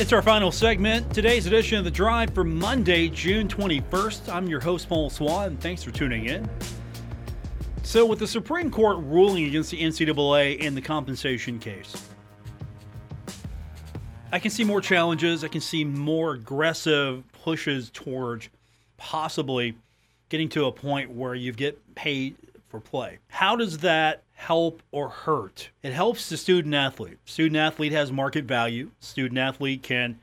It's 0.00 0.14
our 0.14 0.22
final 0.22 0.50
segment. 0.50 1.12
Today's 1.12 1.44
edition 1.44 1.76
of 1.76 1.84
The 1.84 1.90
Drive 1.90 2.32
for 2.32 2.42
Monday, 2.42 3.10
June 3.10 3.48
21st. 3.48 4.32
I'm 4.32 4.46
your 4.46 4.60
host, 4.60 4.88
Paul 4.88 5.10
Swann. 5.10 5.58
Thanks 5.58 5.82
for 5.82 5.90
tuning 5.90 6.24
in. 6.24 6.48
So, 7.82 8.06
with 8.06 8.18
the 8.18 8.26
Supreme 8.26 8.70
Court 8.70 8.96
ruling 9.00 9.44
against 9.44 9.72
the 9.72 9.82
NCAA 9.82 10.58
in 10.58 10.74
the 10.74 10.80
compensation 10.80 11.58
case, 11.58 11.94
I 14.32 14.38
can 14.38 14.50
see 14.50 14.64
more 14.64 14.80
challenges. 14.80 15.42
I 15.44 15.48
can 15.48 15.60
see 15.60 15.84
more 15.84 16.32
aggressive 16.32 17.24
pushes 17.42 17.90
towards 17.90 18.48
possibly 18.96 19.74
getting 20.28 20.48
to 20.50 20.66
a 20.66 20.72
point 20.72 21.10
where 21.10 21.34
you 21.34 21.52
get 21.52 21.94
paid 21.94 22.36
for 22.68 22.80
play. 22.80 23.18
How 23.28 23.56
does 23.56 23.78
that 23.78 24.22
help 24.34 24.82
or 24.92 25.08
hurt? 25.08 25.70
It 25.82 25.92
helps 25.92 26.28
the 26.28 26.36
student 26.36 26.74
athlete. 26.74 27.18
Student 27.24 27.56
athlete 27.56 27.92
has 27.92 28.12
market 28.12 28.44
value. 28.44 28.90
Student 29.00 29.38
athlete 29.38 29.82
can 29.82 30.18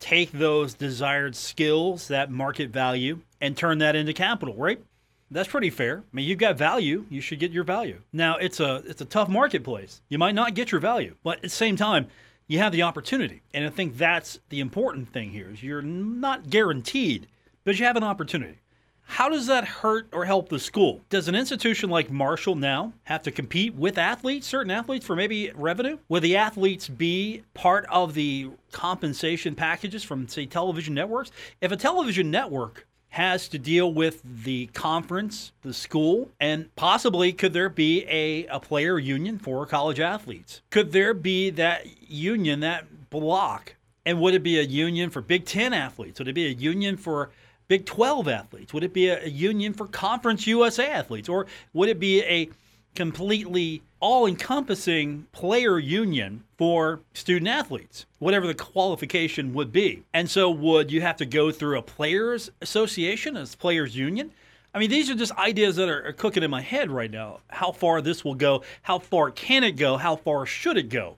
take 0.00 0.32
those 0.32 0.74
desired 0.74 1.36
skills, 1.36 2.08
that 2.08 2.30
market 2.30 2.70
value, 2.70 3.20
and 3.40 3.56
turn 3.56 3.78
that 3.78 3.94
into 3.94 4.12
capital, 4.12 4.54
right? 4.54 4.82
That's 5.30 5.48
pretty 5.48 5.70
fair. 5.70 5.98
I 5.98 6.16
mean, 6.16 6.28
you've 6.28 6.38
got 6.38 6.58
value, 6.58 7.06
you 7.08 7.20
should 7.20 7.38
get 7.38 7.52
your 7.52 7.64
value. 7.64 8.00
Now, 8.12 8.36
it's 8.36 8.60
a 8.60 8.82
it's 8.86 9.00
a 9.00 9.06
tough 9.06 9.28
marketplace. 9.28 10.02
You 10.10 10.18
might 10.18 10.34
not 10.34 10.54
get 10.54 10.72
your 10.72 10.80
value, 10.80 11.14
but 11.22 11.36
at 11.36 11.42
the 11.42 11.48
same 11.48 11.76
time, 11.76 12.08
you 12.46 12.58
have 12.58 12.72
the 12.72 12.82
opportunity. 12.82 13.42
And 13.54 13.64
I 13.64 13.70
think 13.70 13.96
that's 13.96 14.38
the 14.48 14.60
important 14.60 15.12
thing 15.12 15.30
here 15.30 15.50
is 15.50 15.62
you're 15.62 15.82
not 15.82 16.50
guaranteed, 16.50 17.26
but 17.64 17.78
you 17.78 17.86
have 17.86 17.96
an 17.96 18.04
opportunity. 18.04 18.58
How 19.04 19.28
does 19.28 19.46
that 19.48 19.64
hurt 19.66 20.08
or 20.12 20.24
help 20.24 20.48
the 20.48 20.58
school? 20.58 21.02
Does 21.10 21.28
an 21.28 21.34
institution 21.34 21.90
like 21.90 22.10
Marshall 22.10 22.54
now 22.54 22.94
have 23.04 23.22
to 23.22 23.30
compete 23.30 23.74
with 23.74 23.98
athletes, 23.98 24.46
certain 24.46 24.70
athletes, 24.70 25.04
for 25.04 25.16
maybe 25.16 25.50
revenue? 25.54 25.98
Will 26.08 26.20
the 26.20 26.36
athletes 26.36 26.88
be 26.88 27.42
part 27.52 27.84
of 27.90 28.14
the 28.14 28.50
compensation 28.70 29.54
packages 29.54 30.02
from, 30.02 30.28
say, 30.28 30.46
television 30.46 30.94
networks? 30.94 31.30
If 31.60 31.72
a 31.72 31.76
television 31.76 32.30
network 32.30 32.86
has 33.12 33.46
to 33.46 33.58
deal 33.58 33.92
with 33.92 34.22
the 34.24 34.66
conference, 34.68 35.52
the 35.60 35.74
school, 35.74 36.30
and 36.40 36.74
possibly 36.76 37.30
could 37.30 37.52
there 37.52 37.68
be 37.68 38.06
a, 38.08 38.46
a 38.46 38.58
player 38.58 38.98
union 38.98 39.38
for 39.38 39.66
college 39.66 40.00
athletes? 40.00 40.62
Could 40.70 40.92
there 40.92 41.12
be 41.12 41.50
that 41.50 42.10
union, 42.10 42.60
that 42.60 43.10
block? 43.10 43.74
And 44.06 44.18
would 44.18 44.32
it 44.32 44.42
be 44.42 44.58
a 44.58 44.62
union 44.62 45.10
for 45.10 45.20
Big 45.20 45.44
Ten 45.44 45.74
athletes? 45.74 46.18
Would 46.18 46.28
it 46.28 46.32
be 46.32 46.46
a 46.46 46.54
union 46.54 46.96
for 46.96 47.28
Big 47.68 47.84
12 47.84 48.28
athletes? 48.28 48.72
Would 48.72 48.82
it 48.82 48.94
be 48.94 49.08
a, 49.08 49.24
a 49.24 49.28
union 49.28 49.74
for 49.74 49.86
Conference 49.86 50.46
USA 50.46 50.88
athletes? 50.88 51.28
Or 51.28 51.46
would 51.74 51.90
it 51.90 52.00
be 52.00 52.22
a 52.22 52.48
completely 52.94 53.82
all 54.00 54.26
encompassing 54.26 55.26
player 55.32 55.78
union 55.78 56.42
for 56.58 57.00
student 57.14 57.48
athletes, 57.48 58.04
whatever 58.18 58.46
the 58.46 58.54
qualification 58.54 59.54
would 59.54 59.72
be. 59.72 60.02
And 60.12 60.28
so, 60.28 60.50
would 60.50 60.90
you 60.90 61.00
have 61.00 61.16
to 61.18 61.26
go 61.26 61.50
through 61.52 61.78
a 61.78 61.82
players' 61.82 62.50
association, 62.60 63.36
as 63.36 63.54
players' 63.54 63.96
union? 63.96 64.32
I 64.74 64.78
mean, 64.78 64.90
these 64.90 65.10
are 65.10 65.14
just 65.14 65.32
ideas 65.32 65.76
that 65.76 65.88
are, 65.88 66.12
cooking 66.12 66.42
in 66.42 66.50
my 66.50 66.62
head 66.62 66.90
right 66.90 67.10
now. 67.10 67.40
How 67.48 67.72
far 67.72 68.00
this 68.00 68.24
will 68.24 68.34
go, 68.34 68.62
how 68.82 68.98
far 68.98 69.30
can 69.30 69.64
it 69.64 69.72
go, 69.72 69.96
how 69.98 70.16
far 70.16 70.46
should 70.46 70.76
it 70.76 70.88
go? 70.88 71.16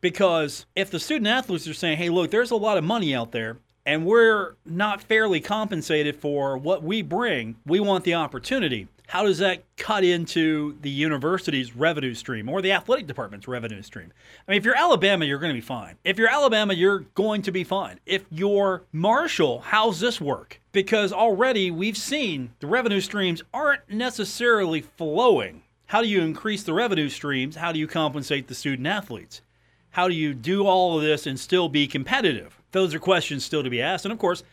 Because 0.00 0.66
if 0.74 0.90
the 0.90 1.00
student 1.00 1.26
athletes 1.26 1.68
are 1.68 1.74
saying, 1.74 1.98
hey, 1.98 2.08
look, 2.08 2.30
there's 2.30 2.50
a 2.50 2.56
lot 2.56 2.78
of 2.78 2.84
money 2.84 3.14
out 3.14 3.32
there, 3.32 3.58
and 3.84 4.06
we're 4.06 4.54
not 4.64 5.02
fairly 5.02 5.40
compensated 5.40 6.16
for 6.16 6.56
what 6.56 6.82
we 6.82 7.02
bring, 7.02 7.56
we 7.66 7.78
want 7.78 8.04
the 8.04 8.14
opportunity 8.14 8.88
how 9.08 9.24
does 9.24 9.38
that 9.38 9.64
cut 9.78 10.04
into 10.04 10.76
the 10.82 10.90
university's 10.90 11.74
revenue 11.74 12.12
stream 12.12 12.46
or 12.46 12.60
the 12.60 12.72
athletic 12.72 13.06
department's 13.06 13.48
revenue 13.48 13.80
stream? 13.80 14.12
I 14.46 14.50
mean, 14.50 14.58
if 14.58 14.66
you're 14.66 14.76
Alabama, 14.76 15.24
you're 15.24 15.38
going 15.38 15.48
to 15.48 15.58
be 15.58 15.62
fine. 15.62 15.96
If 16.04 16.18
you're 16.18 16.28
Alabama, 16.28 16.74
you're 16.74 17.06
going 17.14 17.40
to 17.42 17.50
be 17.50 17.64
fine. 17.64 18.00
If 18.04 18.26
you're 18.30 18.82
Marshall, 18.92 19.60
how's 19.60 19.98
this 19.98 20.20
work? 20.20 20.60
Because 20.72 21.10
already 21.10 21.70
we've 21.70 21.96
seen 21.96 22.52
the 22.60 22.66
revenue 22.66 23.00
streams 23.00 23.42
aren't 23.54 23.88
necessarily 23.88 24.82
flowing. 24.82 25.62
How 25.86 26.02
do 26.02 26.08
you 26.08 26.20
increase 26.20 26.62
the 26.62 26.74
revenue 26.74 27.08
streams? 27.08 27.56
How 27.56 27.72
do 27.72 27.78
you 27.78 27.86
compensate 27.86 28.46
the 28.46 28.54
student 28.54 28.86
athletes? 28.86 29.40
How 29.88 30.08
do 30.08 30.14
you 30.14 30.34
do 30.34 30.66
all 30.66 30.98
of 30.98 31.02
this 31.02 31.26
and 31.26 31.40
still 31.40 31.70
be 31.70 31.86
competitive? 31.86 32.60
Those 32.72 32.94
are 32.94 32.98
questions 32.98 33.42
still 33.42 33.62
to 33.62 33.70
be 33.70 33.80
asked. 33.80 34.04
And 34.04 34.12
of 34.12 34.18
course, 34.18 34.44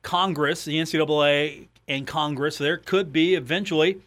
Congress, 0.00 0.64
the 0.64 0.78
NCAA, 0.78 1.68
and 1.88 2.06
Congress, 2.06 2.58
there 2.58 2.76
could 2.76 3.12
be 3.12 3.34
eventually 3.34 3.98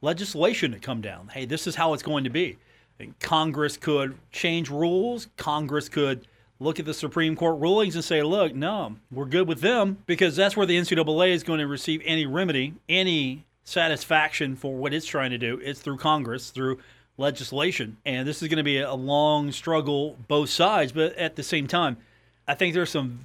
legislation 0.00 0.72
to 0.72 0.78
come 0.78 1.00
down. 1.00 1.28
Hey, 1.28 1.44
this 1.44 1.66
is 1.66 1.76
how 1.76 1.92
it's 1.92 2.02
going 2.02 2.24
to 2.24 2.30
be. 2.30 2.56
And 2.98 3.18
Congress 3.20 3.76
could 3.76 4.16
change 4.32 4.70
rules. 4.70 5.28
Congress 5.36 5.88
could 5.88 6.26
look 6.58 6.78
at 6.78 6.86
the 6.86 6.94
Supreme 6.94 7.36
Court 7.36 7.60
rulings 7.60 7.94
and 7.94 8.04
say, 8.04 8.22
look, 8.22 8.54
no, 8.54 8.96
we're 9.12 9.26
good 9.26 9.46
with 9.46 9.60
them 9.60 9.98
because 10.06 10.34
that's 10.34 10.56
where 10.56 10.66
the 10.66 10.78
NCAA 10.78 11.30
is 11.30 11.42
going 11.42 11.60
to 11.60 11.66
receive 11.66 12.00
any 12.04 12.24
remedy, 12.24 12.74
any 12.88 13.44
satisfaction 13.64 14.56
for 14.56 14.74
what 14.74 14.94
it's 14.94 15.06
trying 15.06 15.30
to 15.30 15.38
do. 15.38 15.60
It's 15.62 15.80
through 15.80 15.98
Congress, 15.98 16.50
through 16.50 16.78
legislation. 17.18 17.98
And 18.06 18.26
this 18.26 18.40
is 18.40 18.48
going 18.48 18.58
to 18.58 18.62
be 18.62 18.80
a 18.80 18.94
long 18.94 19.52
struggle, 19.52 20.16
both 20.28 20.48
sides. 20.48 20.92
But 20.92 21.14
at 21.16 21.36
the 21.36 21.42
same 21.42 21.66
time, 21.66 21.98
I 22.48 22.54
think 22.54 22.72
there's 22.72 22.90
some 22.90 23.20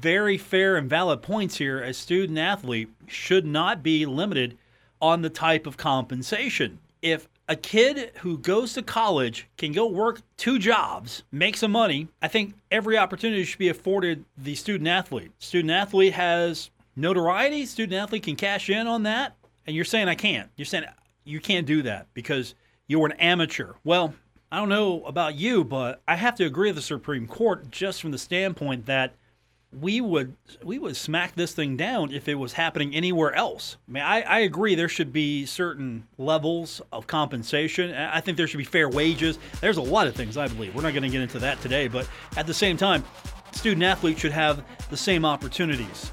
very 0.00 0.38
fair 0.38 0.76
and 0.76 0.88
valid 0.88 1.22
points 1.22 1.56
here. 1.56 1.82
A 1.82 1.92
student 1.92 2.38
athlete 2.38 2.90
should 3.06 3.46
not 3.46 3.82
be 3.82 4.06
limited 4.06 4.56
on 5.00 5.22
the 5.22 5.30
type 5.30 5.66
of 5.66 5.76
compensation. 5.76 6.78
If 7.02 7.28
a 7.48 7.56
kid 7.56 8.12
who 8.18 8.38
goes 8.38 8.74
to 8.74 8.82
college 8.82 9.48
can 9.56 9.72
go 9.72 9.86
work 9.86 10.20
two 10.36 10.58
jobs, 10.58 11.22
make 11.32 11.56
some 11.56 11.72
money, 11.72 12.08
I 12.20 12.28
think 12.28 12.54
every 12.70 12.98
opportunity 12.98 13.44
should 13.44 13.58
be 13.58 13.68
afforded 13.68 14.24
the 14.36 14.54
student 14.54 14.88
athlete. 14.88 15.32
Student 15.38 15.70
athlete 15.70 16.12
has 16.12 16.70
notoriety, 16.96 17.64
student 17.64 18.02
athlete 18.02 18.24
can 18.24 18.36
cash 18.36 18.68
in 18.68 18.86
on 18.86 19.04
that. 19.04 19.36
And 19.66 19.76
you're 19.76 19.84
saying 19.84 20.08
I 20.08 20.14
can't. 20.14 20.50
You're 20.56 20.66
saying 20.66 20.84
you 21.24 21.40
can't 21.40 21.66
do 21.66 21.82
that 21.82 22.08
because 22.14 22.54
you're 22.86 23.06
an 23.06 23.12
amateur. 23.12 23.74
Well, 23.84 24.14
I 24.50 24.58
don't 24.58 24.70
know 24.70 25.04
about 25.04 25.34
you, 25.34 25.62
but 25.62 26.00
I 26.08 26.16
have 26.16 26.34
to 26.36 26.44
agree 26.44 26.70
with 26.70 26.76
the 26.76 26.82
Supreme 26.82 27.26
Court 27.26 27.70
just 27.70 28.00
from 28.00 28.10
the 28.10 28.18
standpoint 28.18 28.86
that 28.86 29.14
we 29.72 30.00
would 30.00 30.34
we 30.62 30.78
would 30.78 30.96
smack 30.96 31.34
this 31.34 31.52
thing 31.52 31.76
down 31.76 32.10
if 32.10 32.26
it 32.28 32.36
was 32.36 32.54
happening 32.54 32.94
anywhere 32.94 33.34
else. 33.34 33.76
I 33.88 33.92
mean, 33.92 34.02
I, 34.02 34.22
I 34.22 34.38
agree 34.40 34.74
there 34.74 34.88
should 34.88 35.12
be 35.12 35.44
certain 35.44 36.06
levels 36.16 36.80
of 36.90 37.06
compensation. 37.06 37.94
I 37.94 38.20
think 38.20 38.38
there 38.38 38.46
should 38.46 38.58
be 38.58 38.64
fair 38.64 38.88
wages. 38.88 39.38
There's 39.60 39.76
a 39.76 39.82
lot 39.82 40.06
of 40.06 40.14
things 40.14 40.36
I 40.36 40.48
believe. 40.48 40.74
We're 40.74 40.82
not 40.82 40.94
going 40.94 41.02
to 41.02 41.10
get 41.10 41.20
into 41.20 41.38
that 41.40 41.60
today, 41.60 41.86
but 41.86 42.08
at 42.36 42.46
the 42.46 42.54
same 42.54 42.76
time, 42.76 43.04
student 43.52 43.82
athletes 43.82 44.20
should 44.20 44.32
have 44.32 44.64
the 44.88 44.96
same 44.96 45.24
opportunities 45.24 46.10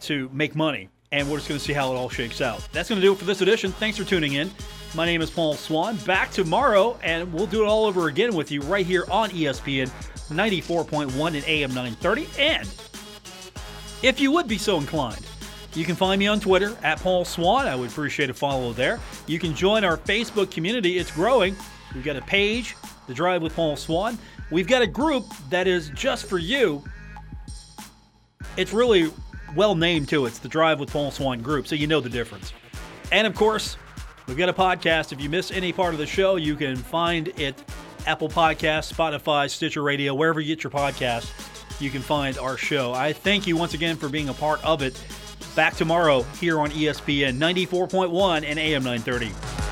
to 0.00 0.28
make 0.32 0.56
money. 0.56 0.88
And 1.12 1.28
we're 1.28 1.38
just 1.38 1.48
going 1.48 1.58
to 1.58 1.64
see 1.64 1.72
how 1.72 1.92
it 1.92 1.96
all 1.96 2.08
shakes 2.08 2.40
out. 2.40 2.66
That's 2.72 2.88
going 2.88 3.00
to 3.00 3.06
do 3.06 3.12
it 3.12 3.18
for 3.18 3.24
this 3.24 3.40
edition. 3.40 3.72
Thanks 3.72 3.98
for 3.98 4.04
tuning 4.04 4.34
in. 4.34 4.50
My 4.92 5.06
name 5.06 5.22
is 5.22 5.30
Paul 5.30 5.54
Swann. 5.54 5.96
Back 5.98 6.32
tomorrow, 6.32 6.98
and 7.04 7.32
we'll 7.32 7.46
do 7.46 7.62
it 7.62 7.66
all 7.66 7.84
over 7.84 8.08
again 8.08 8.34
with 8.34 8.50
you 8.50 8.60
right 8.62 8.84
here 8.84 9.04
on 9.08 9.30
ESPN 9.30 9.88
94.1 10.28 11.26
and 11.28 11.44
AM 11.44 11.72
930. 11.72 12.26
And 12.36 12.68
if 14.02 14.18
you 14.18 14.32
would 14.32 14.48
be 14.48 14.58
so 14.58 14.78
inclined, 14.78 15.24
you 15.74 15.84
can 15.84 15.94
find 15.94 16.18
me 16.18 16.26
on 16.26 16.40
Twitter 16.40 16.76
at 16.82 16.98
Paul 16.98 17.24
Swann. 17.24 17.68
I 17.68 17.76
would 17.76 17.88
appreciate 17.88 18.30
a 18.30 18.34
follow 18.34 18.72
there. 18.72 18.98
You 19.28 19.38
can 19.38 19.54
join 19.54 19.84
our 19.84 19.96
Facebook 19.96 20.50
community, 20.50 20.98
it's 20.98 21.12
growing. 21.12 21.54
We've 21.94 22.04
got 22.04 22.16
a 22.16 22.22
page, 22.22 22.74
The 23.06 23.14
Drive 23.14 23.42
with 23.42 23.54
Paul 23.54 23.76
Swann. 23.76 24.18
We've 24.50 24.66
got 24.66 24.82
a 24.82 24.88
group 24.88 25.24
that 25.50 25.68
is 25.68 25.90
just 25.90 26.26
for 26.26 26.38
you. 26.38 26.82
It's 28.56 28.72
really 28.72 29.12
well 29.54 29.76
named, 29.76 30.08
too. 30.08 30.26
It's 30.26 30.40
the 30.40 30.48
Drive 30.48 30.80
with 30.80 30.92
Paul 30.92 31.12
Swann 31.12 31.42
group, 31.42 31.68
so 31.68 31.76
you 31.76 31.86
know 31.86 32.00
the 32.00 32.08
difference. 32.08 32.52
And 33.12 33.26
of 33.26 33.36
course, 33.36 33.76
We've 34.30 34.38
got 34.38 34.48
a 34.48 34.52
podcast. 34.52 35.10
If 35.10 35.20
you 35.20 35.28
miss 35.28 35.50
any 35.50 35.72
part 35.72 35.92
of 35.92 35.98
the 35.98 36.06
show, 36.06 36.36
you 36.36 36.54
can 36.54 36.76
find 36.76 37.28
it 37.36 37.60
Apple 38.06 38.28
Podcasts, 38.28 38.94
Spotify, 38.94 39.50
Stitcher 39.50 39.82
Radio, 39.82 40.14
wherever 40.14 40.40
you 40.40 40.54
get 40.54 40.62
your 40.62 40.70
podcast, 40.70 41.28
you 41.80 41.90
can 41.90 42.00
find 42.00 42.38
our 42.38 42.56
show. 42.56 42.92
I 42.92 43.12
thank 43.12 43.48
you 43.48 43.56
once 43.56 43.74
again 43.74 43.96
for 43.96 44.08
being 44.08 44.28
a 44.28 44.32
part 44.32 44.64
of 44.64 44.82
it. 44.82 45.04
Back 45.56 45.74
tomorrow 45.74 46.22
here 46.38 46.60
on 46.60 46.70
ESPN 46.70 47.38
94.1 47.38 48.44
and 48.44 48.56
AM 48.56 48.84
930. 48.84 49.69